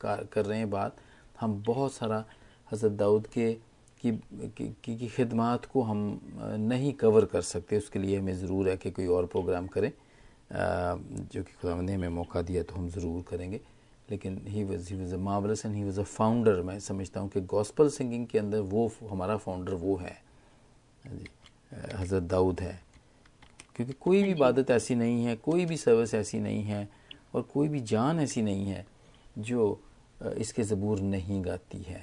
कर 0.02 0.44
रहे 0.44 0.58
हैं 0.58 0.70
बात 0.70 0.96
हम 1.40 1.62
बहुत 1.66 1.92
सारा 1.94 2.24
हज़रत 2.72 2.92
दाऊद 2.92 3.26
के 3.26 3.52
की 4.02 4.12
की, 4.12 4.66
की, 4.84 5.08
खिदमत 5.08 5.64
को 5.72 5.82
हम 5.82 5.98
नहीं 6.60 6.92
कवर 6.94 7.24
कर 7.24 7.42
सकते। 7.42 7.76
उसके 7.78 7.98
लिए 7.98 8.18
हमें 8.18 8.34
ज़रूर 8.38 8.68
है 8.68 8.76
कि 8.76 8.90
कोई 8.90 9.06
और 9.06 9.26
प्रोग्राम 9.26 9.66
करें। 9.66 9.90
जो 10.52 11.42
कि 11.42 11.52
खुदा 11.60 11.80
ने 11.80 11.94
हमें 11.94 12.08
मौका 12.08 12.42
दिया 12.42 12.62
तो 12.62 12.74
हम 12.74 12.88
ज़रूर 12.90 13.22
करेंगे। 13.30 13.60
लेकिन 14.10 14.40
he 14.48 14.64
was 14.64 14.92
he 14.92 15.00
was 15.02 15.14
a 15.14 15.18
marvellous 15.20 15.64
and 15.66 15.74
he 15.76 15.84
was 15.84 16.00
a 16.00 16.04
founder 16.10 16.60
मैं 16.62 16.78
समझता 16.80 17.20
हूँ 17.20 17.28
कि 17.30 17.40
गॉस्पल 17.46 17.88
सिंगिंग 17.90 18.26
के 18.26 18.38
अंदर 18.38 18.60
वो 18.74 18.90
हमारा 19.10 19.36
फाउंडर 19.36 19.74
वो 19.76 19.96
है। 19.96 20.16
जी 21.06 21.28
हज़रत 21.94 22.22
दाऊद 22.24 22.60
है। 22.60 22.87
क्योंकि 23.78 23.92
कोई 24.00 24.22
भी 24.22 24.30
इबादत 24.30 24.70
ऐसी 24.70 24.94
नहीं 24.94 25.24
है 25.24 25.34
कोई 25.36 25.64
भी 25.64 25.76
सर्विस 25.76 26.14
ऐसी 26.14 26.38
नहीं 26.40 26.62
है 26.62 26.88
और 27.34 27.42
कोई 27.42 27.68
भी 27.68 27.80
जान 27.80 28.20
ऐसी 28.20 28.42
नहीं 28.42 28.64
है 28.66 28.84
जो 29.38 29.80
इसके 30.36 30.62
ज़बूर 30.62 31.00
नहीं 31.00 31.44
गाती 31.44 31.82
है। 31.82 32.00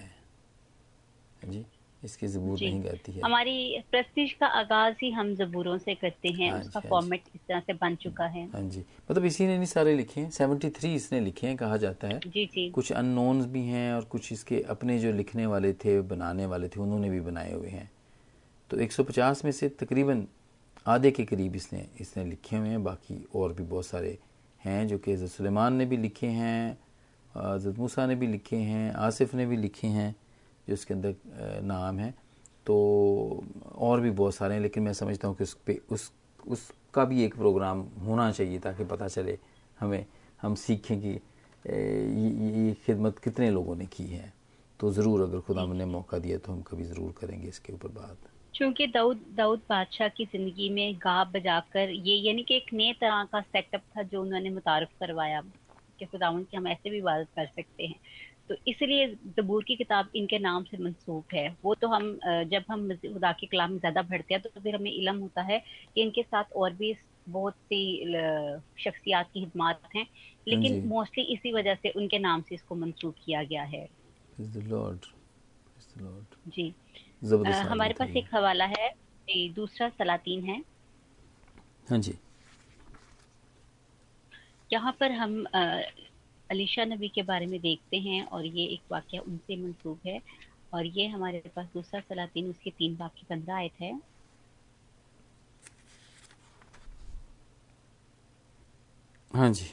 जी 1.45 1.65
इसकी 2.03 2.27
जबूर 2.27 2.59
नहीं 2.59 2.83
गाती 2.83 3.11
है। 3.11 3.21
हमारी 3.21 3.83
प्रस्तिश 3.91 4.33
का 4.33 4.47
आगाज़ 4.59 4.95
ही 5.03 5.09
हम 5.11 5.33
जबूरों 5.35 5.77
से 5.77 5.95
करते 5.95 6.29
हैं 6.29 6.51
हाँ 6.51 6.59
उसका 6.59 6.79
फॉर्मेट 6.79 7.21
हाँ 7.21 7.31
इस 7.35 7.41
तरह 7.47 7.59
से 7.59 7.73
बन 7.73 7.95
चुका 7.95 8.25
है। 8.25 8.45
हाँ 8.49 8.61
जी 8.61 8.83
मतलब 9.11 9.25
इसी 9.25 9.47
ने 9.47 9.55
नहीं 9.57 9.65
सारे 9.65 9.95
लिखे 9.95 10.21
हैं 10.21 10.29
सेवेंटी 10.29 10.69
थ्री 10.69 10.93
इसने 10.95 11.19
लिखे 11.19 11.47
हैं 11.47 11.57
कहा 11.57 11.77
जाता 11.77 12.07
है। 12.07 12.19
जी 12.19 12.45
जी। 12.45 12.69
कुछ 12.69 12.91
अननोन्स 12.91 13.45
भी 13.45 13.65
हैं 13.65 13.93
और 13.93 14.03
कुछ 14.05 14.31
इसके 14.33 14.61
अपने 14.69 14.97
जो 14.99 15.11
लिखने 15.11 15.45
वाले 15.45 15.73
थे 15.73 15.99
बनाने 16.07 16.45
वाले 16.45 16.67
थे 16.67 16.79
उन्होंने 16.79 17.09
भी 17.09 17.19
बनाए 17.21 17.53
हुए 17.53 17.69
हैं। 17.69 17.89
तो 18.69 18.77
150 18.77 19.45
में 19.45 19.51
से 19.51 19.69
तकरीबन 19.69 20.25
आधे 20.85 21.11
के 21.11 21.23
करीब 21.25 21.55
इसने 21.55 21.85
इसने 22.01 22.23
लिखे 22.25 22.57
हुए 22.57 22.69
हैं 22.69 22.83
बाकी 22.83 23.23
और 23.35 23.53
भी 23.53 23.63
बहुत 23.63 23.85
सारे 23.85 24.17
हैं 24.59 24.87
जो 24.87 24.97
कि 24.97 25.13
हज़रत 25.13 25.29
सलेमान 25.29 25.73
ने 25.73 25.85
भी 25.85 25.97
लिखे 25.97 26.27
हैं 26.27 26.77
हज़रत 27.35 27.79
मूसा 27.79 28.05
ने 28.07 28.15
भी 28.15 28.27
लिखे 28.27 28.55
हैं 28.57 28.93
आसिफ 28.95 29.33
ने 29.35 29.45
भी 29.45 29.57
लिखे 29.57 29.87
हैं 29.87 30.15
जो 30.67 30.73
इसके 30.73 30.93
अंदर 30.93 31.15
नाम 31.63 31.99
है। 31.99 32.13
तो 32.65 33.43
और 33.75 34.01
भी 34.01 34.11
बहुत 34.11 34.35
सारे 34.35 34.53
हैं 34.53 34.61
लेकिन 34.61 34.83
मैं 34.83 34.93
समझता 34.93 35.27
हूँ 35.27 35.35
कि 35.35 35.43
उस 35.43 35.53
पर 35.67 35.79
उस 35.91 36.11
उसका 36.43 37.03
भी 37.05 37.23
एक 37.23 37.35
प्रोग्राम 37.35 37.81
होना 38.05 38.31
चाहिए 38.31 38.59
ताकि 38.59 38.83
पता 38.85 39.07
चले 39.07 39.37
हमें 39.77 40.05
हम 40.41 40.55
सीखें 40.55 40.99
कि 41.01 41.09
ये, 41.09 42.73
खिदमत 42.85 43.19
कितने 43.19 43.49
लोगों 43.51 43.75
ने 43.75 43.85
की 43.87 44.05
है। 44.05 44.33
तो 44.79 44.91
ज़रूर 44.91 45.21
अगर 45.21 45.39
खुदा 45.39 45.65
ने 45.65 45.85
मौका 45.87 46.19
दिया 46.19 46.37
तो 46.37 46.51
हम 46.51 46.61
कभी 46.61 46.83
ज़रूर 46.83 47.13
करेंगे 47.19 47.47
इसके 47.47 47.73
ऊपर 47.73 47.89
बात। 47.91 48.17
क्योंकि 48.55 48.85
दाऊद 48.87 49.23
दाऊद 49.37 49.61
बादशाह 49.69 50.07
की 50.07 50.25
ज़िंदगी 50.25 50.69
में 50.69 50.95
गा 50.97 51.23
बजाकर 51.23 51.89
ये 51.89 52.15
यानी 52.17 52.43
कि 52.43 52.55
एक 52.55 52.73
नए 52.73 52.93
तरह 53.01 53.23
का 53.31 53.41
सेटअप 53.41 53.81
था 53.97 54.03
जो 54.03 54.21
उन्होंने 54.21 54.49
मुतारफ़ 54.49 54.89
करवाया 54.99 55.41
कि 55.99 56.05
खुदावन 56.05 56.43
की 56.43 56.57
हम 56.57 56.67
ऐसे 56.67 56.89
भी 56.89 56.97
इबादत 56.97 57.27
कर 57.35 57.45
सकते 57.45 57.83
हैं। 57.83 57.95
तो 58.49 58.55
इसलिए 58.67 59.07
जबूर 59.37 59.63
की 59.63 59.75
किताब 59.75 60.09
इनके 60.15 60.39
नाम 60.39 60.63
से 60.63 60.77
मनसूख 60.77 61.33
है। 61.33 61.47
वो 61.63 61.73
तो 61.75 61.87
हम 61.87 62.11
जब 62.51 62.63
हम 62.69 62.87
खुदा 62.95 63.31
के 63.31 63.47
कलाम 63.47 63.71
में 63.71 63.79
ज़्यादा 63.79 64.01
भरते 64.01 64.33
हैं 64.33 64.41
तो 64.43 64.59
फिर 64.61 64.75
हमें 64.75 64.91
इलम 64.91 65.19
होता 65.19 65.41
है 65.41 65.59
कि 65.95 66.01
इनके 66.01 66.23
साथ 66.23 66.53
और 66.55 66.73
भी 66.73 66.95
बहुत 67.27 67.53
सी 67.53 68.13
शख्सियात 68.79 69.29
की 69.33 69.39
हिदमात 69.39 69.81
हैं। 69.95 70.05
लेकिन 70.47 70.81
मोस्टली 70.87 71.23
इसी 71.33 71.51
वजह 71.53 71.75
से 71.75 71.89
उनके 71.91 72.19
नाम 72.19 72.41
से 72.41 72.55
इसको 72.55 72.75
मनसूख 72.75 73.15
किया 73.25 73.43
गया 73.43 73.63
है। 73.63 73.87
जी। 76.47 76.73
हमारे 77.25 77.93
पास 77.93 78.09
एक 78.17 78.25
हवाला 78.33 78.65
है 78.67 78.89
दूसरा 79.55 79.89
सलातीन 79.89 80.43
है। 80.45 80.61
हाँ 81.89 81.99
जी। 81.99 82.13
यहाँ 84.69 84.91
पर 84.99 85.11
हम 85.11 85.43
अलीशा 85.53 86.85
नबी 86.85 87.07
के 87.07 87.21
बारे 87.23 87.45
में 87.45 87.59
देखते 87.61 87.97
हैं 87.99 88.21
और 88.25 88.45
ये 88.45 88.65
एक 88.73 88.81
वाक्य 88.91 89.17
उनसे 89.17 89.55
मनसूब 89.57 89.99
है 90.07 90.19
और 90.73 90.85
ये 90.87 91.07
हमारे 91.07 91.41
पास 91.55 91.67
दूसरा 91.73 91.99
सलातीन 91.99 92.49
उसके 92.49 92.69
तीन 92.69 92.95
बाप 92.95 93.13
की 93.15 93.25
पंद्रह 93.29 93.55
आयत 93.55 93.81
है। 93.81 93.93
हाँ 99.31 99.51
जी। 99.51 99.65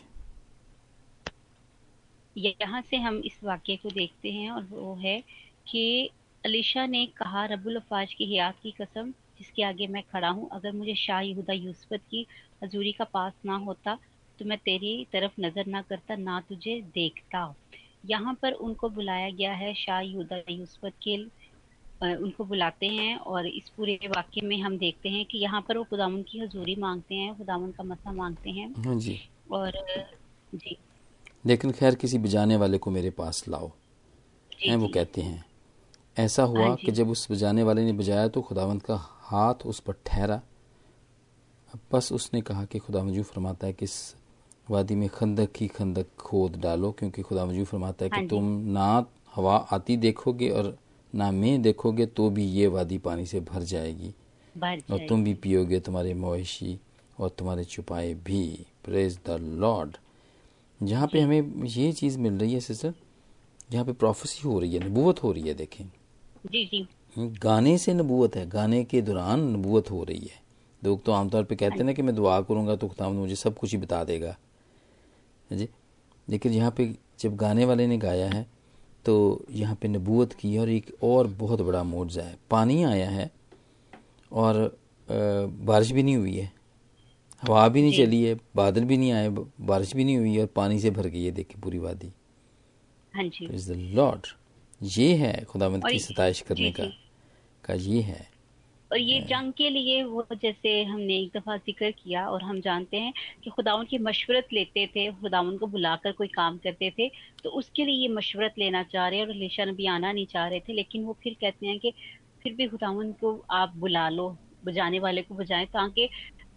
यहाँ 2.37 2.81
से 2.83 2.97
हम 2.97 3.17
इस 3.25 3.39
वाक्य 3.45 3.77
को 3.77 3.89
देखते 3.91 4.31
हैं 4.33 4.51
और 4.51 4.63
वो 4.65 4.95
है 5.03 5.21
कि 5.69 6.11
अलीशा 6.45 6.87
ने 6.87 7.05
कहा 7.17 7.45
रबुल 7.47 7.77
अफाज 7.77 8.13
की 8.15 8.25
हयात 8.25 8.57
की 8.63 8.71
कसम 8.71 9.11
जिसके 9.39 9.63
आगे 9.63 9.87
मैं 9.87 10.03
खड़ा 10.03 10.29
हूँ 10.29 10.49
अगर 10.53 10.73
मुझे 10.73 10.95
शाह 10.95 11.21
यहूदा 11.21 11.53
यूसुफ 11.53 12.01
की 12.11 12.27
हजूरी 12.65 12.93
का 12.93 13.05
पास 13.05 13.33
ना 13.47 13.57
होता 13.57 13.99
तो 14.39 14.45
मैं 14.45 14.59
तेरी 14.59 14.95
तरफ़ 15.13 15.41
नज़र 15.41 15.67
ना 15.67 15.83
करता 15.83 16.17
ना 16.17 16.41
तुझे 16.41 16.81
देखता। 16.95 17.55
यहाँ 18.07 18.35
पर 18.43 18.53
उनको 18.61 18.89
बुलाया 18.89 19.31
गया 19.31 19.53
है 19.53 19.73
शाह 19.75 20.01
युदा 20.01 20.37
यूसुफ 20.51 20.91
के 21.03 21.17
उनको 22.17 22.45
बुलाते 22.45 22.87
हैं 22.87 23.17
और 23.17 23.47
इस 23.47 23.69
पूरे 23.69 23.99
वाक्य 24.07 24.41
में 24.41 24.57
हम 24.61 24.79
देखते 24.79 25.09
हैं 25.09 25.25
कि 25.25 25.39
यहाँ 25.39 25.61
पर 25.61 25.79
वो 25.79 25.85
खुदावन 25.85 26.23
की 26.23 26.39
हजूरी 26.39 26.75
मांगते 26.77 27.15
हैं 27.15 27.37
खुदावन 27.39 27.71
का 27.71 27.85
मसा 27.85 28.13
मांगते 28.13 28.51
हैं। 28.51 28.69
हाँ 28.85 28.95
जी। 28.95 29.19
और 29.53 29.73
जी। 30.55 30.77
लेकिन 31.47 31.71
खैर 31.71 31.95
किसी 31.95 32.19
बजाने 32.19 32.57
वाले 32.57 32.79
को 32.79 32.91
मेरे 32.91 33.11
पास 33.11 33.45
लाओ। 33.49 33.71
हैं 34.67 34.77
वो 34.77 34.89
कहते 34.89 35.21
हैं। 35.21 35.45
ऐसा 36.17 36.43
हुआ 36.43 36.75
कि 36.75 36.93
जब 36.93 37.11
उस 37.11 37.31
बजाने 37.31 37.63
वाले 37.63 37.85
ने 37.85 37.93
बजाया 37.93 38.29
तो 38.29 38.41
खुदावंत 38.43 38.83
का 38.83 38.97
हाथ 38.97 39.67
उस 39.67 39.81
पर 39.81 39.95
ठहरा। 40.07 40.41
बस 41.93 42.13
उसने 42.13 42.41
कहा 42.41 42.65
कि 42.65 42.79
खुदा 42.79 43.03
मजू 43.05 43.23
फरमाता 43.23 43.67
है 43.67 43.73
कि 43.73 43.85
इस 43.85 44.15
वादी 44.71 44.95
में 44.95 45.09
खंदक 45.09 45.49
ही 45.61 45.69
खंदक 45.69 46.07
खोद 46.19 46.57
डालो 46.57 46.91
क्योंकि 46.93 47.23
खुदा 47.23 47.45
मजू 47.47 47.65
फरमाता 47.65 48.05
है 48.05 48.11
कि 48.11 48.17
हाँ 48.17 48.27
तुम 48.29 48.45
ना 48.73 49.07
हवा 49.35 49.57
आती 49.73 49.97
देखोगे 49.97 50.51
और 50.51 50.77
ना 51.15 51.31
मैं 51.31 51.61
देखोगे 51.63 52.07
तो 52.07 52.29
भी 52.31 52.45
ये 52.45 52.67
वादी 52.67 52.99
पानी 52.99 53.27
से 53.27 53.41
भर 53.41 53.63
जाएगी। 53.63 54.15
और 54.91 54.99
तुम 55.09 55.25
भी 55.25 55.35
पियोगे 55.35 55.81
तुम्हारे 55.81 56.15
मवेशी 56.15 56.79
और 57.19 57.29
तुम्हारे 57.29 57.65
छुपाए 57.65 58.13
भी। 58.15 58.67
प्रेज 58.85 59.19
द 59.27 59.39
लॉर्ड 59.41 59.97
जहाँ 60.81 61.09
पे 61.09 61.21
हमें 61.21 61.65
ये 61.65 61.93
चीज़ 61.93 62.19
मिल 62.19 62.39
रही 62.39 62.55
है 62.55 62.61
सिस्टर 62.61 62.95
जहाँ 63.71 63.85
पे 63.85 63.93
प्रोफेसी 63.93 64.49
हो 64.49 64.59
रही 64.59 64.75
है 64.75 64.89
नबूवत 64.89 65.23
हो 65.23 65.33
रही 65.33 65.49
है 65.49 65.55
देखें। 65.55 65.85
जी 66.45 66.65
जी। 66.65 66.87
गाने 67.39 67.77
से 67.79 67.95
नबूत 67.95 68.37
है। 68.37 68.49
गाने 68.49 68.83
के 68.85 69.01
दौरान 69.03 69.41
नबूत 69.49 69.91
हो 69.91 70.03
रही 70.05 70.19
है। 70.19 70.41
लोग 70.83 71.03
तो 71.05 71.13
आमतौर 71.13 71.45
पे 71.45 71.57
कहते 71.57 71.79
हैं 71.79 71.85
ना 71.85 71.93
कि 71.93 72.03
मैं 72.03 72.15
दुआ 72.15 72.41
करूँगा 72.41 72.77
तो 72.77 72.89
खुदा 72.89 73.09
मुझे 73.11 73.35
सब 73.35 73.59
कुछ 73.59 73.73
ही 73.73 73.79
बता 73.79 74.03
देगा। 74.05 74.37
जी? 75.51 75.69
लेकिन 76.29 76.53
यहाँ 76.53 76.71
पे 76.77 76.95
जब 77.21 77.37
गाने 77.37 77.65
वाले 77.65 77.87
ने 77.87 77.99
गाया 77.99 78.29
है 78.31 78.47
तो 79.05 79.45
यहाँ 79.51 79.75
पे 79.75 79.89
नबूत 79.89 80.33
की 80.33 80.53
है 80.55 80.61
और 80.61 80.69
एक 80.69 80.93
और 81.03 81.27
बहुत 81.39 81.61
बड़ा 81.61 81.83
मुआवजा 81.85 82.23
है। 82.23 82.37
पानी 82.51 82.83
आया 82.85 83.09
है 83.11 83.31
और 84.33 84.77
बारिश 85.09 85.91
भी 85.93 86.03
नहीं 86.03 86.17
हुई 86.17 86.37
है। 86.37 86.51
हवा 87.43 87.67
भी 87.69 87.83
नहीं 87.83 87.97
चली 87.97 88.23
है 88.23 88.35
बादल 88.57 88.85
भी 88.85 88.97
नहीं 88.97 89.13
आए 89.13 89.29
बारिश 89.29 89.95
भी 89.97 90.05
नहीं 90.05 90.17
हुई 90.17 90.39
और 90.39 90.47
पानी 90.57 90.79
से 90.81 90.91
भर 90.91 91.07
गई 91.07 91.25
है 91.25 91.31
देखिए 91.31 91.61
पूरी 91.63 91.79
वादी। 91.79 92.13
हाँ 93.15 93.25
जी। 93.25 93.47
इज़ 93.47 93.73
द 93.73 93.77
लॉर्ड 93.95 94.27
ये 94.83 95.15
है 95.15 95.45
खुदावंत 95.45 95.89
की 95.89 95.99
सताइश 95.99 96.41
करने 96.41 96.65
जी, 96.65 96.71
का 96.71 96.85
जी। 96.85 96.93
का 97.65 97.75
ये 97.75 98.01
है। 98.01 98.33
और 98.93 98.99
ये 98.99 99.21
जंग 99.21 99.53
के 99.53 99.71
लिए 99.71 100.03
वो 100.03 100.27
जैसे 100.33 100.85
हमने 100.85 101.17
एक 101.17 101.39
दफ़ा 101.39 101.57
ज़िक्र 101.57 101.91
किया 101.91 102.29
और 102.29 102.43
हम 102.43 102.61
जानते 102.61 102.97
हैं 102.97 103.13
कि 103.45 103.51
खुदावन 103.51 103.85
की 103.85 103.99
मशवरत 103.99 104.49
लेते 104.53 104.87
थे 104.87 105.13
खुदावन 105.13 105.57
को 105.57 105.67
बुलाकर 105.67 106.13
कोई 106.13 106.29
काम 106.29 106.59
करते 106.59 106.91
थे 106.91 107.09
तो 107.45 107.51
उसके 107.51 107.85
लिए 107.85 107.95
ये 107.95 108.09
मशवरत 108.09 108.55
लेना 108.59 108.83
चाह 108.83 109.09
रहे 109.09 109.19
हैं 109.19 109.27
और 109.27 109.35
लेशा 109.35 109.65
नबी 109.65 109.87
आना 109.87 110.13
नहीं 110.13 110.27
चाह 110.27 110.49
रहे 110.49 110.61
थे 110.61 110.73
लेकिन 110.73 111.05
वो 111.05 111.19
फिर 111.23 111.37
कहते 111.41 111.67
हैं 111.67 111.79
कि 111.79 111.93
फिर 112.43 112.53
भी 112.53 112.67
खुदावन 112.69 113.13
को 113.13 113.45
आप 113.51 113.73
बुला 113.77 114.09
लो 114.09 114.39
बुझाने 114.65 114.99
वाले 114.99 115.23
को 115.23 115.35
बुझाएँ 115.35 115.67
ताकि 115.67 116.09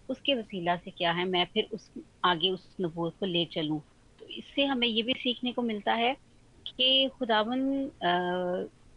उसके 0.10 0.36
वसीला 0.36 0.76
से 0.76 0.92
क्या 0.92 1.12
है 1.12 1.26
मैं 1.26 1.46
फिर 1.46 1.68
उस 1.74 1.92
आगे 2.26 2.50
उस 2.50 2.76
नबूत 2.82 3.16
को 3.20 3.26
ले 3.26 3.46
चलूँ। 3.46 3.80
तो 4.20 4.26
इससे 4.26 4.66
हमें 4.66 4.88
ये 4.88 5.04
भी 5.04 5.14
सीखने 5.14 5.52
को 5.52 5.62
मिलता 5.62 5.94
है 5.94 6.18
कि 6.68 7.10
खुदावन 7.20 7.90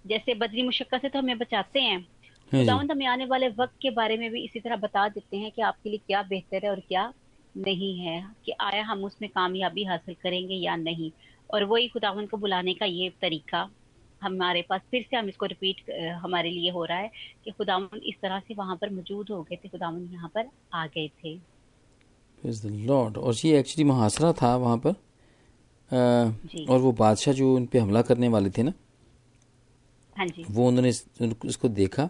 जैसे 0.05 0.35
बदरी 0.35 0.63
मुशक्क़त 0.63 1.01
से 1.03 1.09
तो 1.09 1.19
हमें 1.19 1.39
बचाते 1.39 1.81
हैं। 1.81 1.99
हाँ 1.99 2.07
जी। 2.53 2.59
खुदावंद 2.59 2.91
हमें 2.93 3.07
आने 3.07 3.25
वाले 3.27 3.49
वक्त 3.49 3.75
के 3.83 3.91
बारे 3.91 4.17
में 4.17 4.31
भी 4.31 4.45
इसी 4.45 4.61
तरह 4.61 4.77
बता 4.77 5.09
देते 5.09 5.37
हैं 5.37 5.51
कि 5.51 5.63
आपके 5.63 5.91
लिए 5.91 6.01
क्या 6.07 6.23
बेहतर 6.23 6.65
है 6.65 6.71
और 6.71 6.81
क्या 6.81 7.13
नहीं 7.55 7.99
है 7.99 8.23
कि 8.45 8.53
आया 8.61 8.83
हम 8.85 9.05
उसमें 9.05 9.29
कामयाबी 9.31 9.85
हासिल 9.85 10.15
करेंगे 10.23 10.55
या 10.55 10.77
नहीं। 10.77 11.11
और 11.51 11.65
वही 11.65 11.89
खुदावंद 11.89 12.29
को 12.31 12.37
बुलाने 12.37 12.75
का 12.75 12.87
ये 12.87 13.09
तरीका 13.23 13.69
हमारे 14.23 14.63
पास 14.63 14.81
फिर 14.91 15.03
से 15.03 15.17
हम 15.17 15.29
इसको 15.29 15.47
रिपीट 15.47 15.91
हमारे 16.23 16.51
लिए 16.51 16.71
हो 16.71 16.85
रहा 16.85 16.99
है 16.99 17.11
कि 17.45 17.51
खुदावंद 17.51 18.01
इस 18.05 18.15
तरह 18.23 18.39
से 18.39 18.55
वहाँ 18.55 18.77
पर 18.77 18.91
मौजूद 18.91 19.31
हो 19.31 19.43
गए 19.43 19.57
थे 19.57 19.69
खुदावंद 19.69 20.13
यहाँ 20.13 20.31
पर 20.35 20.49
आ 20.75 20.87
गए 20.87 21.09
थे। 21.25 21.35
लॉर्ड 22.87 23.17
और 23.17 23.35
ये 23.45 23.59
एक्चुअली 23.59 23.85
मुहासरा 23.85 24.33
था 24.33 24.55
वहाँ 24.57 24.77
पर? 24.79 24.95
और 25.93 26.79
वो 26.79 26.93
बादशाह 26.93 27.35
जो 27.35 27.55
उन 27.57 27.67
पे 27.67 27.79
हमला 27.79 28.03
करने 28.03 28.29
वाले 28.29 28.51
थे 28.51 28.63
ना 28.63 28.73
हाँ 30.17 30.27
जी। 30.27 30.45
वो 30.51 30.67
उन्होंने 30.69 30.89
इसको 31.49 31.69
देखा 31.69 32.09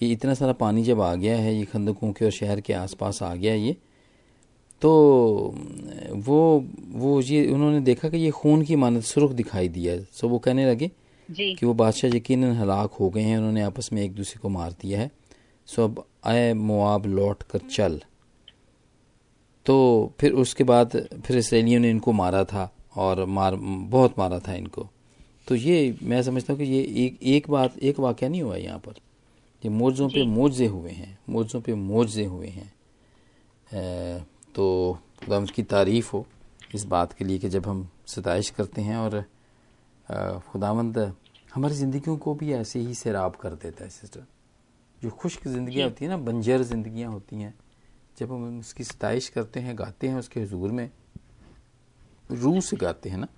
कि 0.00 0.10
इतना 0.12 0.34
सारा 0.34 0.52
पानी 0.52 0.82
जब 0.82 1.00
आ 1.00 1.14
गया 1.14 1.36
है 1.36 1.54
ये 1.56 1.64
खंदकों 1.64 2.12
के 2.12 2.24
और 2.24 2.30
शहर 2.30 2.60
के 2.60 2.72
आसपास 2.72 3.22
आ 3.22 3.34
गया 3.34 3.54
ये 3.54 3.76
तो 4.82 4.90
वो 6.26 6.64
वो 6.92 7.20
ये 7.20 7.46
उन्होंने 7.46 7.80
देखा 7.80 8.08
कि 8.08 8.16
ये 8.16 8.30
खून 8.30 8.62
की 8.62 8.76
मानद 8.76 9.02
सुर्ख 9.02 9.32
दिखाई 9.32 9.68
दिया 9.68 10.00
सो 10.12 10.28
वो 10.28 10.38
कहने 10.38 10.70
लगे 10.70 10.90
जी। 11.28 11.54
कि 11.54 11.66
वो 11.66 11.74
बादशाह 11.74 12.16
यकीनन 12.16 12.52
हलाक 12.56 12.92
हो 12.92 13.08
गए 13.10 13.22
हैं 13.22 13.36
उन्होंने 13.38 13.62
आपस 13.62 13.92
में 13.92 14.02
एक 14.02 14.14
दूसरे 14.14 14.40
को 14.40 14.48
मार 14.48 14.70
दिया 14.72 15.00
है। 15.00 15.10
सो 15.66 15.84
अब 15.84 16.04
आए 16.24 16.52
मुआब 16.52 17.06
लौट 17.06 17.42
कर 17.42 17.58
चल। 17.70 18.00
तो 19.66 19.76
फिर 20.20 20.32
उसके 20.32 20.64
बाद 20.64 20.96
फिर 21.26 21.36
इसराइलियों 21.36 21.80
ने 21.80 21.90
इनको 21.90 22.12
मारा 22.12 22.44
था। 22.44 22.70
और 22.94 23.24
मार 23.26 23.54
बहुत 23.56 24.18
मारा 24.18 24.38
था 24.38 24.54
इनको। 24.54 24.88
तो 25.48 25.54
ये 25.54 25.96
मैं 26.02 26.22
समझता 26.22 26.52
हूँ 26.52 26.60
कि 26.60 26.66
ये 26.66 26.82
एक 27.04 27.18
एक 27.24 27.50
बात 27.50 27.78
एक 27.78 28.00
वाक्य 28.00 28.28
नहीं 28.28 28.42
हुआ 28.42 28.56
यहाँ 28.56 28.78
पर। 28.78 28.94
ये 29.62 29.70
मोर्जों 29.70 30.08
पे 30.08 30.24
मोज़े 30.26 30.66
हुए 30.66 30.90
हैं 30.90 31.18
मोर्जों 31.28 31.60
पे 31.60 31.74
मोर्जे 31.76 32.24
हुए 32.24 32.48
हैं। 32.48 32.72
तो 34.54 34.98
खुदा 35.20 35.38
उसकी 35.38 35.62
तारीफ़ 35.64 36.10
हो 36.12 36.24
इस 36.74 36.84
बात 36.86 37.12
के 37.12 37.24
लिए 37.24 37.38
कि 37.38 37.48
जब 37.48 37.66
हम 37.66 37.88
सताइश 38.08 38.50
करते 38.50 38.82
हैं 38.82 38.96
और 38.96 39.24
खुदावंद 40.42 40.98
हमारी 41.54 41.74
ज़िंदगियों 41.74 42.16
को 42.16 42.34
भी 42.34 42.52
ऐसे 42.52 42.78
ही 42.78 42.94
सैराब 42.94 43.36
कर 43.36 43.50
देता 43.52 43.84
है 43.84 43.90
सिस्टर। 43.90 44.26
जो 45.02 45.10
खुश्क 45.10 45.46
ज़िंदगियाँ 45.48 45.88
होती 45.88 46.04
हैं 46.04 46.10
ना 46.10 46.16
बंजर 46.22 46.62
ज़िंदगियाँ 46.62 47.10
होती 47.12 47.36
हैं 47.36 47.54
जब 48.18 48.32
हम 48.32 48.58
उसकी 48.58 48.84
सताइश 48.84 49.28
करते 49.28 49.60
हैं 49.60 49.78
गाते 49.78 50.08
हैं 50.08 50.16
उसके 50.16 50.40
हजूर 50.40 50.70
में 50.70 50.88
रूह 52.32 52.60
से 52.60 52.76
गाते 52.76 53.10
हैं 53.10 53.18
ना? 53.18 53.28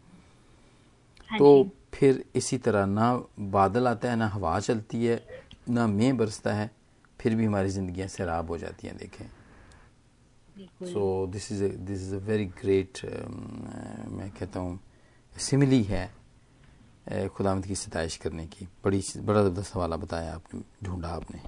हाँ 1.31 1.39
तो 1.39 1.71
फिर 1.95 2.25
इसी 2.37 2.59
तरह 2.59 2.87
ना 2.87 3.13
बादल 3.51 3.89
आता 3.89 4.11
है 4.11 4.17
ना 4.17 4.29
हवा 4.29 4.59
चलती 4.61 5.05
है 5.05 5.21
ना 5.69 5.87
मेह 5.89 6.13
बरसता 6.15 6.55
है 6.55 6.71
फिर 7.21 7.35
भी 7.37 7.45
हमारी 7.47 7.69
ज़िंदगियाँ 7.71 8.09
सैराब 8.09 8.51
हो 8.51 8.59
जाती 8.59 8.87
हैं 8.87 8.97
देखें। 8.97 9.27
So 10.87 11.27
this 11.27 11.51
is 11.53 11.63
this 11.65 12.01
is 12.03 12.15
a 12.15 12.19
very 12.27 12.45
great 12.61 12.99
मैं 14.09 14.31
कहता 14.39 14.61
हूँ 14.61 14.79
सिमिली 15.33 15.83
है 15.85 16.11
खुदामद 17.29 17.67
की 17.67 17.75
सतश 17.75 18.17
करने 18.17 18.47
की। 18.47 18.67
बड़ी 18.85 19.03
बड़ा 19.17 19.43
ज़बरदस्त 19.43 19.75
हवाला 19.75 19.97
बताया 19.97 20.35
आपने 20.35 20.61
ढूंढा 20.85 21.09
आपने। 21.09 21.41